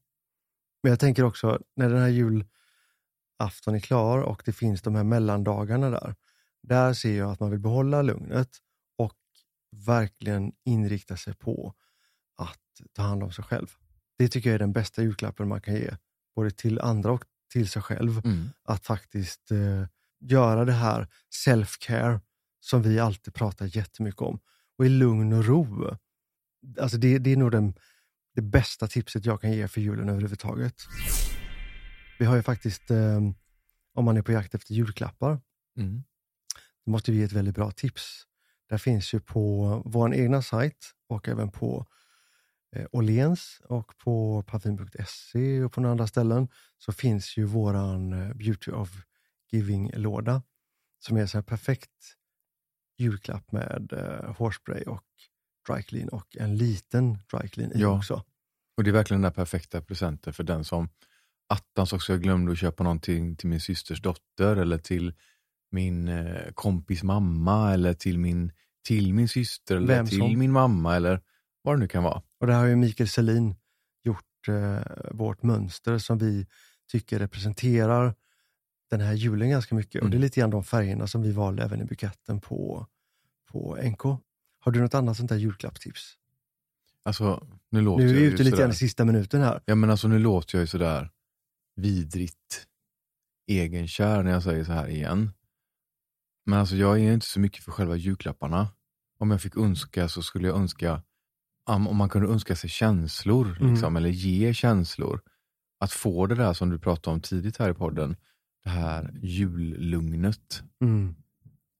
Men 0.83 0.89
jag 0.89 0.99
tänker 0.99 1.23
också, 1.23 1.59
när 1.75 1.89
den 1.89 1.99
här 2.01 2.07
julafton 2.07 3.75
är 3.75 3.79
klar 3.79 4.19
och 4.19 4.41
det 4.45 4.51
finns 4.51 4.81
de 4.81 4.95
här 4.95 5.03
mellandagarna 5.03 5.89
där. 5.89 6.15
Där 6.63 6.93
ser 6.93 7.17
jag 7.17 7.31
att 7.31 7.39
man 7.39 7.51
vill 7.51 7.59
behålla 7.59 8.01
lugnet 8.01 8.49
verkligen 9.71 10.51
inrikta 10.65 11.17
sig 11.17 11.33
på 11.35 11.73
att 12.37 12.59
ta 12.93 13.01
hand 13.01 13.23
om 13.23 13.31
sig 13.31 13.43
själv. 13.45 13.67
Det 14.17 14.27
tycker 14.27 14.49
jag 14.49 14.55
är 14.55 14.59
den 14.59 14.73
bästa 14.73 15.03
julklappen 15.03 15.47
man 15.47 15.61
kan 15.61 15.75
ge, 15.75 15.95
både 16.35 16.51
till 16.51 16.79
andra 16.79 17.11
och 17.11 17.25
till 17.51 17.69
sig 17.69 17.81
själv. 17.81 18.21
Mm. 18.25 18.49
Att 18.63 18.85
faktiskt 18.85 19.51
eh, 19.51 19.85
göra 20.19 20.65
det 20.65 20.71
här 20.73 21.07
self-care 21.45 22.19
som 22.59 22.81
vi 22.81 22.99
alltid 22.99 23.33
pratar 23.33 23.77
jättemycket 23.77 24.21
om. 24.21 24.39
Och 24.77 24.85
i 24.85 24.89
lugn 24.89 25.33
och 25.33 25.45
ro. 25.45 25.97
Alltså 26.79 26.97
det, 26.97 27.17
det 27.19 27.29
är 27.31 27.37
nog 27.37 27.51
den, 27.51 27.73
det 28.35 28.41
bästa 28.41 28.87
tipset 28.87 29.25
jag 29.25 29.41
kan 29.41 29.51
ge 29.51 29.67
för 29.67 29.81
julen 29.81 30.09
överhuvudtaget. 30.09 30.75
Vi 32.19 32.25
har 32.25 32.35
ju 32.35 32.43
faktiskt, 32.43 32.91
eh, 32.91 33.19
om 33.93 34.05
man 34.05 34.17
är 34.17 34.21
på 34.21 34.31
jakt 34.31 34.55
efter 34.55 34.73
julklappar, 34.73 35.39
Mm. 35.77 36.03
då 36.85 36.91
måste 36.91 37.11
vi 37.11 37.17
ge 37.17 37.23
ett 37.23 37.31
väldigt 37.31 37.55
bra 37.55 37.71
tips. 37.71 38.23
Där 38.71 38.77
finns 38.77 39.13
ju 39.13 39.19
på 39.19 39.81
vår 39.85 40.13
egna 40.15 40.41
sajt 40.41 40.91
och 41.07 41.27
även 41.27 41.51
på 41.51 41.85
eh, 42.75 42.85
Åhléns 42.91 43.61
och 43.63 43.97
på 43.97 44.43
parfym.se 44.43 45.63
och 45.63 45.73
på 45.73 45.81
några 45.81 45.91
andra 45.91 46.07
ställen 46.07 46.47
så 46.77 46.91
finns 46.91 47.37
ju 47.37 47.45
våran 47.45 48.13
eh, 48.13 48.33
Beauty 48.33 48.71
of 48.71 48.89
Giving-låda 49.51 50.43
som 50.99 51.17
är 51.17 51.25
så 51.25 51.37
här 51.37 51.43
perfekt 51.43 52.15
julklapp 52.97 53.51
med 53.51 53.93
eh, 53.93 54.35
hårspray 54.35 54.83
och 54.83 55.05
dry 55.69 55.83
clean 55.83 56.09
och 56.09 56.37
en 56.37 56.57
liten 56.57 57.13
dry 57.31 57.49
clean 57.49 57.71
i 57.71 57.79
Ja. 57.81 57.97
också. 57.97 58.23
Och 58.77 58.83
det 58.83 58.89
är 58.89 58.93
verkligen 58.93 59.21
den 59.21 59.31
perfekta 59.33 59.81
presenten 59.81 60.33
för 60.33 60.43
den 60.43 60.63
som 60.65 60.89
attans 61.49 61.93
också 61.93 62.13
jag 62.13 62.21
glömde 62.21 62.51
att 62.51 62.57
köpa 62.57 62.83
någonting 62.83 63.35
till 63.35 63.49
min 63.49 63.61
systers 63.61 64.01
dotter 64.01 64.55
eller 64.55 64.77
till 64.77 65.13
min 65.71 66.07
eh, 66.07 66.51
kompis 66.53 67.03
mamma 67.03 67.73
eller 67.73 67.93
till 67.93 68.19
min, 68.19 68.51
till 68.87 69.13
min 69.13 69.27
syster 69.27 69.75
eller 69.77 69.87
Vem 69.87 70.05
till 70.07 70.17
som. 70.17 70.39
min 70.39 70.51
mamma 70.51 70.95
eller 70.95 71.21
vad 71.61 71.75
det 71.75 71.79
nu 71.79 71.87
kan 71.87 72.03
vara. 72.03 72.21
Och 72.39 72.47
där 72.47 72.53
har 72.53 72.65
ju 72.65 72.75
Mikael 72.75 73.09
Selin 73.09 73.55
gjort 74.03 74.47
eh, 74.47 74.79
vårt 75.11 75.43
mönster 75.43 75.97
som 75.97 76.17
vi 76.17 76.47
tycker 76.91 77.19
representerar 77.19 78.15
den 78.89 79.01
här 79.01 79.13
julen 79.13 79.49
ganska 79.49 79.75
mycket. 79.75 79.95
Och 79.95 80.07
Mm. 80.07 80.11
det 80.11 80.17
är 80.17 80.19
lite 80.19 80.39
grann 80.39 80.49
de 80.49 80.63
färgerna 80.63 81.07
som 81.07 81.21
vi 81.21 81.31
valde 81.31 81.63
även 81.63 81.81
i 81.81 81.85
buketten 81.85 82.41
på, 82.41 82.87
på 83.51 83.77
NK. 83.83 84.01
Har 84.59 84.71
du 84.71 84.81
något 84.81 84.93
annat 84.93 85.17
sånt 85.17 85.29
där 85.29 85.37
julklappstips? 85.37 86.17
Alltså, 87.03 87.47
nu 87.69 87.81
låter 87.81 88.03
Nu 88.03 88.09
är 88.09 88.13
vi 88.13 88.23
ute 88.23 88.43
lite 88.43 88.57
grann 88.57 88.71
i 88.71 88.75
sista 88.75 89.05
minuten 89.05 89.41
här. 89.41 89.61
Ja 89.65 89.75
men 89.75 89.89
alltså 89.89 90.07
nu 90.07 90.19
låter 90.19 90.57
jag 90.57 90.61
ju 90.61 90.67
sådär 90.67 91.09
vidrigt 91.75 92.67
egenkär 93.47 94.23
när 94.23 94.31
jag 94.31 94.43
säger 94.43 94.63
så 94.63 94.71
här 94.71 94.87
igen. 94.87 95.31
Men 96.45 96.59
alltså 96.59 96.75
jag 96.75 96.99
är 96.99 97.13
inte 97.13 97.25
så 97.25 97.39
mycket 97.39 97.63
för 97.63 97.71
själva 97.71 97.95
julklapparna. 97.95 98.67
Om 99.19 99.31
jag 99.31 99.41
fick 99.41 99.57
önska 99.57 100.09
så 100.09 100.21
skulle 100.21 100.47
jag 100.47 100.57
önska 100.57 101.01
om 101.65 101.97
man 101.97 102.09
kunde 102.09 102.27
önska 102.27 102.55
sig 102.55 102.69
känslor, 102.69 103.57
Mm. 103.59 103.71
liksom, 103.71 103.97
eller 103.97 104.09
ge 104.09 104.53
känslor. 104.53 105.21
Att 105.79 105.91
få 105.91 106.27
det 106.27 106.35
där 106.35 106.53
som 106.53 106.69
du 106.69 106.79
pratade 106.79 107.13
om 107.13 107.21
tidigt 107.21 107.57
här 107.57 107.69
i 107.69 107.73
podden, 107.73 108.15
det 108.63 108.69
här 108.69 109.19
jullugnet. 109.21 110.63
Mm. 110.81 111.15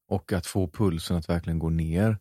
Och 0.07 0.33
att 0.33 0.45
få 0.47 0.67
pulsen 0.67 1.17
att 1.17 1.29
verkligen 1.29 1.59
gå 1.59 1.69
ner. 1.69 2.17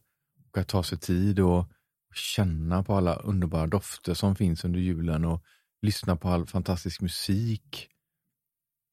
Och 0.51 0.59
att 0.59 0.69
ta 0.69 0.83
sig 0.83 0.99
tid 0.99 1.41
och 1.41 1.73
känna 2.15 2.83
på 2.83 2.95
alla 2.95 3.15
underbara 3.15 3.67
dofter 3.67 4.15
som 4.15 4.37
finns 4.37 4.65
under 4.65 4.81
julen 4.81 5.25
och 5.25 5.45
lyssna 5.83 6.17
på 6.17 6.29
all 6.29 6.47
fantastisk 6.47 7.01
musik. 7.01 7.89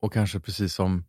Och 0.01 0.13
kanske 0.13 0.39
precis 0.39 0.73
som 0.73 1.05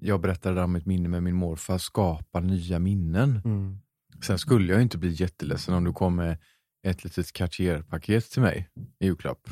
jag 0.00 0.20
berättade 0.20 0.62
om 0.62 0.76
ett 0.76 0.86
minne 0.86 1.08
med 1.08 1.22
min 1.22 1.34
morfar, 1.34 1.78
skapa 1.78 2.40
nya 2.40 2.78
minnen. 2.78 3.40
Mm. 3.44 3.78
Sen 4.22 4.38
skulle 4.38 4.72
jag 4.72 4.82
inte 4.82 4.98
bli 4.98 5.10
jätteledsen 5.10 5.74
om 5.74 5.84
du 5.84 5.92
kom 5.92 6.16
med 6.16 6.38
ett 6.82 7.04
litet 7.04 7.32
Cartier-paket 7.32 8.30
till 8.30 8.42
mig 8.42 8.68
i 9.00 9.06
julklapp. 9.06 9.50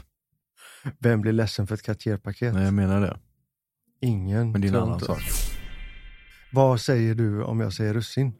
Vem 0.98 1.20
blir 1.20 1.32
ledsen 1.32 1.66
för 1.66 1.74
ett 1.74 1.82
Cartier-paket? 1.82 2.54
Nej, 2.54 2.64
jag 2.64 2.74
menar 2.74 3.00
det. 3.00 3.18
Ingen. 4.00 4.52
Men 4.52 4.60
det 4.60 4.68
är 4.68 4.72
en 4.72 4.82
annan 4.82 5.00
sak. 5.00 5.22
Vad 6.52 6.80
säger 6.80 7.14
du 7.14 7.42
om 7.42 7.60
jag 7.60 7.72
säger 7.72 7.94
russin? 7.94 8.34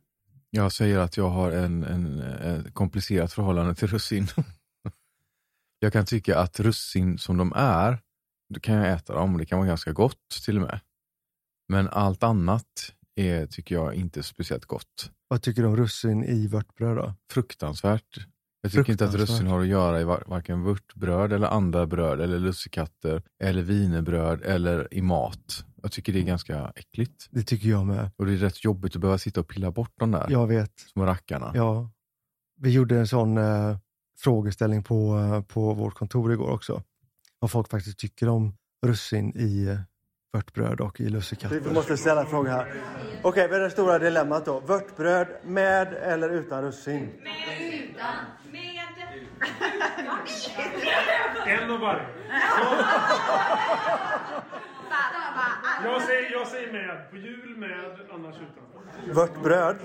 Jag 0.50 0.72
säger 0.72 0.98
att 0.98 1.16
jag 1.16 1.28
har 1.28 1.52
en, 1.52 1.84
en, 1.84 2.20
en 2.20 2.72
komplicerat 2.72 3.32
förhållande 3.32 3.74
till 3.74 3.88
russin. 3.88 4.26
jag 5.78 5.92
kan 5.92 6.04
tycka 6.04 6.38
att 6.38 6.60
russin 6.60 7.18
som 7.18 7.36
de 7.36 7.52
är, 7.56 7.98
då 8.54 8.60
kan 8.60 8.74
jag 8.74 8.92
äta 8.92 9.14
dem 9.14 9.32
och 9.32 9.38
det 9.38 9.46
kan 9.46 9.58
vara 9.58 9.68
ganska 9.68 9.92
gott 9.92 10.28
till 10.44 10.56
och 10.56 10.62
med. 10.62 10.80
Men 11.68 11.88
allt 11.88 12.22
annat 12.22 12.64
är, 13.16 13.46
tycker 13.46 13.74
jag 13.74 13.94
inte 13.94 14.22
speciellt 14.22 14.64
gott. 14.66 15.10
Vad 15.28 15.42
tycker 15.42 15.62
du 15.62 15.68
om 15.68 15.76
russin 15.76 16.24
i 16.24 16.46
vörtbröd 16.46 16.96
då? 16.96 17.14
Fruktansvärt. 17.32 18.26
Jag 18.60 18.72
tycker 18.72 18.92
inte 18.92 19.04
att 19.04 19.14
russin 19.14 19.46
har 19.46 19.60
att 19.60 19.66
göra 19.66 20.00
i 20.00 20.04
var- 20.04 20.24
varken 20.26 20.62
vörtbröd 20.62 21.32
eller 21.32 21.46
andra 21.46 21.86
bröd 21.86 22.20
eller 22.20 22.38
lussekatter 22.38 23.22
eller 23.42 23.62
wienerbröd 23.62 24.42
eller 24.42 24.94
i 24.94 25.02
mat. 25.02 25.64
Jag 25.82 25.92
tycker 25.92 26.12
det 26.12 26.18
är 26.20 26.24
ganska 26.24 26.72
äckligt. 26.76 27.26
Det 27.30 27.42
tycker 27.42 27.68
jag 27.68 27.86
med. 27.86 28.10
Och 28.16 28.26
det 28.26 28.32
är 28.32 28.36
rätt 28.36 28.64
jobbigt 28.64 28.94
att 28.94 29.00
behöva 29.00 29.18
sitta 29.18 29.40
och 29.40 29.48
pilla 29.48 29.70
bort 29.70 29.92
de 29.98 30.10
där 30.10 30.26
Jag 30.30 30.46
vet. 30.46 30.72
små 30.80 31.04
rackarna. 31.06 31.52
Ja. 31.54 31.90
Vi 32.60 32.70
gjorde 32.70 32.98
en 32.98 33.08
sån 33.08 33.36
eh, 33.38 33.78
frågeställning 34.18 34.82
på, 34.82 35.18
eh, 35.18 35.42
på 35.42 35.74
vårt 35.74 35.94
kontor 35.94 36.32
igår 36.32 36.50
också. 36.50 36.82
Vad 37.38 37.50
folk 37.50 37.68
faktiskt 37.68 37.98
tycker 37.98 38.28
om 38.28 38.54
russin 38.86 39.32
i 39.36 39.66
eh, 39.66 39.80
vörtbröd 40.38 40.80
och 40.80 41.00
i 41.00 41.08
lussekatter. 41.08 41.60
Vi 41.60 41.70
måste 41.74 41.96
ställa 41.96 42.20
en 42.20 42.26
fråga 42.26 42.50
här. 42.50 42.72
Okej, 43.22 43.48
vad 43.48 43.56
är 43.60 43.64
det 43.64 43.70
stora 43.70 43.98
dilemmat 43.98 44.44
då? 44.44 44.60
Vörtbröd 44.60 45.28
med 45.44 45.94
eller 45.94 46.28
utan 46.30 46.62
russin? 46.62 47.10
En 51.46 51.70
av 51.70 51.80
varje. 51.80 52.02
Jag 55.84 56.02
säger, 56.02 56.32
jag 56.32 56.46
säger 56.48 56.72
med. 56.72 57.10
På 57.10 57.16
jul 57.16 57.56
med, 57.56 57.96
annars 58.12 58.34
utan. 58.36 59.14
Vörtbröd 59.14 59.76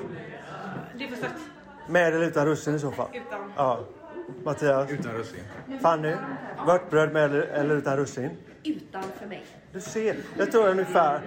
Det 0.97 1.03
är 1.03 1.07
för 1.09 1.15
sött. 1.15 1.31
med 1.89 2.13
eller 2.13 2.25
utan 2.25 2.45
russin 2.45 2.75
i 2.75 2.79
så 2.79 2.91
fall? 2.91 3.07
Utan. 3.13 3.53
Ja. 3.57 3.79
Mattias? 4.45 4.91
Utan 4.91 5.11
russin. 5.11 5.43
Fanny? 5.81 6.15
Vörtbröd 6.67 7.13
med 7.13 7.23
eller, 7.23 7.41
eller 7.41 7.75
utan 7.75 7.97
russin? 7.97 8.29
Utan 8.63 9.03
för 9.19 9.25
mig. 9.27 9.45
Du 9.73 9.81
ser, 9.81 10.17
jag 10.37 10.51
tror 10.51 10.69
ungefär 10.69 11.21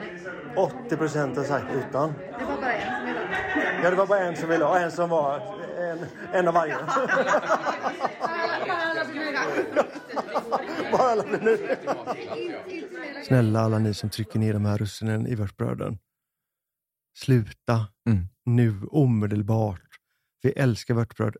80 0.56 0.96
procent 0.96 1.36
har 1.36 1.44
sagt 1.44 1.66
utan. 1.74 2.12
Det 2.12 2.44
var 2.44 2.46
bara 2.56 2.72
en 2.72 2.96
som 2.96 3.68
ville. 3.68 3.80
Ja, 3.82 3.90
det 3.90 3.96
var 3.96 4.06
bara 4.06 4.20
en 4.20 4.36
som 4.36 4.48
ville 4.48 4.64
ha, 4.64 4.78
en 4.78 4.92
som 4.92 5.10
var 5.10 5.40
en, 5.78 5.98
en 6.32 6.48
av 6.48 6.54
varje. 6.54 6.76
Bara 10.92 11.02
alla 11.02 11.22
blir 11.22 11.40
nöjda. 11.40 11.76
Snälla 13.26 13.60
alla 13.60 13.78
ni 13.78 13.94
som 13.94 14.10
trycker 14.10 14.38
ner 14.38 14.52
de 14.52 14.64
här 14.64 14.78
russinen 14.78 15.26
i 15.26 15.34
vörtbröden. 15.34 15.98
Sluta 17.18 17.86
Mm. 18.08 18.26
nu 18.44 18.82
omedelbart. 18.90 19.80
Vi 20.42 20.50
älskar 20.52 20.94
vörtbröd 20.94 21.36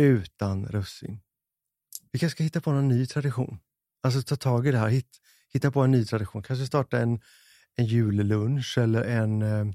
utan 0.00 0.66
russin. 0.66 1.20
Vi 2.12 2.18
kanske 2.18 2.36
ska 2.36 2.44
hitta 2.44 2.60
på 2.60 2.72
någon 2.72 2.88
ny 2.88 3.06
tradition. 3.06 3.58
Alltså 4.02 4.22
ta 4.22 4.36
tag 4.36 4.66
i 4.66 4.70
det 4.70 4.78
här, 4.78 4.88
Hitt, 4.88 5.18
hitta 5.52 5.70
på 5.70 5.80
en 5.80 5.90
ny 5.90 6.04
tradition. 6.04 6.42
Kanske 6.42 6.66
starta 6.66 6.98
en, 6.98 7.20
en 7.76 7.84
jullunch 7.84 8.78
eller 8.78 9.02
en 9.02 9.42
eh, 9.42 9.66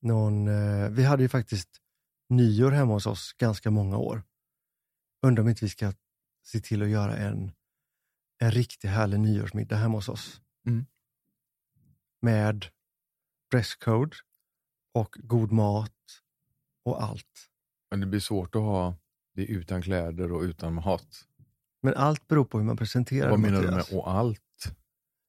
någon... 0.00 0.48
Eh, 0.48 0.90
vi 0.90 1.04
hade 1.04 1.22
ju 1.22 1.28
faktiskt 1.28 1.80
nyår 2.28 2.70
hemma 2.70 2.92
hos 2.92 3.06
oss 3.06 3.32
ganska 3.32 3.70
många 3.70 3.96
år. 3.96 4.22
Undrar 5.22 5.42
om 5.42 5.48
inte 5.48 5.64
vi 5.64 5.68
ska 5.68 5.92
se 6.44 6.60
till 6.60 6.82
att 6.82 6.88
göra 6.88 7.16
en, 7.16 7.52
en 8.38 8.50
riktigt 8.50 8.90
härlig 8.90 9.20
nyårsmiddag 9.20 9.76
hemma 9.76 9.98
hos 9.98 10.08
oss. 10.08 10.40
Mm. 10.66 10.86
Med 12.20 12.66
dresscode 13.50 14.16
och 14.92 15.16
god 15.18 15.52
mat 15.52 15.92
och 16.84 17.02
allt. 17.02 17.50
Men 17.90 18.00
det 18.00 18.06
blir 18.06 18.20
svårt 18.20 18.54
att 18.54 18.62
ha 18.62 18.94
det 19.34 19.44
utan 19.44 19.82
kläder 19.82 20.32
och 20.32 20.42
utan 20.42 20.74
mat. 20.74 21.24
Men 21.82 21.94
allt 21.94 22.28
beror 22.28 22.44
på 22.44 22.58
hur 22.58 22.64
man 22.64 22.76
presenterar 22.76 23.30
Vad 23.30 23.40
menar 23.40 23.62
du 23.62 23.70
med 23.70 23.84
och 23.92 24.10
allt? 24.10 24.42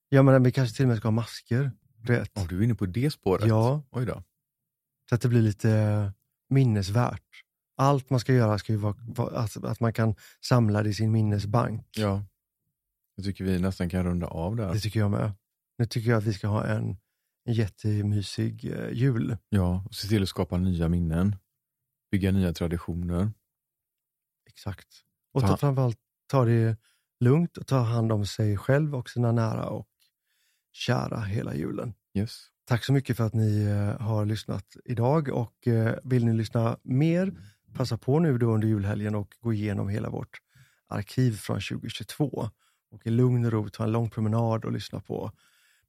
Ja, 0.09 0.23
men 0.23 0.43
vi 0.43 0.51
kanske 0.51 0.75
till 0.75 0.85
och 0.85 0.89
med 0.89 0.97
ska 0.97 1.07
ha 1.07 1.11
masker. 1.11 1.71
du 1.97 2.13
Vet. 2.13 2.37
Om 2.37 2.47
du 2.47 2.59
är 2.59 2.63
inne 2.63 2.75
på 2.75 2.85
det 2.85 3.11
spåret? 3.11 3.47
Ja. 3.47 3.83
Oj 3.91 4.05
då. 4.05 4.23
Så 5.09 5.15
att 5.15 5.21
det 5.21 5.27
blir 5.29 5.41
lite 5.41 6.13
minnesvärt. 6.49 7.43
Allt 7.77 8.09
man 8.09 8.19
ska 8.19 8.33
göra 8.33 8.57
ska 8.57 8.73
ju 8.73 8.77
vara, 8.77 8.95
vara 8.99 9.37
alltså, 9.37 9.65
att 9.65 9.79
man 9.79 9.93
kan 9.93 10.15
samla 10.45 10.83
det 10.83 10.89
i 10.89 10.93
sin 10.93 11.11
minnesbank. 11.11 11.87
Ja. 11.97 12.25
Jag 13.15 13.25
tycker 13.25 13.43
vi 13.43 13.59
nästan 13.59 13.89
kan 13.89 14.03
runda 14.03 14.27
av 14.27 14.55
där. 14.55 14.73
Det 14.73 14.79
tycker 14.79 14.99
jag 14.99 15.11
med. 15.11 15.31
Nu 15.77 15.85
tycker 15.85 16.09
jag 16.09 16.17
att 16.17 16.23
vi 16.23 16.33
ska 16.33 16.47
ha 16.47 16.65
en, 16.65 16.97
en 17.45 17.53
jättemysig 17.53 18.65
eh, 18.65 18.89
jul. 18.91 19.37
Ja, 19.49 19.83
och 19.85 19.95
se 19.95 20.07
till 20.07 20.23
att 20.23 20.29
skapa 20.29 20.57
nya 20.57 20.89
minnen. 20.89 21.35
Bygga 22.11 22.31
nya 22.31 22.53
traditioner. 22.53 23.31
Exakt. 24.47 24.87
Och 25.33 25.41
Ta- 25.41 25.47
ta 25.47 25.57
framförallt 25.57 25.99
ta 26.27 26.45
det 26.45 26.77
lugnt 27.19 27.57
och 27.57 27.67
ta 27.67 27.79
hand 27.79 28.11
om 28.11 28.25
sig 28.25 28.57
själv 28.57 28.95
och 28.95 29.09
sina 29.09 29.31
nära 29.31 29.65
och 29.69 29.87
kära 30.71 31.19
hela 31.19 31.55
julen. 31.55 31.93
Yes. 32.13 32.47
Tack 32.65 32.83
så 32.83 32.93
mycket 32.93 33.17
för 33.17 33.23
att 33.23 33.33
ni 33.33 33.63
eh, 33.63 34.01
har 34.01 34.25
lyssnat 34.25 34.65
idag 34.85 35.29
och 35.29 35.67
eh, 35.67 35.95
vill 36.03 36.25
ni 36.25 36.33
lyssna 36.33 36.77
mer, 36.83 37.33
passa 37.73 37.97
på 37.97 38.19
nu 38.19 38.37
då 38.37 38.53
under 38.53 38.67
julhelgen 38.67 39.15
och 39.15 39.35
gå 39.39 39.53
igenom 39.53 39.89
hela 39.89 40.09
vårt 40.09 40.41
arkiv 40.87 41.31
från 41.31 41.61
2022 41.61 42.49
och 42.91 43.07
i 43.07 43.09
lugn 43.09 43.45
och 43.45 43.51
ro 43.51 43.69
ta 43.69 43.83
en 43.83 43.91
lång 43.91 44.09
promenad 44.09 44.65
och 44.65 44.71
lyssna 44.71 44.99
på 44.99 45.31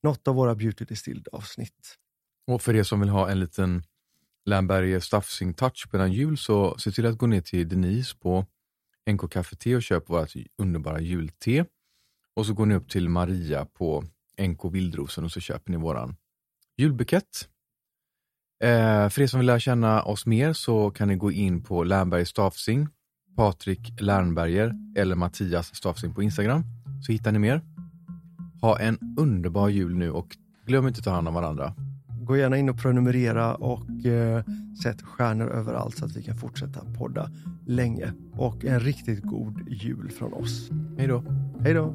något 0.02 0.28
av 0.28 0.34
våra 0.34 0.54
Beauty 0.54 0.84
Distilled 0.84 1.28
avsnitt. 1.32 1.98
Och 2.46 2.62
för 2.62 2.76
er 2.76 2.82
som 2.82 3.00
vill 3.00 3.08
ha 3.08 3.30
en 3.30 3.40
liten 3.40 3.82
Lamberger 4.44 5.00
Staffsing 5.00 5.54
touch 5.54 5.90
på 5.90 5.96
den 5.96 6.12
jul 6.12 6.38
så 6.38 6.78
se 6.78 6.90
till 6.90 7.06
att 7.06 7.18
gå 7.18 7.26
ner 7.26 7.40
till 7.40 7.68
Denise 7.68 8.16
på 8.16 8.46
NK 9.10 9.32
Café 9.32 9.56
Te 9.56 9.76
och 9.76 9.82
köp 9.82 10.08
vårt 10.10 10.32
underbara 10.58 11.00
julte. 11.00 11.66
Och 12.34 12.46
så 12.46 12.54
går 12.54 12.66
ni 12.66 12.74
upp 12.74 12.88
till 12.88 13.08
Maria 13.08 13.64
på 13.64 14.04
NK 14.48 14.64
Vildrosen 14.64 15.24
och 15.24 15.32
så 15.32 15.40
köper 15.40 15.72
ni 15.72 15.76
våran 15.76 16.16
julbukett. 16.76 17.48
Eh, 18.62 19.08
för 19.08 19.20
er 19.20 19.26
som 19.26 19.40
vill 19.40 19.46
lära 19.46 19.60
känna 19.60 20.02
oss 20.02 20.26
mer 20.26 20.52
så 20.52 20.90
kan 20.90 21.08
ni 21.08 21.16
gå 21.16 21.32
in 21.32 21.62
på 21.62 21.84
Lernberger 21.84 22.24
Staffsing, 22.24 22.88
Patrik 23.36 24.00
Lernberger 24.00 24.74
eller 24.96 25.16
Mattias 25.16 25.74
Staffsing 25.74 26.14
på 26.14 26.22
Instagram 26.22 26.64
så 27.06 27.12
hittar 27.12 27.32
ni 27.32 27.38
mer. 27.38 27.62
Ha 28.60 28.78
en 28.78 28.98
underbar 29.18 29.68
jul 29.68 29.94
nu 29.96 30.10
och 30.10 30.36
glöm 30.66 30.86
inte 30.86 30.98
att 30.98 31.04
ta 31.04 31.10
hand 31.10 31.28
om 31.28 31.34
varandra. 31.34 31.74
Gå 32.22 32.36
gärna 32.36 32.56
in 32.56 32.68
och 32.68 32.78
prenumerera 32.78 33.54
och 33.54 34.06
eh, 34.06 34.44
sätt 34.82 35.02
stjärnor 35.02 35.50
överallt 35.50 35.98
så 35.98 36.04
att 36.04 36.16
vi 36.16 36.22
kan 36.22 36.36
fortsätta 36.36 36.80
podda 36.98 37.30
länge. 37.66 38.12
Och 38.32 38.64
en 38.64 38.80
riktigt 38.80 39.22
god 39.22 39.68
jul 39.68 40.10
från 40.10 40.32
oss. 40.32 40.70
Hej 40.98 41.06
då! 41.06 41.24
Hej 41.64 41.74
då! 41.74 41.94